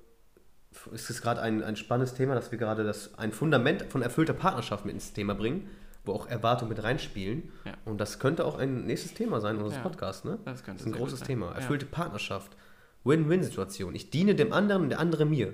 ist 0.91 1.09
es 1.09 1.21
gerade 1.21 1.41
ein, 1.41 1.63
ein 1.63 1.75
spannendes 1.75 2.13
Thema, 2.13 2.35
dass 2.35 2.51
wir 2.51 2.57
gerade 2.57 2.83
das, 2.83 3.17
ein 3.17 3.31
Fundament 3.31 3.83
von 3.83 4.01
erfüllter 4.01 4.33
Partnerschaft 4.33 4.85
mit 4.85 4.93
ins 4.93 5.13
Thema 5.13 5.35
bringen, 5.35 5.69
wo 6.05 6.13
auch 6.13 6.27
Erwartungen 6.27 6.69
mit 6.69 6.83
reinspielen. 6.83 7.51
Ja. 7.65 7.73
Und 7.85 7.99
das 7.99 8.19
könnte 8.19 8.45
auch 8.45 8.57
ein 8.57 8.85
nächstes 8.85 9.13
Thema 9.13 9.39
sein 9.39 9.57
unseres 9.57 9.75
Ja. 9.75 9.81
Podcasts. 9.81 10.23
Ne? 10.25 10.39
Das 10.45 10.63
könnte 10.63 10.81
ist 10.81 10.87
ein 10.87 10.93
großes. 10.93 11.21
Thema. 11.21 11.47
Ja. 11.51 11.55
Erfüllte 11.55 11.85
Partnerschaft. 11.85 12.55
Win-Win-Situation. 13.03 13.95
Ich 13.95 14.09
diene 14.09 14.35
dem 14.35 14.53
anderen 14.53 14.83
und 14.83 14.89
der 14.89 14.99
andere 14.99 15.25
mir. 15.25 15.53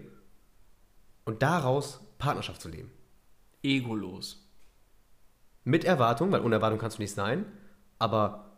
Und 1.26 1.42
daraus 1.42 2.02
Partnerschaft 2.18 2.62
zu 2.62 2.70
leben. 2.70 2.92
Egolos. 3.64 4.48
Mit 5.64 5.84
Erwartung, 5.84 6.32
weil 6.32 6.42
ohne 6.42 6.56
Erwartung 6.56 6.80
kannst 6.80 6.98
du 6.98 7.02
nicht 7.02 7.14
sein, 7.14 7.46
aber 8.00 8.58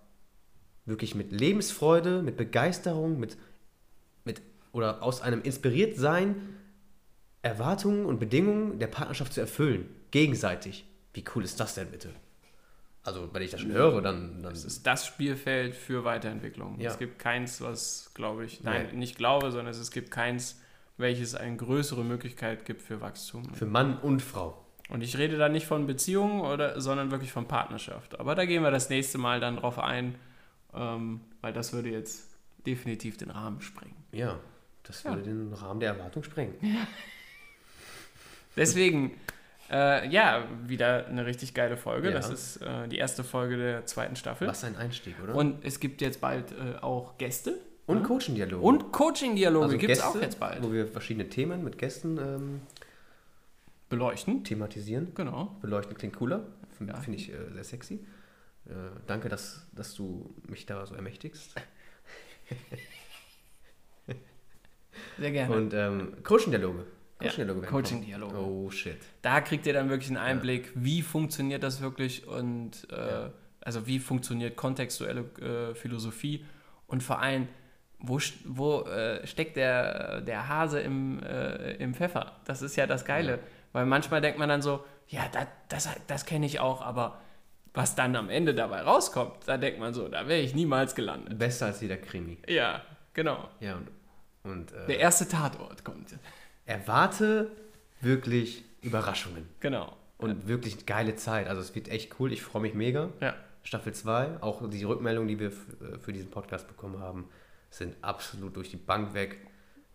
wirklich 0.86 1.16
mit 1.16 1.32
Lebensfreude, 1.32 2.22
mit 2.22 2.38
Begeisterung, 2.38 3.20
mit 3.20 3.38
oder 4.72 5.04
aus 5.04 5.22
einem 5.22 5.42
inspiriert 5.42 5.98
sein, 5.98 6.36
Erwartungen 7.42 8.06
und 8.06 8.20
Bedingungen 8.20 8.80
der 8.80 8.88
Partnerschaft 8.88 9.34
zu 9.34 9.42
erfüllen, 9.42 9.90
gegenseitig. 10.12 10.86
Wie 11.14 11.24
cool 11.36 11.44
ist 11.44 11.60
das 11.60 11.76
denn 11.76 11.90
bitte? 11.90 12.10
Also, 13.04 13.34
wenn 13.34 13.42
ich 13.42 13.50
das 13.50 13.62
schon 13.62 13.72
höre, 13.72 14.02
dann, 14.02 14.44
dann 14.44 14.54
Es 14.54 14.64
ist 14.64 14.86
das 14.86 15.08
Spielfeld 15.08 15.74
für 15.76 16.04
Weiterentwicklung. 16.04 16.80
Ja. 16.80 16.92
Es 16.92 17.00
gibt 17.00 17.18
keins, 17.18 17.60
was, 17.60 18.12
glaube 18.14 18.46
ich, 18.46 18.64
nein, 18.64 18.90
Nee. 18.92 18.98
nicht 19.00 19.18
glaube, 19.18 19.52
sondern 19.52 19.72
es 19.72 19.90
gibt 19.90 20.12
keins, 20.12 20.62
welches 20.98 21.34
eine 21.34 21.58
größere 21.58 22.04
Möglichkeit 22.04 22.64
gibt 22.66 22.84
für 22.84 23.02
Wachstum. 23.02 23.44
für 23.56 23.66
Mann 23.66 23.98
und 23.98 24.22
Frau. 24.22 24.64
Und 24.90 25.02
ich 25.02 25.18
rede 25.18 25.38
da 25.38 25.50
nicht 25.50 25.66
von 25.66 25.88
Beziehungen, 25.88 26.42
oder, 26.42 26.80
sondern 26.80 27.10
wirklich 27.10 27.32
von 27.32 27.48
Partnerschaft. 27.48 28.20
Aber 28.20 28.36
da 28.36 28.46
gehen 28.46 28.62
wir 28.62 28.72
das 28.72 28.90
nächste 28.90 29.18
Mal 29.18 29.40
dann 29.40 29.56
drauf 29.56 29.80
ein, 29.80 30.16
ähm, 30.76 31.22
weil 31.42 31.54
das 31.54 31.74
würde 31.74 31.90
jetzt 31.90 32.30
definitiv 32.68 33.18
den 33.18 33.32
Rahmen 33.32 33.62
sprengen. 33.62 33.96
Ja, 34.12 34.38
das 34.84 35.04
Ja. 35.04 35.12
würde 35.12 35.24
den 35.24 35.54
Rahmen 35.54 35.80
der 35.80 35.90
Erwartung 35.94 36.24
sprengen. 36.24 36.56
Deswegen, 38.58 39.12
äh, 39.70 40.08
ja, 40.10 40.46
wieder 40.68 41.06
eine 41.08 41.26
richtig 41.26 41.54
geile 41.54 41.78
Folge. 41.78 42.10
Ja. 42.10 42.14
Das 42.16 42.30
ist 42.30 42.58
äh, 42.58 42.88
die 42.88 42.98
erste 42.98 43.24
Folge 43.24 43.58
der 43.58 43.86
zweiten 43.86 44.16
Staffel. 44.16 44.48
Was 44.48 44.64
ein 44.64 44.76
Einstieg, 44.76 45.16
oder? 45.24 45.36
Und 45.36 45.64
es 45.64 45.80
gibt 45.80 46.02
jetzt 46.02 46.20
bald 46.22 46.52
äh, 46.52 46.78
auch 46.82 47.18
Gäste. 47.18 47.60
und 47.86 48.04
Coaching-Dialoge. 48.04 48.62
Und 48.66 48.92
Coaching-Dialoge 48.92 49.66
also 49.66 49.78
gibt 49.78 49.92
es 49.94 50.02
auch 50.02 50.20
jetzt 50.22 50.40
bald. 50.40 50.62
Wo 50.64 50.72
wir 50.74 50.88
verschiedene 50.88 51.30
Themen 51.30 51.64
mit 51.64 51.78
Gästen 51.78 52.18
ähm, 52.18 52.62
Beleuchten. 53.90 54.44
thematisieren. 54.44 55.14
Genau. 55.16 55.56
Beleuchten 55.62 55.96
klingt 55.98 56.16
cooler. 56.18 56.46
Finde 56.78 56.94
Ja. 56.94 57.00
find 57.00 57.16
ich 57.18 57.32
äh, 57.32 57.38
sehr 57.54 57.64
sexy. 57.64 58.06
Äh, 58.66 58.72
danke, 59.08 59.30
dass, 59.30 59.66
dass 59.72 59.94
du 59.94 60.34
mich 60.48 60.66
da 60.66 60.86
so 60.86 60.96
ermächtigst. 60.96 61.56
Sehr 65.18 65.32
gerne. 65.32 65.56
Und 65.56 65.74
ähm, 65.74 66.14
Coaching-Dialoge. 66.24 66.80
Ja, 67.22 67.28
Coaching-Dialoge. 67.30 67.62
werden 67.62 67.72
Coaching-Dialoge. 67.72 68.36
Oh, 68.38 68.70
shit. 68.72 68.98
Da 69.22 69.42
kriegt 69.42 69.66
ihr 69.68 69.74
dann 69.74 69.90
wirklich 69.90 70.10
einen 70.10 70.18
Einblick, 70.18 70.72
wie 70.76 71.02
funktioniert 71.02 71.64
das 71.64 71.82
wirklich 71.82 72.28
und 72.28 72.88
äh, 72.92 72.96
Ja. 72.96 73.32
also 73.62 73.86
wie 73.88 74.00
funktioniert 74.00 74.56
kontextuelle 74.58 75.22
äh, 75.72 75.76
Philosophie 75.76 76.46
und 76.88 77.04
vor 77.04 77.20
allem, 77.22 77.48
wo, 78.00 78.20
wo 78.46 78.82
äh, 78.84 79.26
steckt 79.28 79.56
der, 79.58 80.22
der 80.22 80.48
Hase 80.50 80.80
im, 80.80 81.22
äh, 81.22 81.74
im 81.76 81.94
Pfeffer? 81.94 82.32
Das 82.46 82.62
ist 82.64 82.76
ja 82.76 82.88
das 82.88 83.06
Geile. 83.06 83.34
Ja. 83.34 83.40
Weil 83.74 83.86
manchmal 83.86 84.20
denkt 84.22 84.40
man 84.40 84.50
dann 84.50 84.62
so, 84.64 84.84
ja, 85.08 85.22
das, 85.32 85.46
das, 85.70 85.90
das 86.08 86.26
kenne 86.26 86.46
ich 86.48 86.60
auch, 86.60 86.82
aber 86.82 87.22
was 87.74 87.96
dann 87.96 88.16
am 88.16 88.30
Ende 88.30 88.54
dabei 88.54 88.82
rauskommt, 88.82 89.36
da 89.46 89.58
denkt 89.58 89.80
man 89.80 89.94
so, 89.94 90.08
da 90.10 90.28
wäre 90.28 90.42
ich 90.42 90.56
niemals 90.56 90.96
gelandet. 90.96 91.38
Besser 91.38 91.68
als 91.68 91.80
jeder 91.82 91.98
Krimi. 91.98 92.38
Ja, 92.48 92.82
genau. 93.14 93.48
Ja, 93.62 93.76
und, 93.76 93.88
und 94.44 94.72
Der 94.72 94.90
äh, 94.90 95.02
erste 95.02 95.28
Tatort 95.28 95.84
kommt. 95.84 96.16
erwarte 96.66 97.52
wirklich 98.02 98.64
Überraschungen. 98.82 99.48
Genau. 99.60 99.96
Und 100.18 100.48
wirklich 100.48 100.76
eine 100.76 100.84
geile 100.84 101.16
Zeit. 101.16 101.48
Also 101.48 101.62
es 101.62 101.74
wird 101.76 101.88
echt 101.90 102.20
cool. 102.20 102.32
Ich 102.32 102.42
freue 102.42 102.62
mich 102.62 102.74
mega. 102.74 103.10
Ja. 103.20 103.34
Staffel 103.64 103.94
2, 103.94 104.42
auch 104.42 104.68
die 104.70 104.84
Rückmeldungen, 104.84 105.28
die 105.28 105.40
wir 105.40 105.50
äh, 105.50 106.00
für 106.00 106.14
diesen 106.14 106.30
Podcast 106.32 106.68
bekommen 106.68 107.00
haben, 107.00 107.28
sind 107.70 107.96
absolut 108.02 108.56
durch 108.56 108.70
die 108.70 108.78
Bank 108.78 109.14
weg. 109.14 109.38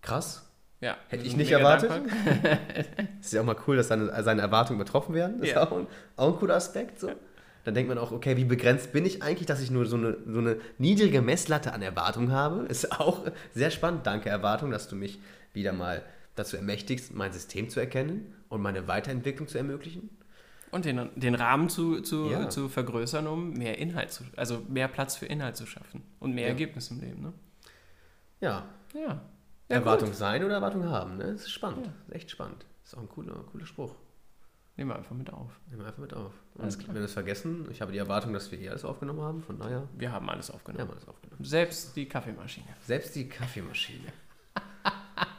Krass. 0.03 0.49
Ja, 0.81 0.97
Hätte 1.09 1.25
ich 1.25 1.37
nicht 1.37 1.51
erwartet. 1.51 1.91
ist 3.21 3.33
ja 3.33 3.41
auch 3.41 3.45
mal 3.45 3.57
cool, 3.67 3.77
dass 3.77 3.89
seine, 3.89 4.23
seine 4.23 4.43
Erwartungen 4.43 4.79
übertroffen 4.81 5.15
werden. 5.15 5.41
Das 5.41 5.49
Ja. 5.49 5.63
ist 5.63 5.69
auch 5.73 5.77
ein, 5.79 5.87
auch 6.17 6.33
ein 6.35 6.39
cooler 6.39 6.57
Aspekt. 6.57 7.01
So. 7.01 7.11
Dann 7.67 7.75
denkt 7.75 7.89
man 7.89 7.99
auch, 7.99 8.13
okay, 8.13 8.37
wie 8.37 8.45
begrenzt 8.45 8.93
bin 8.93 9.05
ich 9.05 9.25
eigentlich, 9.25 9.47
dass 9.47 9.61
ich 9.61 9.73
nur 9.73 9.87
so 9.87 9.97
eine, 9.97 10.17
so 10.25 10.39
eine 10.39 10.59
niedrige 10.79 11.21
Messlatte 11.21 11.73
an 11.73 11.83
Erwartungen 11.83 12.31
habe? 12.31 12.61
Ist 12.69 12.93
auch 12.93 13.27
sehr 13.55 13.73
spannend. 13.73 14.07
Danke, 14.07 14.29
Erwartung, 14.29 14.71
dass 14.71 14.87
du 14.87 14.95
mich 14.95 15.19
wieder 15.53 15.73
mal 15.73 16.03
dazu 16.37 16.57
ermächtigst, 16.57 17.13
mein 17.13 17.33
System 17.33 17.69
zu 17.69 17.81
erkennen 17.81 18.33
und 18.49 18.63
meine 18.63 18.87
Weiterentwicklung 18.87 19.49
zu 19.49 19.59
ermöglichen. 19.59 20.11
Und 20.71 20.85
den, 20.85 21.09
den 21.17 21.35
Rahmen 21.35 21.69
zu, 21.69 22.03
zu, 22.03 22.31
Ja. 22.31 22.49
zu 22.49 22.69
vergrößern, 22.69 23.27
um 23.27 23.55
mehr 23.55 23.79
Inhalt 23.79 24.13
zu, 24.13 24.23
also 24.37 24.63
mehr 24.69 24.87
Platz 24.87 25.17
für 25.17 25.27
Inhalt 25.27 25.57
zu 25.57 25.67
schaffen 25.67 26.03
und 26.21 26.35
mehr 26.37 26.45
Ja. 26.45 26.51
Ergebnis 26.51 26.93
im 26.93 27.01
Leben. 27.01 27.21
Ne? 27.21 27.33
Ja, 28.41 28.65
Ja. 28.95 29.01
ja 29.01 29.21
Erwartung 29.69 30.13
sein 30.13 30.45
oder 30.45 30.55
Erwartung 30.55 30.85
haben. 30.89 31.17
Ne? 31.17 31.33
Das 31.33 31.43
ist 31.43 31.51
spannend. 31.51 31.87
Ja. 31.87 31.93
Das 31.99 32.09
ist 32.11 32.15
echt 32.15 32.31
spannend. 32.31 32.65
Das 32.85 32.93
ist 32.93 32.99
auch 32.99 33.03
ein 33.03 33.09
cooler, 33.09 33.45
cooler 33.51 33.67
Spruch. 33.67 33.93
Nehmen 34.77 34.91
wir 34.91 34.97
einfach 34.97 35.15
mit 35.17 35.33
auf. 35.33 35.51
Nehmen 35.69 35.81
wir 35.81 35.87
einfach 35.87 36.01
mit 36.03 36.13
auf. 36.13 36.33
Und 36.55 36.63
Alles 36.63 36.79
klar. 36.79 36.89
wenn 36.89 36.97
wir 37.03 37.07
es 37.07 37.13
vergessen, 37.15 37.67
ich 37.71 37.81
habe 37.81 37.93
die 37.93 37.99
Erwartung, 37.99 38.33
dass 38.35 38.51
wir 38.53 38.61
eh 38.61 38.69
alles 38.69 38.85
aufgenommen 38.85 39.21
haben, 39.23 39.43
von 39.43 39.59
daher 39.59 39.89
Wir 39.97 40.13
haben 40.13 40.29
alles 40.29 40.49
wir 40.49 40.55
aufgenommen. 40.55 40.83
haben 40.89 40.91
alles 40.95 41.09
aufgenommen. 41.09 41.43
Selbst 41.45 41.97
die 41.97 42.07
Kaffeemaschine. 42.07 42.67
Selbst 42.83 43.15
die 43.17 43.29
Kaffeemaschine. 43.29 44.13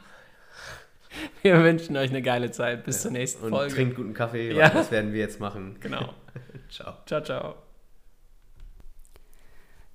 Wir 1.42 1.62
wünschen 1.64 1.96
euch 1.96 2.10
eine 2.10 2.22
geile 2.22 2.50
Zeit. 2.50 2.84
Bis 2.84 2.96
Ja. 2.96 3.02
zur 3.02 3.10
nächsten 3.12 3.44
Und 3.44 3.50
Folge. 3.50 3.74
trinkt 3.74 3.96
guten 3.96 4.14
Kaffee, 4.14 4.52
Ja. 4.54 4.68
das 4.70 4.90
werden 4.90 5.12
wir 5.12 5.20
jetzt 5.20 5.40
machen. 5.40 5.76
Genau. 5.80 6.12
Ciao. 6.68 6.94
Ciao, 7.06 7.22
ciao. 7.22 7.54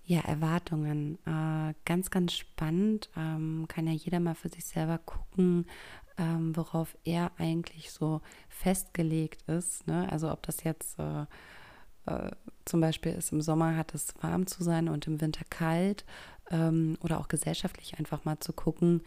Ja, 0.05 0.19
Erwartungen. 0.21 1.17
Äh, 1.25 1.73
ganz, 1.85 2.09
ganz 2.11 2.33
spannend. 2.33 3.09
Ähm, 3.15 3.65
kann 3.69 3.87
ja 3.87 3.93
jeder 3.93 4.19
mal 4.19 4.35
für 4.35 4.49
sich 4.49 4.65
selber 4.65 4.97
gucken, 4.97 5.65
ähm, 6.17 6.55
worauf 6.55 6.95
er 7.03 7.31
eigentlich 7.37 7.91
so 7.91 8.21
festgelegt 8.49 9.41
ist. 9.43 9.87
Ne? 9.87 10.07
Also 10.11 10.31
ob 10.31 10.43
das 10.43 10.63
jetzt 10.63 10.99
äh, 10.99 11.25
äh, 12.05 12.31
zum 12.65 12.81
Beispiel 12.81 13.13
ist, 13.13 13.31
im 13.31 13.41
Sommer 13.41 13.75
hat 13.75 13.93
es 13.93 14.13
warm 14.21 14.47
zu 14.47 14.63
sein 14.63 14.89
und 14.89 15.07
im 15.07 15.21
Winter 15.21 15.45
kalt. 15.49 16.05
Ähm, 16.51 16.97
oder 17.01 17.19
auch 17.19 17.29
gesellschaftlich 17.29 17.97
einfach 17.97 18.25
mal 18.25 18.39
zu 18.39 18.51
gucken, 18.53 19.01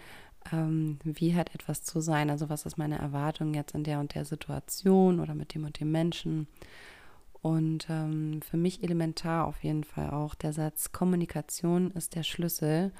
ähm, 0.52 0.98
wie 1.04 1.34
hat 1.34 1.54
etwas 1.54 1.82
zu 1.82 2.00
sein. 2.00 2.30
Also 2.30 2.48
was 2.48 2.66
ist 2.66 2.78
meine 2.78 2.98
Erwartung 2.98 3.54
jetzt 3.54 3.74
in 3.74 3.84
der 3.84 4.00
und 4.00 4.14
der 4.14 4.24
Situation 4.24 5.20
oder 5.20 5.34
mit 5.34 5.54
dem 5.54 5.64
und 5.64 5.78
dem 5.80 5.90
Menschen. 5.90 6.48
Und 7.42 7.86
ähm, 7.90 8.40
für 8.42 8.56
mich 8.56 8.82
elementar 8.82 9.46
auf 9.46 9.62
jeden 9.62 9.84
Fall 9.84 10.10
auch 10.10 10.34
der 10.34 10.52
Satz, 10.52 10.92
Kommunikation 10.92 11.90
ist 11.92 12.14
der 12.14 12.22
Schlüssel. 12.22 12.92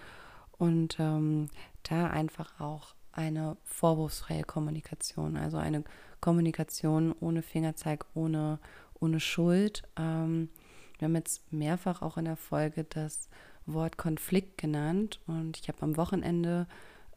Und 0.52 0.98
ähm, 1.00 1.48
da 1.82 2.08
einfach 2.08 2.60
auch 2.60 2.95
eine 3.16 3.56
vorwurfsfreie 3.64 4.44
Kommunikation, 4.44 5.36
also 5.36 5.56
eine 5.56 5.84
Kommunikation 6.20 7.14
ohne 7.20 7.42
Fingerzeig, 7.42 8.04
ohne, 8.14 8.58
ohne 9.00 9.20
Schuld. 9.20 9.82
Ähm, 9.96 10.50
wir 10.98 11.06
haben 11.06 11.14
jetzt 11.16 11.52
mehrfach 11.52 12.02
auch 12.02 12.16
in 12.16 12.26
der 12.26 12.36
Folge 12.36 12.84
das 12.84 13.28
Wort 13.66 13.96
Konflikt 13.96 14.58
genannt 14.58 15.20
und 15.26 15.58
ich 15.58 15.68
habe 15.68 15.82
am 15.82 15.96
Wochenende 15.96 16.66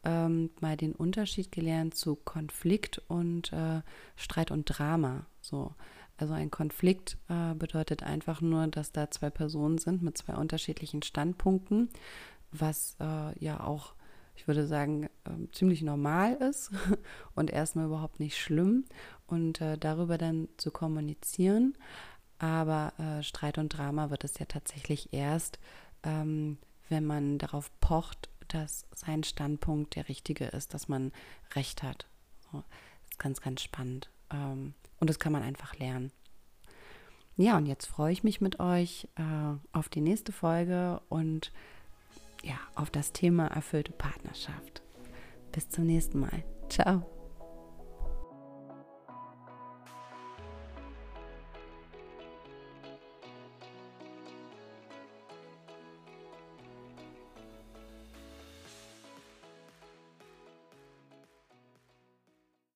ähm, 0.04 0.50
mal 0.60 0.76
den 0.76 0.94
Unterschied 0.94 1.52
gelernt 1.52 1.94
zu 1.94 2.16
Konflikt 2.16 3.02
und 3.08 3.52
äh, 3.52 3.82
Streit 4.16 4.50
und 4.50 4.64
Drama. 4.64 5.26
So, 5.40 5.74
also 6.16 6.34
ein 6.34 6.50
Konflikt 6.50 7.18
äh, 7.28 7.54
bedeutet 7.54 8.02
einfach 8.02 8.40
nur, 8.40 8.66
dass 8.66 8.92
da 8.92 9.10
zwei 9.10 9.30
Personen 9.30 9.78
sind 9.78 10.02
mit 10.02 10.16
zwei 10.18 10.34
unterschiedlichen 10.34 11.02
Standpunkten, 11.02 11.90
was 12.52 12.96
äh, 13.00 13.38
ja 13.38 13.60
auch, 13.60 13.94
ich 14.40 14.48
würde 14.48 14.66
sagen, 14.66 15.04
äh, 15.24 15.52
ziemlich 15.52 15.82
normal 15.82 16.32
ist 16.36 16.70
und 17.34 17.50
erstmal 17.50 17.84
überhaupt 17.84 18.20
nicht 18.20 18.38
schlimm 18.38 18.86
und 19.26 19.60
äh, 19.60 19.76
darüber 19.76 20.16
dann 20.16 20.48
zu 20.56 20.70
kommunizieren. 20.70 21.76
Aber 22.38 22.94
äh, 22.98 23.22
Streit 23.22 23.58
und 23.58 23.68
Drama 23.68 24.08
wird 24.08 24.24
es 24.24 24.38
ja 24.38 24.46
tatsächlich 24.46 25.12
erst, 25.12 25.58
ähm, 26.04 26.56
wenn 26.88 27.04
man 27.04 27.36
darauf 27.36 27.70
pocht, 27.80 28.30
dass 28.48 28.86
sein 28.94 29.24
Standpunkt 29.24 29.94
der 29.94 30.08
richtige 30.08 30.46
ist, 30.46 30.72
dass 30.72 30.88
man 30.88 31.12
recht 31.54 31.82
hat. 31.82 32.06
Das 32.50 32.62
ist 33.10 33.18
ganz, 33.18 33.42
ganz 33.42 33.60
spannend. 33.60 34.08
Ähm, 34.32 34.72
und 35.00 35.10
das 35.10 35.18
kann 35.18 35.32
man 35.32 35.42
einfach 35.42 35.76
lernen. 35.76 36.12
Ja, 37.36 37.58
und 37.58 37.66
jetzt 37.66 37.86
freue 37.86 38.12
ich 38.12 38.24
mich 38.24 38.40
mit 38.40 38.58
euch 38.58 39.06
äh, 39.16 39.58
auf 39.72 39.90
die 39.90 40.00
nächste 40.00 40.32
Folge 40.32 41.02
und 41.10 41.52
ja, 42.42 42.58
auf 42.74 42.90
das 42.90 43.12
Thema 43.12 43.46
erfüllte 43.48 43.92
Partnerschaft. 43.92 44.82
Bis 45.52 45.68
zum 45.68 45.86
nächsten 45.86 46.20
Mal. 46.20 46.44
Ciao. 46.68 47.19